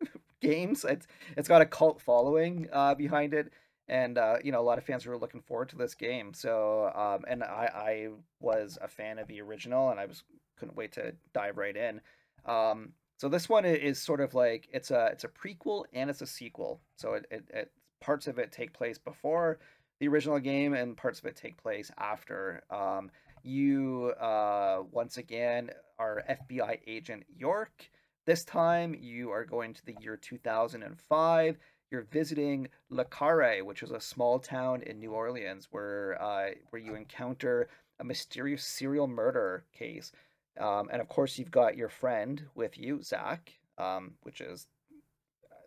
games. 0.42 0.86
It's 0.88 1.08
it's 1.38 1.48
got 1.48 1.62
a 1.62 1.66
cult 1.66 2.02
following 2.02 2.68
uh, 2.74 2.96
behind 2.96 3.34
it 3.34 3.52
and 3.92 4.18
uh, 4.18 4.38
you 4.44 4.52
know 4.52 4.62
a 4.62 4.64
lot 4.64 4.78
of 4.78 4.86
fans 4.86 5.06
were 5.06 5.18
looking 5.18 5.42
forward 5.42 5.70
to 5.70 5.76
this 5.76 5.94
game. 5.94 6.34
So 6.34 6.92
um, 6.96 7.26
and 7.28 7.44
I 7.44 7.70
I 7.74 8.08
was 8.40 8.80
a 8.82 8.88
fan 8.88 9.20
of 9.20 9.28
the 9.28 9.42
original, 9.42 9.90
and 9.90 10.00
I 10.00 10.06
was 10.06 10.24
couldn't 10.58 10.78
wait 10.78 10.94
to 10.94 11.14
dive 11.34 11.58
right 11.58 11.76
in. 11.76 12.02
Um, 12.46 12.94
so 13.18 13.30
this 13.30 13.50
one 13.50 13.66
is 13.66 14.00
sort 14.02 14.22
of 14.22 14.34
like 14.34 14.68
it's 14.72 14.92
a 14.92 15.10
it's 15.12 15.26
a 15.26 15.28
prequel 15.28 15.84
and 15.94 16.10
it's 16.10 16.22
a 16.22 16.26
sequel. 16.26 16.80
So 16.96 17.14
it, 17.14 17.26
it, 17.30 17.44
it 17.54 17.72
parts 18.00 18.28
of 18.28 18.40
it 18.40 18.52
take 18.52 18.74
place 18.74 18.98
before 18.98 19.60
the 20.00 20.08
original 20.08 20.40
game, 20.40 20.74
and 20.74 20.98
parts 20.98 21.20
of 21.20 21.26
it 21.26 21.36
take 21.36 21.62
place 21.62 21.92
after. 21.98 22.64
Um, 22.72 23.12
you 23.44 24.14
uh, 24.22 24.84
once 24.92 25.18
again 25.18 25.72
are 26.00 26.24
FBI 26.30 26.80
agent 26.88 27.24
York. 27.36 27.90
This 28.26 28.44
time 28.44 28.96
you 29.00 29.32
are 29.32 29.46
going 29.46 29.74
to 29.74 29.86
the 29.86 29.96
year 30.02 30.18
2005 30.18 31.58
you're 31.92 32.08
visiting 32.10 32.70
Le 32.90 33.06
Carré, 33.06 33.62
which 33.64 33.84
is 33.84 33.92
a 33.92 34.00
small 34.00 34.40
town 34.40 34.82
in 34.84 35.00
New 35.00 35.12
Orleans 35.12 35.68
where 35.72 36.20
uh, 36.22 36.52
where 36.70 36.82
you 36.82 36.96
encounter 36.96 37.68
a 38.00 38.04
mysterious 38.04 38.64
serial 38.64 39.08
murder 39.08 39.66
case. 39.78 40.12
Um, 40.60 40.90
and 40.92 41.02
of 41.02 41.10
course, 41.10 41.38
you've 41.38 41.52
got 41.52 41.78
your 41.78 41.90
friend 41.90 42.44
with 42.56 42.78
you, 42.78 43.04
Zach, 43.04 43.54
um, 43.78 44.14
which 44.24 44.42
is 44.42 44.68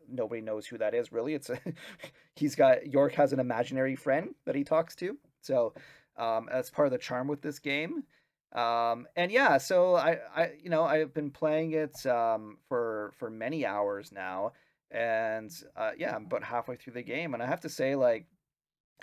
nobody 0.08 0.40
knows 0.40 0.66
who 0.66 0.78
that 0.78 0.94
is 0.94 1.12
really. 1.12 1.34
It's 1.34 1.50
a, 1.50 1.58
he's 2.34 2.54
got 2.54 2.86
York 2.86 3.12
has 3.14 3.32
an 3.32 3.40
imaginary 3.40 3.94
friend 3.94 4.34
that 4.46 4.54
he 4.54 4.64
talks 4.64 4.96
to. 4.96 5.16
So 5.42 5.74
um, 6.16 6.48
that's 6.50 6.70
part 6.70 6.86
of 6.86 6.92
the 6.92 6.98
charm 6.98 7.28
with 7.28 7.42
this 7.42 7.58
game. 7.58 8.04
Um, 8.54 9.06
and 9.16 9.32
yeah, 9.32 9.58
so 9.58 9.96
I, 9.96 10.18
I, 10.34 10.52
you 10.62 10.70
know, 10.70 10.84
I've 10.84 11.12
been 11.12 11.30
playing 11.30 11.72
it 11.72 12.06
um, 12.06 12.58
for 12.68 13.12
for 13.18 13.28
many 13.30 13.66
hours 13.66 14.12
now, 14.12 14.52
and 14.90 15.50
uh, 15.76 15.90
yeah, 15.98 16.14
I'm 16.14 16.26
about 16.26 16.44
halfway 16.44 16.76
through 16.76 16.92
the 16.94 17.02
game, 17.02 17.34
and 17.34 17.42
I 17.42 17.46
have 17.46 17.62
to 17.62 17.68
say, 17.68 17.96
like, 17.96 18.26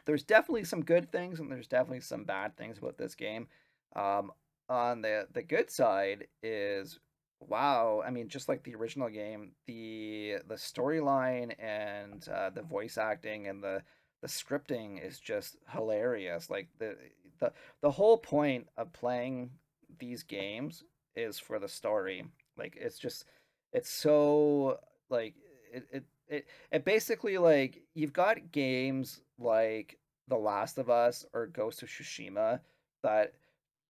there's 0.06 0.24
definitely 0.24 0.64
some 0.64 0.84
good 0.84 1.12
things, 1.12 1.40
and 1.40 1.52
there's 1.52 1.68
definitely 1.68 2.02
some 2.02 2.24
bad 2.24 2.58
things 2.58 2.78
about 2.78 2.98
this 2.98 3.16
game. 3.16 3.48
Um, 3.96 4.32
on 4.70 5.02
the 5.02 5.28
the 5.34 5.44
good 5.44 5.70
side 5.70 6.28
is 6.44 7.00
wow, 7.42 8.02
I 8.06 8.12
mean, 8.12 8.30
just 8.30 8.48
like 8.48 8.64
the 8.64 8.76
original 8.76 9.10
game, 9.10 9.52
the 9.68 10.38
the 10.48 10.56
storyline 10.56 11.54
and 11.60 12.28
uh, 12.30 12.50
the 12.52 12.62
voice 12.62 12.98
acting 12.98 13.48
and 13.48 13.64
the 13.64 13.84
the 14.22 14.28
scripting 14.28 15.06
is 15.06 15.20
just 15.20 15.58
hilarious. 15.70 16.50
Like 16.50 16.70
the 16.80 16.96
the 17.42 17.52
the 17.82 17.92
whole 17.92 18.18
point 18.18 18.68
of 18.78 18.94
playing 18.94 19.52
these 20.00 20.24
games 20.24 20.84
is 21.16 21.38
for 21.38 21.60
the 21.60 21.68
story. 21.68 22.24
Like 22.58 22.78
it's 22.80 22.98
just 22.98 23.26
it's 23.74 23.90
so 23.90 24.80
like 25.10 25.36
it 25.74 25.86
it 25.92 26.04
it, 26.28 26.48
it 26.72 26.86
basically 26.86 27.38
like 27.38 27.82
you've 27.94 28.14
got 28.14 28.52
games 28.54 29.20
like 29.38 30.00
The 30.30 30.38
Last 30.38 30.78
of 30.78 30.90
Us 30.90 31.26
or 31.34 31.48
Ghost 31.48 31.84
of 31.84 31.90
Tsushima 31.90 32.62
that 33.04 33.34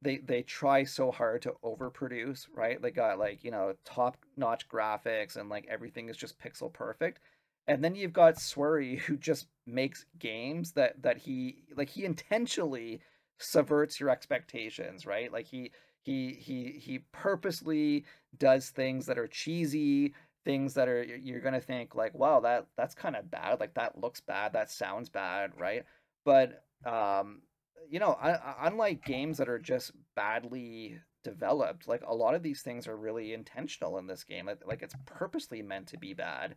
they 0.02 0.18
they 0.18 0.42
try 0.42 0.84
so 0.84 1.12
hard 1.12 1.44
to 1.44 1.54
overproduce, 1.64 2.48
right? 2.56 2.82
They 2.82 2.92
got 2.92 3.20
like, 3.20 3.44
you 3.44 3.52
know, 3.52 3.76
top-notch 3.86 4.68
graphics 4.68 5.36
and 5.38 5.50
like 5.50 5.68
everything 5.70 6.10
is 6.10 6.18
just 6.18 6.40
pixel 6.40 6.74
perfect. 6.74 7.20
And 7.68 7.84
then 7.84 7.96
you've 7.96 8.14
got 8.14 8.36
Swery 8.40 9.00
who 9.06 9.18
just 9.18 9.48
makes 9.68 10.06
games 10.18 10.72
that 10.74 11.02
that 11.04 11.18
he 11.18 11.64
like 11.76 11.90
he 11.90 12.06
intentionally 12.06 13.02
subverts 13.42 14.00
your 14.00 14.10
expectations, 14.10 15.06
right? 15.06 15.32
Like 15.32 15.46
he 15.48 15.72
he 16.02 16.34
he 16.34 16.72
he 16.80 17.00
purposely 17.12 18.06
does 18.38 18.70
things 18.70 19.06
that 19.08 19.18
are 19.20 19.28
cheesy, 19.28 20.14
things 20.46 20.74
that 20.76 20.88
are 20.88 21.04
you're 21.04 21.42
gonna 21.42 21.62
think 21.62 21.96
like, 21.96 22.14
wow, 22.14 22.40
that 22.42 22.68
that's 22.78 22.96
kind 22.96 23.16
of 23.16 23.30
bad, 23.32 23.60
like 23.60 23.74
that 23.76 23.98
looks 24.00 24.22
bad, 24.22 24.54
that 24.54 24.72
sounds 24.72 25.10
bad, 25.10 25.52
right? 25.60 25.84
But 26.26 26.64
um, 26.86 27.42
you 27.90 28.00
know, 28.00 28.18
un- 28.22 28.40
unlike 28.62 29.06
games 29.06 29.38
that 29.38 29.50
are 29.50 29.60
just 29.60 29.92
badly 30.16 31.00
developed, 31.24 31.88
like 31.88 32.04
a 32.06 32.16
lot 32.16 32.36
of 32.36 32.44
these 32.44 32.62
things 32.62 32.88
are 32.88 32.98
really 32.98 33.34
intentional 33.34 33.98
in 33.98 34.08
this 34.08 34.24
game. 34.24 34.46
Like, 34.48 34.66
like 34.66 34.82
it's 34.82 34.96
purposely 35.06 35.62
meant 35.62 35.88
to 35.88 35.98
be 35.98 36.14
bad. 36.14 36.56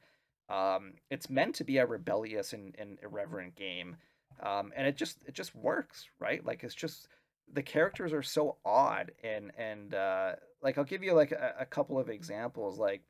Um, 0.49 0.95
it's 1.11 1.31
meant 1.31 1.55
to 1.57 1.65
be 1.65 1.79
a 1.79 1.87
rebellious 1.87 2.53
and, 2.53 2.75
and 2.79 2.99
irreverent 3.03 3.57
game, 3.57 3.97
um, 4.43 4.73
and 4.77 4.87
it 4.87 4.97
just 4.97 5.19
it 5.27 5.35
just 5.35 5.55
works, 5.55 6.07
right? 6.19 6.45
Like 6.45 6.65
it's 6.65 6.75
just 6.75 7.09
the 7.53 7.63
characters 7.63 8.13
are 8.13 8.23
so 8.23 8.57
odd 8.65 9.13
and 9.23 9.53
and 9.59 9.95
uh, 9.95 10.33
like 10.63 10.79
I'll 10.79 10.85
give 10.85 11.03
you 11.03 11.13
like 11.15 11.33
a, 11.33 11.55
a 11.61 11.67
couple 11.67 11.99
of 11.99 12.09
examples. 12.09 12.79
Like 12.79 13.03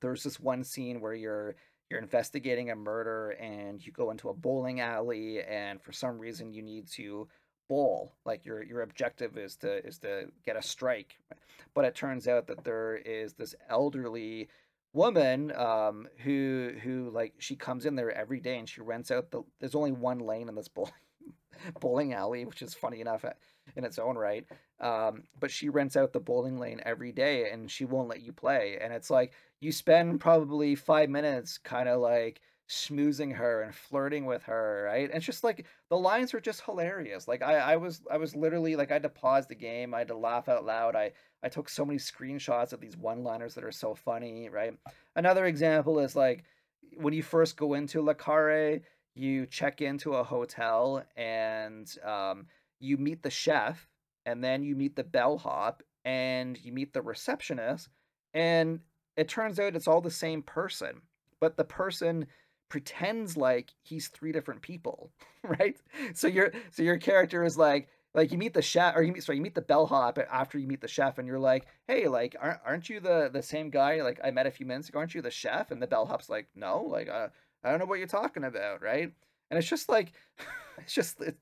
there's 0.00 0.22
this 0.22 0.38
one 0.38 0.64
scene 0.64 1.00
where 1.00 1.14
you're 1.14 1.56
you're 1.90 2.00
investigating 2.00 2.70
a 2.70 2.76
murder 2.76 3.30
and 3.30 3.84
you 3.84 3.92
go 3.92 4.10
into 4.10 4.28
a 4.28 4.34
bowling 4.34 4.80
alley 4.80 5.42
and 5.42 5.80
for 5.82 5.92
some 5.92 6.18
reason 6.18 6.52
you 6.52 6.62
need 6.62 6.88
to 6.88 7.28
bowl 7.68 8.14
like 8.26 8.44
your 8.44 8.62
your 8.62 8.82
objective 8.82 9.38
is 9.38 9.56
to 9.56 9.84
is 9.86 9.98
to 9.98 10.26
get 10.44 10.56
a 10.56 10.62
strike 10.62 11.16
but 11.74 11.84
it 11.84 11.94
turns 11.94 12.28
out 12.28 12.46
that 12.46 12.64
there 12.64 12.96
is 12.96 13.34
this 13.34 13.54
elderly 13.70 14.48
woman 14.94 15.52
um 15.56 16.06
who 16.18 16.70
who 16.82 17.10
like 17.10 17.34
she 17.38 17.56
comes 17.56 17.84
in 17.84 17.96
there 17.96 18.12
every 18.12 18.40
day 18.40 18.58
and 18.58 18.68
she 18.68 18.80
rents 18.80 19.10
out 19.10 19.30
the 19.30 19.42
there's 19.58 19.74
only 19.74 19.92
one 19.92 20.20
lane 20.20 20.48
in 20.48 20.54
this 20.54 20.68
bowling 20.68 20.92
bowling 21.80 22.14
alley 22.14 22.44
which 22.44 22.62
is 22.62 22.74
funny 22.74 23.00
enough 23.00 23.24
uh, 23.24 23.30
in 23.76 23.84
its 23.84 23.98
own 23.98 24.16
right. 24.16 24.46
Um 24.80 25.24
but 25.38 25.50
she 25.50 25.68
rents 25.68 25.96
out 25.96 26.12
the 26.12 26.20
bowling 26.20 26.58
lane 26.58 26.80
every 26.86 27.12
day 27.12 27.50
and 27.50 27.70
she 27.70 27.84
won't 27.84 28.08
let 28.08 28.22
you 28.22 28.32
play. 28.32 28.78
And 28.80 28.92
it's 28.92 29.10
like 29.10 29.32
you 29.60 29.72
spend 29.72 30.20
probably 30.20 30.74
five 30.74 31.10
minutes 31.10 31.58
kind 31.58 31.88
of 31.88 32.00
like 32.00 32.40
schmoozing 32.68 33.34
her 33.34 33.62
and 33.62 33.74
flirting 33.74 34.24
with 34.24 34.44
her, 34.44 34.84
right? 34.86 35.08
And 35.08 35.16
it's 35.16 35.26
just 35.26 35.44
like 35.44 35.66
the 35.90 35.98
lines 35.98 36.32
were 36.32 36.40
just 36.40 36.62
hilarious. 36.64 37.28
Like 37.28 37.42
I, 37.42 37.56
I 37.56 37.76
was 37.76 38.02
I 38.10 38.16
was 38.16 38.34
literally 38.34 38.76
like 38.76 38.90
I 38.90 38.94
had 38.94 39.02
to 39.02 39.08
pause 39.08 39.46
the 39.46 39.54
game, 39.54 39.94
I 39.94 39.98
had 39.98 40.08
to 40.08 40.16
laugh 40.16 40.48
out 40.48 40.64
loud. 40.64 40.96
I 40.96 41.12
I 41.42 41.48
took 41.48 41.68
so 41.68 41.84
many 41.84 41.98
screenshots 41.98 42.72
of 42.72 42.80
these 42.80 42.96
one-liners 42.96 43.54
that 43.54 43.64
are 43.64 43.72
so 43.72 43.94
funny, 43.94 44.48
right? 44.48 44.74
Another 45.14 45.44
example 45.44 45.98
is 45.98 46.16
like 46.16 46.44
when 46.96 47.12
you 47.12 47.22
first 47.22 47.56
go 47.56 47.74
into 47.74 48.00
La 48.00 48.14
Carre, 48.14 48.80
you 49.14 49.46
check 49.46 49.82
into 49.82 50.14
a 50.14 50.24
hotel 50.24 51.04
and 51.16 51.94
um, 52.04 52.46
you 52.80 52.96
meet 52.96 53.22
the 53.22 53.30
chef, 53.30 53.88
and 54.24 54.42
then 54.42 54.62
you 54.62 54.74
meet 54.74 54.96
the 54.96 55.04
bellhop, 55.04 55.82
and 56.04 56.58
you 56.62 56.72
meet 56.72 56.92
the 56.92 57.02
receptionist, 57.02 57.88
and 58.32 58.80
it 59.16 59.28
turns 59.28 59.60
out 59.60 59.76
it's 59.76 59.88
all 59.88 60.00
the 60.00 60.10
same 60.10 60.42
person, 60.42 61.02
but 61.40 61.56
the 61.56 61.64
person 61.64 62.26
pretends 62.68 63.36
like 63.36 63.72
he's 63.82 64.08
three 64.08 64.32
different 64.32 64.62
people, 64.62 65.10
right? 65.42 65.76
So 66.14 66.26
your 66.26 66.52
so 66.70 66.82
your 66.82 66.98
character 66.98 67.44
is 67.44 67.56
like 67.56 67.88
like 68.14 68.30
you 68.32 68.38
meet 68.38 68.54
the 68.54 68.62
chef 68.62 68.96
or 68.96 69.02
you 69.02 69.12
meet 69.12 69.22
sorry 69.24 69.38
you 69.38 69.42
meet 69.42 69.54
the 69.54 69.60
bellhop 69.60 70.18
after 70.30 70.58
you 70.58 70.66
meet 70.66 70.80
the 70.80 70.88
chef 70.88 71.18
and 71.18 71.26
you're 71.26 71.38
like 71.38 71.66
hey 71.88 72.06
like 72.06 72.36
aren't, 72.40 72.60
aren't 72.64 72.88
you 72.88 73.00
the 73.00 73.28
the 73.32 73.42
same 73.42 73.70
guy 73.70 74.02
like 74.02 74.20
I 74.22 74.30
met 74.30 74.46
a 74.46 74.52
few 74.52 74.66
minutes 74.66 74.88
ago 74.88 75.00
aren't 75.00 75.14
you 75.14 75.22
the 75.22 75.30
chef? 75.30 75.70
And 75.70 75.82
the 75.82 75.86
bellhop's 75.86 76.28
like 76.28 76.48
no 76.54 76.82
like 76.82 77.08
uh, 77.08 77.28
I 77.62 77.70
don't 77.70 77.80
know 77.80 77.86
what 77.86 77.98
you're 77.98 78.08
talking 78.08 78.44
about 78.44 78.82
right? 78.82 79.12
And 79.50 79.58
it's 79.58 79.68
just 79.68 79.88
like 79.88 80.12
it's 80.78 80.94
just 80.94 81.20
it, 81.20 81.36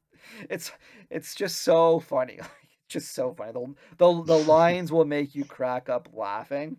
it's 0.49 0.72
it's 1.11 1.34
just 1.34 1.62
so 1.62 2.01
funny 2.01 2.40
just 2.92 3.14
so 3.14 3.32
funny. 3.32 3.53
The, 3.53 3.74
the 3.96 4.22
the 4.22 4.38
lines 4.38 4.92
will 4.92 5.05
make 5.05 5.34
you 5.34 5.44
crack 5.44 5.88
up 5.88 6.09
laughing. 6.12 6.76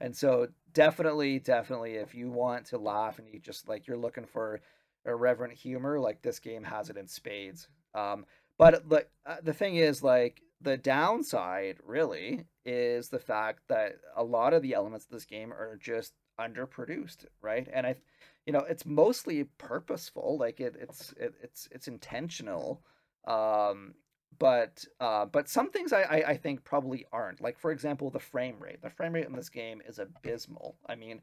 And 0.00 0.14
so 0.14 0.48
definitely, 0.76 1.38
definitely, 1.38 1.94
if 1.94 2.14
you 2.14 2.30
want 2.30 2.66
to 2.66 2.78
laugh 2.78 3.18
and 3.18 3.26
you 3.32 3.40
just 3.40 3.66
like 3.66 3.86
you're 3.86 3.96
looking 3.96 4.26
for 4.26 4.60
irreverent 5.06 5.54
humor, 5.54 5.98
like 5.98 6.20
this 6.20 6.38
game 6.38 6.62
has 6.62 6.90
it 6.90 6.98
in 6.98 7.08
spades. 7.08 7.66
Um, 7.94 8.26
but 8.58 8.86
the 8.88 9.06
uh, 9.24 9.36
the 9.42 9.54
thing 9.54 9.76
is, 9.76 10.02
like 10.02 10.42
the 10.60 10.76
downside 10.76 11.78
really 11.82 12.44
is 12.66 13.08
the 13.08 13.18
fact 13.18 13.60
that 13.68 13.96
a 14.14 14.22
lot 14.22 14.52
of 14.52 14.60
the 14.60 14.74
elements 14.74 15.06
of 15.06 15.12
this 15.12 15.24
game 15.24 15.50
are 15.50 15.78
just 15.80 16.12
underproduced, 16.38 17.24
right? 17.40 17.66
And 17.72 17.86
I, 17.86 17.96
you 18.44 18.52
know, 18.52 18.64
it's 18.68 18.84
mostly 18.84 19.44
purposeful, 19.56 20.36
like 20.38 20.60
it, 20.60 20.76
it's 20.78 21.14
it, 21.18 21.34
it's 21.42 21.68
it's 21.72 21.88
intentional. 21.88 22.82
Um, 23.26 23.94
but 24.38 24.84
uh, 25.00 25.26
but 25.26 25.48
some 25.48 25.70
things 25.70 25.92
I, 25.92 26.02
I, 26.02 26.16
I 26.28 26.36
think 26.36 26.64
probably 26.64 27.06
aren't. 27.12 27.40
Like 27.40 27.58
for 27.58 27.70
example, 27.70 28.10
the 28.10 28.18
frame 28.18 28.56
rate. 28.60 28.82
The 28.82 28.90
frame 28.90 29.12
rate 29.12 29.26
in 29.26 29.34
this 29.34 29.48
game 29.48 29.82
is 29.86 29.98
abysmal. 29.98 30.76
I 30.86 30.94
mean, 30.94 31.20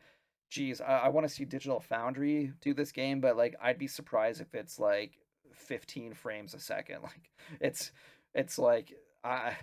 geez, 0.49 0.82
I, 0.82 0.99
I 0.99 1.09
want 1.09 1.28
to 1.28 1.34
see 1.34 1.45
Digital 1.45 1.80
Foundry 1.80 2.51
do 2.61 2.74
this 2.74 2.91
game, 2.91 3.22
but 3.22 3.38
like 3.38 3.55
I'd 3.61 3.80
be 3.80 3.88
surprised 3.88 4.41
if 4.41 4.53
it's 4.55 4.80
like 4.80 5.18
15 5.53 6.14
frames 6.14 6.53
a 6.53 6.59
second. 6.59 6.99
Like 7.03 7.32
it's 7.59 7.91
it's 8.34 8.57
like 8.57 8.93
I 9.24 9.55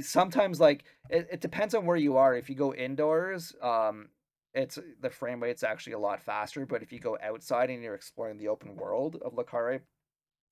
sometimes 0.00 0.60
like 0.60 0.84
it, 1.10 1.28
it 1.32 1.40
depends 1.40 1.74
on 1.74 1.86
where 1.86 1.96
you 1.96 2.16
are. 2.16 2.34
If 2.34 2.48
you 2.48 2.56
go 2.56 2.74
indoors, 2.74 3.54
um, 3.62 4.08
it's 4.54 4.78
the 5.00 5.10
frame 5.10 5.42
rate's 5.42 5.62
actually 5.62 5.94
a 5.94 5.98
lot 5.98 6.22
faster. 6.22 6.66
But 6.66 6.82
if 6.82 6.92
you 6.92 7.00
go 7.00 7.18
outside 7.22 7.70
and 7.70 7.82
you're 7.82 7.94
exploring 7.94 8.38
the 8.38 8.48
open 8.48 8.76
world 8.76 9.16
of 9.22 9.34
Le 9.34 9.44
Carré, 9.44 9.80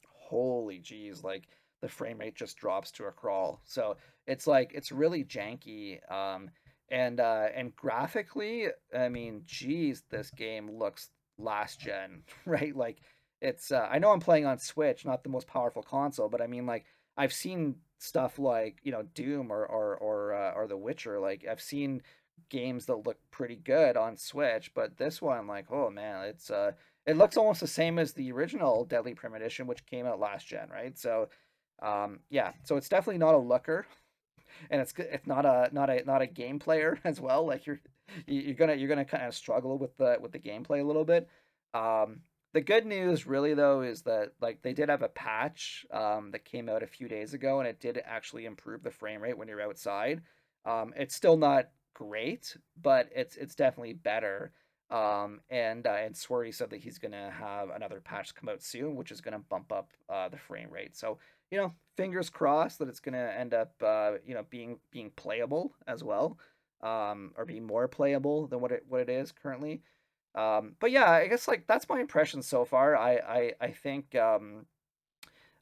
holy 0.07 0.81
jeez, 0.81 1.23
like 1.25 1.49
the 1.83 1.89
frame 1.89 2.19
rate 2.19 2.35
just 2.35 2.57
drops 2.57 2.91
to 2.93 3.05
a 3.05 3.13
crawl. 3.13 3.61
So 3.65 3.97
it's 4.27 4.47
like 4.47 4.73
it's 4.75 4.91
really 4.91 5.25
janky. 5.25 5.99
Um, 6.11 6.49
and 6.91 7.21
uh, 7.21 7.49
and 7.55 7.75
graphically, 7.77 8.69
I 8.97 9.09
mean, 9.09 9.43
geez, 9.45 10.03
this 10.11 10.31
game 10.31 10.71
looks 10.71 11.11
last 11.39 11.81
gen, 11.81 12.23
right? 12.47 12.75
Like 12.75 12.99
it's. 13.41 13.71
Uh, 13.71 13.89
I 13.91 13.99
know 13.99 14.13
I'm 14.13 14.21
playing 14.21 14.47
on 14.47 14.59
Switch, 14.59 15.05
not 15.05 15.23
the 15.23 15.31
most 15.31 15.47
powerful 15.47 15.83
console, 15.83 16.29
but 16.29 16.41
I 16.41 16.47
mean, 16.47 16.65
like 16.65 16.87
I've 17.17 17.33
seen 17.33 17.77
stuff 17.99 18.39
like 18.39 18.79
you 18.83 18.93
know 18.93 19.03
Doom 19.15 19.53
or 19.53 19.67
or 19.67 19.97
or 19.97 20.35
uh, 20.35 20.53
or 20.53 20.67
The 20.67 20.77
Witcher. 20.77 21.21
Like 21.21 21.45
I've 21.51 21.61
seen 21.61 22.03
games 22.49 22.87
that 22.87 23.07
look 23.07 23.19
pretty 23.31 23.57
good 23.57 23.97
on 23.97 24.17
Switch, 24.17 24.73
but 24.75 24.97
this 24.99 25.23
one, 25.23 25.47
like, 25.47 25.67
oh 25.71 25.91
man, 25.91 26.27
it's 26.27 26.51
uh, 26.51 26.73
it 27.07 27.17
looks 27.17 27.37
almost 27.37 27.61
the 27.61 27.67
same 27.67 27.99
as 27.99 28.13
the 28.13 28.31
original 28.33 28.85
Deadly 28.85 29.15
Premonition, 29.15 29.67
which 29.67 29.87
came 29.87 30.07
out 30.07 30.21
last 30.21 30.47
gen, 30.47 30.69
right? 30.71 30.97
So, 30.97 31.29
um, 31.83 32.21
yeah, 32.31 32.53
so 32.65 32.77
it's 32.77 32.89
definitely 32.89 33.19
not 33.19 33.35
a 33.35 33.39
looker, 33.39 33.87
and 34.71 34.81
it's 34.81 34.95
it's 34.97 35.27
not 35.27 35.45
a 35.45 35.69
not 35.73 35.91
a 35.91 36.05
not 36.05 36.23
a 36.23 36.27
game 36.27 36.59
player 36.59 36.99
as 37.05 37.21
well. 37.21 37.47
Like 37.47 37.67
you're 37.67 37.81
you're 38.27 38.55
gonna 38.55 38.75
you're 38.75 38.89
gonna 38.89 39.05
kind 39.05 39.25
of 39.25 39.35
struggle 39.35 39.79
with 39.79 39.97
the 39.97 40.19
with 40.21 40.33
the 40.33 40.39
gameplay 40.39 40.81
a 40.81 40.87
little 40.87 41.05
bit. 41.05 41.29
Um, 41.75 42.21
the 42.53 42.61
good 42.61 42.87
news 42.87 43.27
really 43.27 43.55
though 43.55 43.83
is 43.83 44.03
that 44.03 44.33
like 44.41 44.63
they 44.63 44.73
did 44.73 44.89
have 44.89 45.03
a 45.03 45.09
patch 45.09 45.87
um, 45.91 46.31
that 46.33 46.45
came 46.45 46.69
out 46.69 46.83
a 46.83 46.87
few 46.87 47.09
days 47.09 47.35
ago 47.35 47.61
and 47.61 47.69
it 47.69 47.81
did 47.81 48.01
actually 48.05 48.45
improve 48.45 48.83
the 48.83 48.91
frame 48.91 49.23
rate 49.23 49.37
when 49.37 49.49
you're 49.49 49.63
outside 49.63 50.23
um, 50.65 50.93
it's 50.97 51.15
still 51.15 51.37
not 51.37 51.71
great 51.95 52.57
but 52.81 53.09
it's 53.15 53.37
it's 53.37 53.55
definitely 53.55 53.95
better 53.95 54.53
um, 54.91 55.41
and 55.49 55.87
uh, 55.87 55.97
and 55.99 56.15
Swery 56.15 56.53
said 56.53 56.71
that 56.71 56.81
he's 56.81 56.99
gonna 56.99 57.31
have 57.31 57.71
another 57.71 58.01
patch 58.01 58.35
come 58.35 58.49
out 58.49 58.63
soon 58.63 58.97
which 58.97 59.11
is 59.11 59.21
gonna 59.21 59.39
bump 59.39 59.73
up 59.73 59.91
uh, 60.09 60.29
the 60.29 60.39
frame 60.39 60.71
rate 60.71 60.97
so 60.97 61.19
you 61.53 61.59
know 61.59 61.73
fingers 61.97 62.31
crossed 62.31 62.81
that 62.81 62.89
it's 62.89 63.01
gonna 63.01 63.33
end 63.39 63.55
up 63.55 63.75
uh, 63.85 64.15
you 64.27 64.35
know 64.35 64.45
being 64.51 64.81
being 64.91 65.13
playable 65.15 65.75
as 65.87 66.03
well 66.03 66.39
um, 66.83 67.33
or 67.37 67.45
being 67.45 67.65
more 67.65 67.87
playable 67.87 68.49
than 68.49 68.61
what 68.61 68.73
it 68.73 68.85
what 68.89 69.01
it 69.03 69.09
is 69.09 69.31
currently 69.31 69.83
um, 70.35 70.77
but 70.81 70.91
yeah, 70.91 71.11
I 71.11 71.27
guess 71.29 71.47
like 71.47 71.67
that's 71.67 71.89
my 71.89 72.01
impression 72.01 72.43
so 72.43 72.65
far. 72.65 72.97
I 72.97 73.17
I 73.17 73.53
I 73.61 73.71
think 73.71 74.15
um, 74.15 74.67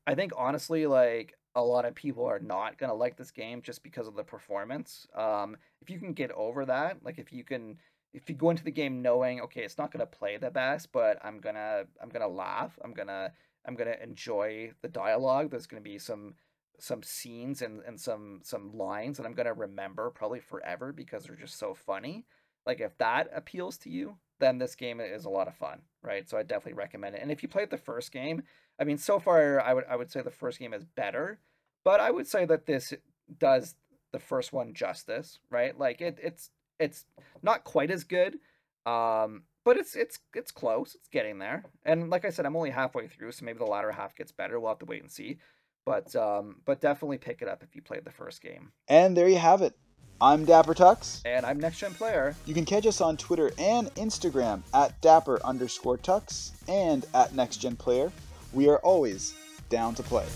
I 0.06 0.14
think 0.14 0.32
honestly 0.36 0.86
like 0.86 1.34
a 1.56 1.62
lot 1.62 1.84
of 1.84 1.94
people 1.94 2.24
are 2.26 2.38
not 2.38 2.78
gonna 2.78 2.94
like 2.94 3.16
this 3.16 3.30
game 3.32 3.62
just 3.62 3.82
because 3.82 4.06
of 4.06 4.14
the 4.14 4.24
performance. 4.24 5.06
Um, 5.14 5.56
if 5.82 5.90
you 5.90 5.98
can 5.98 6.12
get 6.12 6.30
over 6.32 6.64
that, 6.66 6.98
like 7.04 7.18
if 7.18 7.32
you 7.32 7.44
can 7.44 7.78
if 8.14 8.28
you 8.28 8.34
go 8.36 8.50
into 8.50 8.64
the 8.64 8.70
game 8.72 9.02
knowing 9.02 9.40
okay 9.40 9.62
it's 9.62 9.78
not 9.78 9.90
gonna 9.92 10.06
play 10.06 10.36
the 10.36 10.50
best, 10.50 10.92
but 10.92 11.18
I'm 11.24 11.40
gonna 11.40 11.84
I'm 12.00 12.08
gonna 12.08 12.28
laugh, 12.28 12.78
I'm 12.84 12.92
gonna 12.94 13.32
I'm 13.66 13.74
gonna 13.74 13.96
enjoy 14.02 14.72
the 14.82 14.88
dialogue. 14.88 15.50
There's 15.50 15.66
gonna 15.66 15.80
be 15.82 15.98
some 15.98 16.34
some 16.78 17.02
scenes 17.02 17.62
and, 17.62 17.82
and 17.86 18.00
some 18.00 18.40
some 18.42 18.76
lines 18.76 19.16
that 19.16 19.26
I'm 19.26 19.34
gonna 19.34 19.52
remember 19.52 20.10
probably 20.10 20.40
forever 20.40 20.92
because 20.92 21.24
they're 21.24 21.36
just 21.36 21.58
so 21.58 21.74
funny. 21.74 22.24
Like 22.66 22.80
if 22.80 22.96
that 22.98 23.30
appeals 23.34 23.78
to 23.78 23.90
you, 23.90 24.16
then 24.38 24.58
this 24.58 24.74
game 24.74 25.00
is 25.00 25.24
a 25.24 25.30
lot 25.30 25.48
of 25.48 25.54
fun, 25.54 25.80
right? 26.02 26.28
So 26.28 26.38
I 26.38 26.42
definitely 26.42 26.74
recommend 26.74 27.14
it. 27.14 27.22
And 27.22 27.30
if 27.30 27.42
you 27.42 27.48
played 27.48 27.70
the 27.70 27.76
first 27.76 28.12
game, 28.12 28.42
I 28.80 28.84
mean, 28.84 28.98
so 28.98 29.18
far 29.18 29.60
I 29.60 29.74
would 29.74 29.84
I 29.88 29.96
would 29.96 30.10
say 30.10 30.22
the 30.22 30.30
first 30.30 30.58
game 30.58 30.74
is 30.74 30.84
better, 30.84 31.40
but 31.84 32.00
I 32.00 32.10
would 32.10 32.26
say 32.26 32.44
that 32.46 32.66
this 32.66 32.94
does 33.38 33.74
the 34.12 34.18
first 34.18 34.52
one 34.52 34.74
justice, 34.74 35.38
right? 35.50 35.78
Like 35.78 36.00
it 36.00 36.18
it's 36.22 36.50
it's 36.78 37.04
not 37.42 37.64
quite 37.64 37.90
as 37.90 38.04
good, 38.04 38.38
um, 38.86 39.42
but 39.64 39.76
it's 39.76 39.94
it's 39.94 40.18
it's 40.34 40.50
close. 40.50 40.94
It's 40.94 41.08
getting 41.08 41.38
there. 41.38 41.64
And 41.84 42.10
like 42.10 42.24
I 42.24 42.30
said, 42.30 42.46
I'm 42.46 42.56
only 42.56 42.70
halfway 42.70 43.06
through, 43.06 43.32
so 43.32 43.44
maybe 43.44 43.58
the 43.58 43.64
latter 43.64 43.92
half 43.92 44.14
gets 44.14 44.32
better. 44.32 44.58
We'll 44.58 44.70
have 44.70 44.78
to 44.80 44.86
wait 44.86 45.02
and 45.02 45.10
see. 45.10 45.38
But 45.84 46.14
um, 46.16 46.56
but 46.64 46.80
definitely 46.80 47.18
pick 47.18 47.42
it 47.42 47.48
up 47.48 47.62
if 47.62 47.74
you 47.74 47.82
played 47.82 48.04
the 48.04 48.10
first 48.10 48.42
game. 48.42 48.72
And 48.88 49.16
there 49.16 49.28
you 49.28 49.38
have 49.38 49.62
it. 49.62 49.76
I'm 50.22 50.44
Dapper 50.44 50.74
Tux. 50.74 51.22
And 51.24 51.46
I'm 51.46 51.58
Next 51.58 51.78
Gen 51.78 51.94
Player. 51.94 52.36
You 52.44 52.52
can 52.52 52.66
catch 52.66 52.86
us 52.86 53.00
on 53.00 53.16
Twitter 53.16 53.52
and 53.58 53.86
Instagram 53.94 54.60
at 54.74 55.00
Dapper 55.00 55.40
underscore 55.44 55.96
Tux 55.96 56.50
and 56.68 57.06
at 57.14 57.34
Next 57.34 57.56
Gen 57.56 57.76
Player. 57.76 58.12
We 58.52 58.68
are 58.68 58.78
always 58.78 59.34
down 59.70 59.94
to 59.94 60.02
play. 60.02 60.26